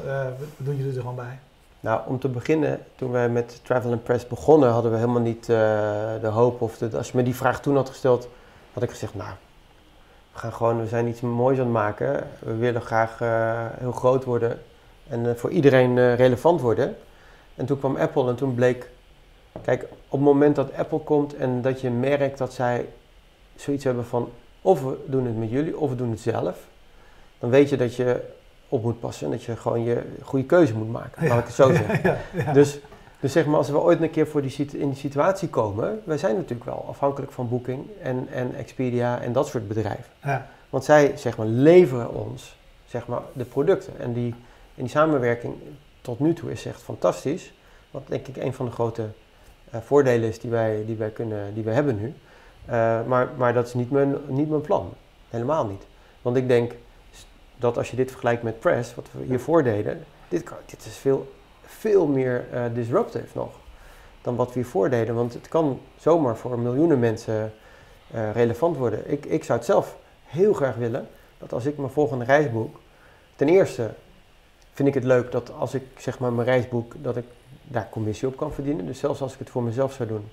doen 0.57 0.77
jullie 0.77 0.93
er 0.95 1.01
gewoon 1.01 1.17
bij? 1.17 1.39
Nou, 1.81 2.01
om 2.07 2.19
te 2.19 2.29
beginnen, 2.29 2.81
toen 2.97 3.11
wij 3.11 3.29
met 3.29 3.61
Travel 3.63 3.99
Press 3.99 4.27
begonnen, 4.27 4.71
hadden 4.71 4.91
we 4.91 4.97
helemaal 4.97 5.23
niet 5.23 5.47
de 5.47 6.31
hoop 6.33 6.61
of 6.61 6.83
als 6.95 7.11
je 7.11 7.17
me 7.17 7.23
die 7.23 7.37
vraag 7.37 7.61
toen 7.61 7.77
had 7.77 7.89
gesteld, 7.89 8.29
had 8.73 8.83
ik 8.83 8.91
gezegd, 8.91 9.15
nou, 9.15 9.31
we 10.33 10.39
gaan 10.39 10.53
gewoon, 10.53 10.81
we 10.81 10.87
zijn 10.87 11.09
iets 11.09 11.21
moois 11.21 11.59
aan 11.59 11.65
het 11.65 11.73
maken. 11.73 12.27
We 12.39 12.57
willen 12.57 12.83
graag 12.83 13.21
uh, 13.21 13.67
heel 13.79 13.93
groot 13.93 14.25
worden 14.25 14.61
en 15.09 15.25
uh, 15.25 15.35
voor 15.35 15.51
iedereen 15.51 15.97
uh, 15.97 16.15
relevant 16.15 16.61
worden. 16.61 16.97
En 17.55 17.67
toen 17.67 17.79
kwam 17.79 17.97
Apple 17.97 18.29
en 18.29 18.37
toen 18.37 18.55
bleek, 18.55 18.91
kijk, 19.63 19.83
op 19.83 20.11
het 20.11 20.21
moment 20.21 20.57
dat 20.57 20.75
Apple 20.77 20.99
komt 20.99 21.37
en 21.37 21.63
dat 21.63 21.81
je 21.81 21.91
merkt 21.91 22.39
dat 22.39 22.53
zij 22.53 22.89
zoiets 23.57 23.85
hebben 23.85 24.07
van, 24.07 24.31
of 24.63 24.83
we 24.83 25.05
doen 25.07 25.27
het 25.27 25.37
met 25.39 25.51
jullie, 25.51 25.79
of 25.79 25.91
we 25.91 25.97
doen 25.97 26.11
het 26.11 26.21
zelf, 26.21 26.59
dan 27.39 27.51
weet 27.51 27.69
je 27.69 27.77
dat 27.77 27.97
je 27.97 28.21
op 28.69 28.83
moet 28.83 29.01
passen 29.01 29.27
en 29.27 29.33
dat 29.33 29.43
je 29.43 29.57
gewoon 29.57 29.83
je 29.83 30.03
goede 30.23 30.47
keuze 30.47 30.75
moet 30.75 30.91
maken, 30.91 31.29
laat 31.29 31.39
ik 31.39 31.45
het 31.45 31.55
zo 31.55 31.73
zeggen. 31.73 32.01
Ja, 32.11 32.19
ja, 32.45 32.53
dus 32.53 32.79
Dus 33.21 33.33
zeg 33.33 33.47
maar, 33.47 33.57
als 33.57 33.71
we 33.71 33.79
ooit 33.79 34.01
een 34.01 34.11
keer 34.11 34.27
voor 34.27 34.43
die, 34.43 34.67
in 34.73 34.89
die 34.89 34.99
situatie 34.99 35.49
komen, 35.49 36.01
wij 36.05 36.19
zijn 36.19 36.35
natuurlijk 36.35 36.65
wel 36.65 36.85
afhankelijk 36.89 37.33
van 37.33 37.49
Booking 37.49 37.87
en, 38.03 38.29
en 38.33 38.55
Expedia 38.55 39.21
en 39.21 39.33
dat 39.33 39.47
soort 39.47 39.69
bedrijven. 39.69 40.13
Ja. 40.23 40.47
Want 40.71 40.85
zij 40.85 41.17
zeg 41.17 41.37
maar, 41.37 41.47
leveren 41.47 42.15
ons 42.15 42.57
zeg 42.87 43.07
maar, 43.07 43.23
de 43.33 43.45
producten. 43.45 43.93
En 43.99 44.13
die, 44.13 44.35
en 44.75 44.83
die 44.83 44.89
samenwerking 44.89 45.55
tot 46.01 46.21
nu 46.21 46.33
toe 46.33 46.51
is 46.51 46.67
echt 46.67 46.83
fantastisch. 46.83 47.53
Wat 47.91 48.03
denk 48.07 48.27
ik 48.27 48.37
een 48.37 48.55
van 48.55 48.67
de 48.67 48.73
grote 48.73 49.09
uh, 49.75 49.81
voordelen 49.81 50.29
is 50.29 50.41
die 50.41 50.51
wij, 50.51 50.83
die 50.87 50.97
wij, 50.97 51.11
kunnen, 51.11 51.55
die 51.55 51.65
wij 51.65 51.75
hebben 51.75 52.01
nu. 52.01 52.07
Uh, 52.07 53.07
maar, 53.07 53.29
maar 53.37 53.55
dat 53.55 53.67
is 53.67 53.75
niet 53.75 53.91
mijn, 53.91 54.17
niet 54.27 54.49
mijn 54.49 54.61
plan. 54.61 54.93
Helemaal 55.31 55.67
niet. 55.67 55.83
Want 56.23 56.37
ik 56.37 56.49
denk 56.49 56.73
dat 57.57 57.77
als 57.77 57.91
je 57.91 57.97
dit 57.97 58.11
vergelijkt 58.11 58.43
met 58.43 58.61
Press, 58.61 58.95
wat 58.95 59.09
we 59.13 59.25
hiervoor 59.25 59.63
deden, 59.63 60.05
dit, 60.29 60.51
dit 60.67 60.85
is 60.87 60.97
veel, 60.97 61.33
veel 61.79 62.07
meer 62.07 62.45
uh, 62.55 62.65
disruptive 62.75 63.39
nog 63.39 63.51
dan 64.23 64.37
wat 64.37 64.47
we 64.47 64.55
hiervoor 64.55 64.91
deden. 64.91 65.15
Want 65.15 65.33
het 65.33 65.49
kan 65.49 65.81
zomaar 65.97 66.37
voor 66.37 66.59
miljoenen 66.59 66.99
mensen 66.99 67.53
relevant 68.33 68.77
worden. 68.77 69.11
Ik, 69.13 69.27
ik 69.27 69.45
zou 69.45 69.59
het 69.59 69.67
zelf 69.67 69.97
heel 70.25 70.53
graag 70.53 70.75
willen 70.75 71.09
dat 71.39 71.53
als 71.53 71.67
ik 71.67 71.77
mijn 71.77 71.91
volgende 71.91 72.25
reis 72.25 72.51
boek, 72.51 72.81
ten 73.37 73.49
eerste 73.49 73.91
vind 74.73 74.89
ik 74.89 74.95
het 74.95 75.05
leuk 75.05 75.33
dat 75.33 75.53
als 75.53 75.75
ik 75.75 75.83
zeg 75.99 76.19
maar 76.19 76.33
mijn 76.33 76.47
reis 76.47 76.69
boek, 76.69 76.95
dat 77.03 77.17
ik 77.17 77.25
daar 77.63 77.89
commissie 77.91 78.29
op 78.29 78.37
kan 78.37 78.53
verdienen. 78.53 78.87
Dus 78.87 78.99
zelfs 78.99 79.21
als 79.21 79.33
ik 79.33 79.39
het 79.39 79.51
voor 79.51 79.63
mezelf 79.63 79.93
zou 79.93 80.09
doen, 80.09 80.29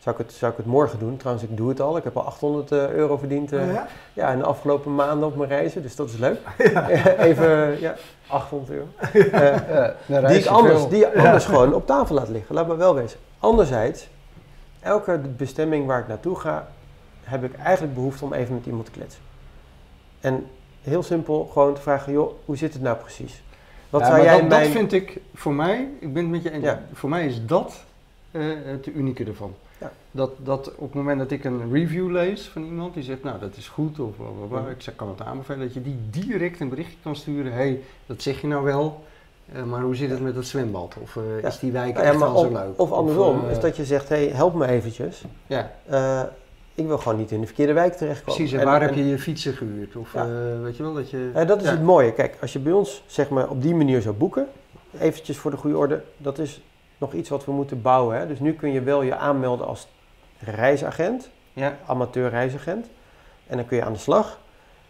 zou 0.00 0.16
ik 0.16 0.26
het, 0.26 0.32
zou 0.32 0.50
ik 0.50 0.56
het 0.56 0.66
morgen 0.66 0.98
doen. 0.98 1.16
Trouwens, 1.16 1.46
ik 1.46 1.56
doe 1.56 1.68
het 1.68 1.80
al. 1.80 1.96
Ik 1.96 2.04
heb 2.04 2.16
al 2.16 2.22
800 2.22 2.72
uh, 2.72 2.84
eh, 2.84 2.90
euro 2.90 3.16
verdiend 3.16 3.52
uh, 3.52 3.72
ja? 3.72 3.86
ja? 4.12 4.28
in 4.28 4.38
de 4.38 4.44
afgelopen 4.44 4.94
maanden 4.94 5.28
op 5.28 5.36
mijn 5.36 5.48
reizen. 5.48 5.82
Dus 5.82 5.96
dat 5.96 6.08
is 6.08 6.16
leuk. 6.16 6.38
Ja. 6.72 6.88
Even, 7.28 7.80
ja, 7.80 7.94
800 8.26 8.70
euro. 8.70 8.86
Uh, 10.06 10.28
die 10.28 10.38
ik 10.38 10.46
anders, 10.46 10.88
die 10.88 11.06
anders 11.06 11.44
gewoon 11.44 11.74
op 11.74 11.86
tafel 11.86 12.14
laat 12.14 12.28
liggen. 12.28 12.54
Laat 12.54 12.66
me 12.66 12.76
wel 12.76 12.94
wezen. 12.94 13.18
Anderzijds, 13.38 14.08
elke 14.80 15.18
bestemming 15.36 15.86
waar 15.86 16.00
ik 16.00 16.08
naartoe 16.08 16.36
ga, 16.36 16.68
heb 17.22 17.44
ik 17.44 17.54
eigenlijk 17.56 17.94
behoefte 17.94 18.24
om 18.24 18.32
even 18.32 18.54
met 18.54 18.66
iemand 18.66 18.84
te 18.84 18.90
kletsen. 18.90 19.22
En 20.20 20.46
heel 20.82 21.02
simpel 21.02 21.50
gewoon 21.52 21.74
te 21.74 21.80
vragen, 21.80 22.12
joh, 22.12 22.32
hoe 22.44 22.56
zit 22.56 22.72
het 22.72 22.82
nou 22.82 22.96
precies? 22.96 23.42
Wat 23.90 24.06
zou 24.06 24.22
jij 24.22 24.40
dat, 24.40 24.50
dat 24.50 24.68
vind 24.68 24.92
ik 24.92 25.20
voor 25.34 25.54
mij, 25.54 25.88
ik 26.00 26.12
ben 26.12 26.22
het 26.22 26.32
met 26.32 26.42
je 26.42 26.50
eens, 26.50 26.68
voor 26.92 27.08
mij 27.08 27.26
is 27.26 27.46
dat 27.46 27.84
uh, 28.30 28.56
het 28.64 28.86
unieke 28.86 29.24
ervan. 29.24 29.54
Ja. 29.80 29.92
Dat, 30.10 30.30
dat 30.36 30.74
op 30.74 30.86
het 30.86 30.94
moment 30.94 31.18
dat 31.18 31.30
ik 31.30 31.44
een 31.44 31.72
review 31.72 32.10
lees 32.10 32.48
van 32.48 32.64
iemand 32.64 32.94
die 32.94 33.02
zegt, 33.02 33.22
nou 33.22 33.38
dat 33.38 33.56
is 33.56 33.68
goed 33.68 34.00
of 34.00 34.14
bla, 34.48 34.68
ik 34.68 34.82
zeg, 34.82 34.94
kan 34.96 35.08
het 35.08 35.20
aanbevelen, 35.20 35.60
dat 35.60 35.74
je 35.74 35.82
die 35.82 35.98
direct 36.10 36.60
een 36.60 36.68
berichtje 36.68 36.96
kan 37.02 37.16
sturen, 37.16 37.52
hey, 37.52 37.80
dat 38.06 38.22
zeg 38.22 38.40
je 38.40 38.46
nou 38.46 38.64
wel, 38.64 39.04
uh, 39.54 39.62
maar 39.62 39.80
hoe 39.80 39.94
zit 39.94 40.10
het 40.10 40.20
met 40.20 40.34
het 40.36 40.46
zwembad? 40.46 40.96
Of 41.00 41.16
uh, 41.16 41.44
is 41.44 41.58
die 41.58 41.72
wijk 41.72 41.98
echt 41.98 42.22
al 42.22 42.38
zo 42.38 42.52
leuk? 42.52 42.80
Of 42.80 42.92
andersom, 42.92 43.48
is 43.48 43.60
dat 43.60 43.76
je 43.76 43.84
zegt, 43.84 44.08
hey, 44.08 44.26
help 44.26 44.54
me 44.54 44.66
eventjes. 44.66 45.24
Ja 45.46 45.70
ik 46.80 46.86
wil 46.86 46.98
gewoon 46.98 47.18
niet 47.18 47.30
in 47.30 47.40
de 47.40 47.46
verkeerde 47.46 47.72
wijk 47.72 47.94
terechtkomen. 47.94 48.34
Precies, 48.34 48.58
en, 48.58 48.64
waar 48.64 48.80
heb 48.80 48.94
je 48.94 49.08
je 49.08 49.18
fietsen 49.18 49.54
gehuurd? 49.54 49.96
Of 49.96 50.12
weet 50.62 50.76
je 50.76 50.82
wel 50.82 50.94
dat 50.94 51.10
je... 51.10 51.44
Dat 51.46 51.62
is 51.62 51.70
het 51.70 51.82
mooie. 51.82 52.12
Kijk, 52.12 52.36
als 52.40 52.52
je 52.52 52.58
bij 52.58 52.72
ons 52.72 53.02
zeg 53.06 53.28
maar 53.28 53.48
op 53.48 53.62
die 53.62 53.74
manier 53.74 54.02
zou 54.02 54.14
boeken, 54.14 54.46
eventjes 54.98 55.36
voor 55.36 55.50
de 55.50 55.56
goede 55.56 55.76
orde, 55.76 56.02
dat 56.16 56.38
is 56.38 56.62
nog 57.00 57.12
iets 57.12 57.28
wat 57.28 57.44
we 57.44 57.52
moeten 57.52 57.82
bouwen. 57.82 58.18
Hè? 58.18 58.26
Dus 58.26 58.40
nu 58.40 58.52
kun 58.54 58.72
je 58.72 58.82
wel 58.82 59.02
je 59.02 59.16
aanmelden 59.16 59.66
als 59.66 59.88
reisagent, 60.38 61.30
ja. 61.52 61.76
amateur 61.86 62.30
reisagent. 62.30 62.86
En 63.46 63.56
dan 63.56 63.66
kun 63.66 63.76
je 63.76 63.84
aan 63.84 63.92
de 63.92 63.98
slag. 63.98 64.38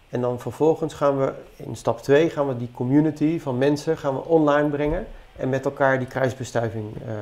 En 0.08 0.20
dan 0.20 0.40
vervolgens 0.40 0.94
gaan 0.94 1.18
we 1.18 1.32
in 1.56 1.76
stap 1.76 2.02
2 2.02 2.30
gaan 2.30 2.48
we 2.48 2.56
die 2.56 2.70
community 2.74 3.40
van 3.40 3.58
mensen 3.58 3.96
gaan 3.96 4.14
we 4.14 4.24
online 4.24 4.68
brengen 4.68 5.06
en 5.36 5.48
met 5.48 5.64
elkaar 5.64 5.98
die 5.98 6.08
kruisbestuiving 6.08 6.94
uh, 7.06 7.12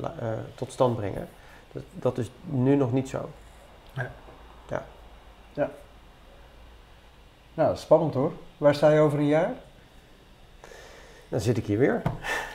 uh, 0.00 0.28
tot 0.54 0.72
stand 0.72 0.96
brengen. 0.96 1.28
Dat, 1.72 1.82
dat 1.92 2.18
is 2.18 2.30
nu 2.44 2.76
nog 2.76 2.92
niet 2.92 3.08
zo. 3.08 3.28
Ja. 3.92 4.10
Ja. 4.68 4.84
ja. 5.52 5.70
Nou, 7.54 7.76
spannend 7.76 8.14
hoor. 8.14 8.32
Waar 8.56 8.74
sta 8.74 8.90
je 8.90 9.00
over 9.00 9.18
een 9.18 9.26
jaar? 9.26 9.54
Dan 11.28 11.40
zit 11.40 11.56
ik 11.56 11.66
hier 11.66 11.78
weer. 11.78 12.02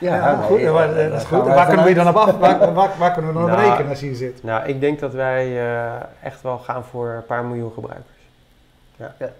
Ja, 0.00 0.14
ja 0.14 0.36
goed. 0.36 0.62
maar, 0.62 0.94
dat 0.94 1.20
is 1.20 1.24
goed. 1.24 1.44
Waar 1.44 1.66
kunnen 1.66 1.84
we 1.84 1.94
dan 1.94 2.08
op 2.08 2.16
af? 2.16 2.38
Waar, 2.38 2.74
waar, 2.98 3.12
kunnen 3.12 3.32
we 3.32 3.38
dan 3.38 3.50
op 3.50 3.56
nou, 3.56 3.70
rekenen 3.70 3.90
als 3.90 4.00
je 4.00 4.06
hier 4.06 4.14
zit? 4.14 4.42
Nou, 4.42 4.68
ik 4.68 4.80
denk 4.80 5.00
dat 5.00 5.12
wij 5.12 5.48
uh, 5.48 6.02
echt 6.22 6.42
wel 6.42 6.58
gaan 6.58 6.84
voor 6.84 7.08
een 7.08 7.26
paar 7.26 7.44
miljoen 7.44 7.72
gebruikers. 7.72 8.18
Ja. 8.96 9.14
ja. 9.18 9.32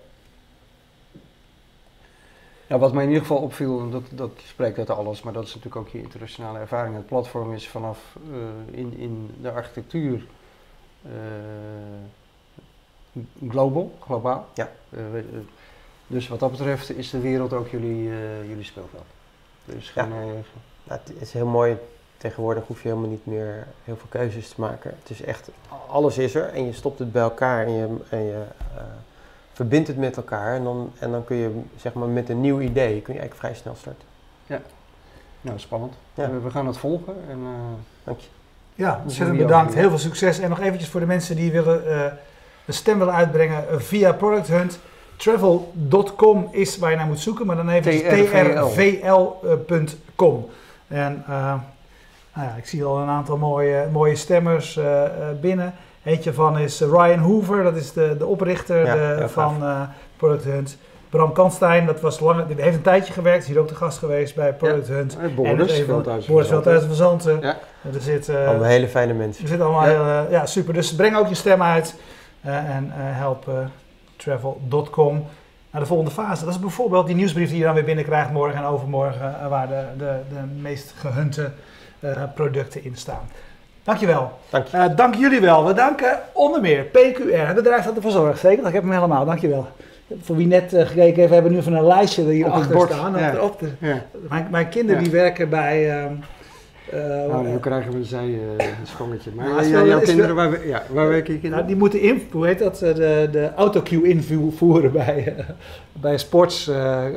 Ja, 2.66 2.78
wat 2.78 2.92
mij 2.92 3.02
in 3.02 3.08
ieder 3.08 3.26
geval 3.26 3.42
opviel, 3.42 3.90
dat, 3.90 4.02
dat 4.10 4.30
spreekt 4.36 4.78
uit 4.78 4.90
alles, 4.90 5.22
maar 5.22 5.32
dat 5.32 5.44
is 5.44 5.54
natuurlijk 5.54 5.86
ook 5.86 5.88
je 5.88 6.02
internationale 6.02 6.58
ervaring. 6.58 6.94
Het 6.94 7.06
platform 7.06 7.52
is 7.52 7.68
vanaf 7.68 7.98
uh, 8.30 8.78
in, 8.78 8.94
in 8.98 9.36
de 9.40 9.50
architectuur 9.50 10.22
eh, 11.02 11.10
global, 13.48 13.92
globaal. 14.00 14.48
Ja. 14.54 14.70
Eh, 14.90 15.00
dus 16.06 16.28
wat 16.28 16.40
dat 16.40 16.50
betreft 16.50 16.90
is 16.90 17.10
de 17.10 17.20
wereld 17.20 17.52
ook 17.52 17.68
jullie, 17.68 18.10
eh, 18.10 18.48
jullie 18.48 18.64
speelveld. 18.64 19.06
Dus 19.74 19.90
geen, 19.90 20.12
ja. 20.82 20.92
het 20.94 21.12
is 21.18 21.32
heel 21.32 21.46
mooi. 21.46 21.76
Tegenwoordig 22.16 22.66
hoef 22.66 22.82
je 22.82 22.88
helemaal 22.88 23.10
niet 23.10 23.26
meer 23.26 23.66
heel 23.84 23.96
veel 23.96 24.08
keuzes 24.08 24.48
te 24.48 24.60
maken. 24.60 24.94
Het 25.00 25.10
is 25.10 25.22
echt, 25.22 25.50
alles 25.88 26.18
is 26.18 26.34
er 26.34 26.52
en 26.52 26.66
je 26.66 26.72
stopt 26.72 26.98
het 26.98 27.12
bij 27.12 27.22
elkaar 27.22 27.66
en 27.66 27.72
je, 27.72 27.96
en 28.08 28.22
je 28.22 28.42
verbindt 29.52 29.88
het 29.88 29.96
met 29.96 30.16
elkaar. 30.16 30.54
En 30.54 30.64
dan, 30.64 30.92
en 30.98 31.10
dan 31.10 31.24
kun 31.24 31.36
je 31.36 31.60
zeg 31.76 31.92
maar 31.92 32.08
met 32.08 32.28
een 32.28 32.40
nieuw 32.40 32.60
idee 32.60 33.02
kun 33.02 33.14
je 33.14 33.20
eigenlijk 33.20 33.34
vrij 33.34 33.54
snel 33.54 33.74
starten. 33.74 34.08
Ja, 34.46 34.60
nou 35.40 35.58
spannend. 35.58 35.94
Ja. 36.14 36.30
We, 36.30 36.50
gaan 36.50 36.66
het 36.66 36.78
volgen. 36.78 37.14
En, 37.28 37.38
Dank 38.04 38.20
je. 38.20 38.28
Ja, 38.74 39.00
ontzettend 39.02 39.38
bedankt. 39.38 39.74
Heel 39.74 39.88
veel 39.88 39.98
succes. 39.98 40.38
En 40.38 40.48
nog 40.48 40.60
eventjes 40.60 40.88
voor 40.88 41.00
de 41.00 41.06
mensen 41.06 41.36
die 41.36 41.52
willen, 41.52 41.84
uh, 41.86 42.04
een 42.66 42.74
stem 42.74 42.98
willen 42.98 43.14
uitbrengen 43.14 43.82
via 43.82 44.12
Product 44.12 44.48
Hunt. 44.48 44.78
Travel.com 45.18 46.48
is 46.50 46.78
waar 46.78 46.90
je 46.90 46.96
naar 46.96 47.06
moet 47.06 47.20
zoeken, 47.20 47.46
maar 47.46 47.56
dan 47.56 47.68
even 47.68 47.92
trvl.com. 48.72 50.48
En 50.88 51.24
uh, 51.28 51.54
nou 52.34 52.48
ja, 52.48 52.54
ik 52.56 52.66
zie 52.66 52.84
al 52.84 52.98
een 52.98 53.08
aantal 53.08 53.36
mooie, 53.36 53.86
mooie 53.92 54.16
stemmers 54.16 54.80
binnen. 55.40 55.74
Eentje 56.04 56.32
van 56.32 56.58
is 56.58 56.80
Ryan 56.80 57.18
Hoover, 57.18 57.62
dat 57.62 57.76
is 57.76 57.92
de, 57.92 58.16
de 58.18 58.26
oprichter 58.26 58.84
de, 58.84 59.28
van 59.28 59.62
Product 60.16 60.44
Hunt. 60.44 60.78
Bram 61.08 61.32
Kanstein, 61.32 61.86
dat 61.86 62.00
was 62.00 62.20
lang, 62.20 62.46
die 62.46 62.62
heeft 62.62 62.76
een 62.76 62.82
tijdje 62.82 63.12
gewerkt, 63.12 63.42
is 63.42 63.48
hier 63.48 63.58
ook 63.58 63.68
de 63.68 63.74
gast 63.74 63.98
geweest 63.98 64.34
bij 64.34 64.54
Product 64.54 64.86
ja. 64.86 64.94
Hunt. 64.94 65.18
Boris, 65.34 66.48
Veldhuis 66.48 66.84
van 66.84 66.94
Zanten. 66.94 67.40
Ja. 67.40 67.56
Er 67.94 68.00
zit, 68.00 68.28
uh, 68.28 68.46
allemaal 68.46 68.68
hele 68.68 68.88
fijne 68.88 69.12
mensen. 69.12 69.42
Er 69.42 69.48
zitten 69.48 69.66
allemaal 69.66 69.88
ja. 69.88 70.22
Heel, 70.22 70.30
ja, 70.30 70.46
super. 70.46 70.74
Dus 70.74 70.94
breng 70.94 71.16
ook 71.16 71.28
je 71.28 71.34
stem 71.34 71.62
uit 71.62 71.94
uh, 72.46 72.54
en 72.54 72.84
uh, 72.86 72.92
help 72.96 73.48
travel.com 74.18 75.24
naar 75.70 75.80
de 75.80 75.86
volgende 75.86 76.10
fase. 76.10 76.44
Dat 76.44 76.54
is 76.54 76.60
bijvoorbeeld 76.60 77.06
die 77.06 77.16
nieuwsbrief 77.16 77.48
die 77.48 77.58
je 77.58 77.64
dan 77.64 77.74
weer 77.74 77.84
binnenkrijgt 77.84 78.30
morgen 78.30 78.58
en 78.58 78.64
overmorgen, 78.64 79.48
waar 79.48 79.68
de, 79.68 79.84
de, 79.98 80.18
de 80.28 80.60
meest 80.60 80.94
gehunte 80.96 81.50
producten 82.34 82.84
in 82.84 82.96
staan. 82.96 83.28
Dankjewel. 83.82 84.38
Dank, 84.50 84.66
je. 84.66 84.94
dank 84.94 85.14
jullie 85.14 85.40
wel. 85.40 85.66
We 85.66 85.74
danken 85.74 86.18
onder 86.32 86.60
meer 86.60 86.82
PQR, 86.82 87.46
het 87.46 87.54
bedrijf 87.54 87.84
dat 87.84 87.96
ervoor 87.96 88.10
zorgt. 88.10 88.40
Zeker, 88.40 88.66
ik 88.66 88.72
heb 88.72 88.82
hem 88.82 88.92
helemaal. 88.92 89.24
Dankjewel 89.24 89.66
voor 90.22 90.36
wie 90.36 90.46
net 90.46 90.72
uh, 90.72 90.86
gekeken 90.86 91.14
heeft, 91.14 91.28
we 91.28 91.34
hebben 91.34 91.52
nu 91.52 91.62
van 91.62 91.72
een 91.72 91.86
lijstje 91.86 92.22
hier 92.22 92.46
op 92.46 92.52
achter 92.52 92.80
staan. 92.80 93.18
Ja. 93.18 93.40
Op 93.40 93.58
de, 93.58 93.70
ja. 93.78 94.02
mijn, 94.28 94.46
mijn, 94.50 94.68
kinderen 94.68 95.02
die 95.02 95.12
werken 95.12 95.48
bij... 95.48 96.04
Um, 96.04 96.12
uh, 96.12 96.24
nou, 96.92 97.48
hoe 97.48 97.60
krijgen 97.60 97.92
we 97.92 98.04
zij 98.04 98.38
een 98.56 98.86
schongetje? 98.86 99.30
Maar 99.34 99.66
ja, 99.66 99.84
jouw 99.84 100.00
kinderen, 100.00 100.34
waar, 100.34 100.66
ja, 100.66 100.82
waar 100.90 101.08
werken 101.08 101.32
je 101.32 101.40
kinderen? 101.40 101.50
Nou, 101.50 101.66
die 101.66 101.76
moeten 101.76 102.00
in, 102.00 102.28
hoe 102.32 102.46
heet 102.46 102.58
dat, 102.58 102.78
de, 102.78 103.28
de 103.32 103.50
autocue 103.56 104.08
invoeren 104.08 104.92
bij, 104.92 105.34
bij 105.92 106.18
sports, 106.18 106.70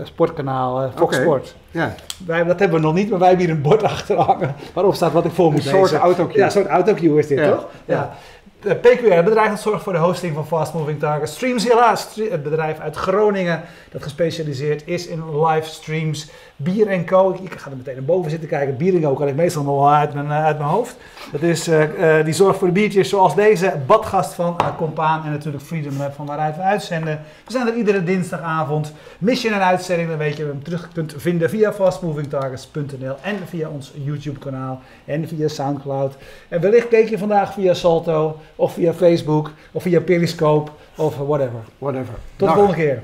sportkanaal 0.03 0.91
Fox 0.95 1.01
okay. 1.01 1.21
Sport. 1.21 1.55
Ja. 1.71 1.95
Wij, 2.25 2.43
dat 2.43 2.59
hebben 2.59 2.79
we 2.79 2.85
nog 2.85 2.95
niet, 2.95 3.09
maar 3.09 3.19
wij 3.19 3.27
hebben 3.27 3.45
hier 3.45 3.55
een 3.55 3.61
bord 3.61 3.83
achter 3.93 4.17
hangen 4.17 4.55
waarop 4.73 4.93
staat 4.93 5.11
wat 5.11 5.25
ik 5.25 5.31
voor 5.31 5.51
moet. 5.51 5.65
Een 5.65 5.71
soort 5.71 5.93
autocue. 5.93 6.37
Ja, 6.37 6.45
een 6.45 6.51
soort 6.51 6.67
autocue 6.67 7.19
is 7.19 7.27
dit, 7.27 7.43
toch? 7.43 7.67
ja. 7.85 8.15
PQR, 8.61 9.13
het 9.13 9.25
bedrijf 9.25 9.49
dat 9.49 9.59
zorgt 9.59 9.83
voor 9.83 9.93
de 9.93 9.99
hosting 9.99 10.33
van 10.33 10.47
Fast 10.47 10.73
Moving 10.73 10.99
Targets. 10.99 11.33
Streamzilla, 11.33 11.95
het 12.29 12.43
bedrijf 12.43 12.79
uit 12.79 12.95
Groningen 12.95 13.61
dat 13.91 14.03
gespecialiseerd 14.03 14.81
is 14.85 15.07
in 15.07 15.39
livestreams. 15.45 16.29
Bier 16.63 17.03
Co. 17.03 17.39
Ik 17.41 17.53
ga 17.59 17.69
er 17.69 17.77
meteen 17.77 17.95
naar 17.95 18.03
boven 18.03 18.31
zitten 18.31 18.49
kijken. 18.49 18.77
Bier 18.77 19.01
Co 19.01 19.13
kan 19.13 19.27
ik 19.27 19.35
meestal 19.35 19.63
nog 19.63 19.75
wel 19.75 19.93
uit 19.93 20.13
mijn, 20.13 20.31
eh, 20.31 20.45
uit 20.45 20.57
mijn 20.57 20.69
hoofd. 20.69 20.95
Dat 21.31 21.41
is, 21.41 21.67
uh, 21.67 22.17
uh, 22.17 22.25
die 22.25 22.33
zorgt 22.33 22.57
voor 22.57 22.67
de 22.67 22.73
biertjes 22.73 23.09
zoals 23.09 23.35
deze. 23.35 23.73
Badgast 23.87 24.33
van 24.33 24.55
uh, 24.61 24.67
Compaan 24.77 25.23
en 25.25 25.31
natuurlijk 25.31 25.63
Freedom 25.63 25.97
Lab 25.97 26.13
van 26.13 26.25
waaruit 26.25 26.55
we 26.55 26.61
uitzenden. 26.61 27.21
We 27.45 27.51
zijn 27.51 27.67
er 27.67 27.75
iedere 27.75 28.03
dinsdagavond. 28.03 28.93
Mis 29.17 29.41
je 29.41 29.49
een 29.49 29.61
uitzending, 29.61 30.09
dan 30.09 30.17
weet 30.17 30.37
je 30.37 30.45
hem 30.45 30.63
terug 30.63 30.89
kunt 30.93 31.13
vinden 31.17 31.49
via 31.49 31.73
fastmovingtargets.nl 31.73 33.15
en 33.21 33.37
via 33.47 33.69
ons 33.69 33.93
YouTube 34.03 34.39
kanaal 34.39 34.81
en 35.05 35.27
via 35.27 35.47
Soundcloud. 35.47 36.15
En 36.49 36.61
wellicht 36.61 36.87
keek 36.87 37.09
je 37.09 37.17
vandaag 37.17 37.53
via 37.53 37.73
Salto 37.73 38.39
of 38.55 38.73
via 38.73 38.93
Facebook 38.93 39.51
of 39.71 39.83
via 39.83 40.01
Periscope 40.01 40.71
of 40.95 41.17
whatever. 41.17 41.59
Whatever. 41.77 42.13
Tot 42.35 42.47
de 42.47 42.53
volgende 42.53 42.77
keer. 42.77 43.03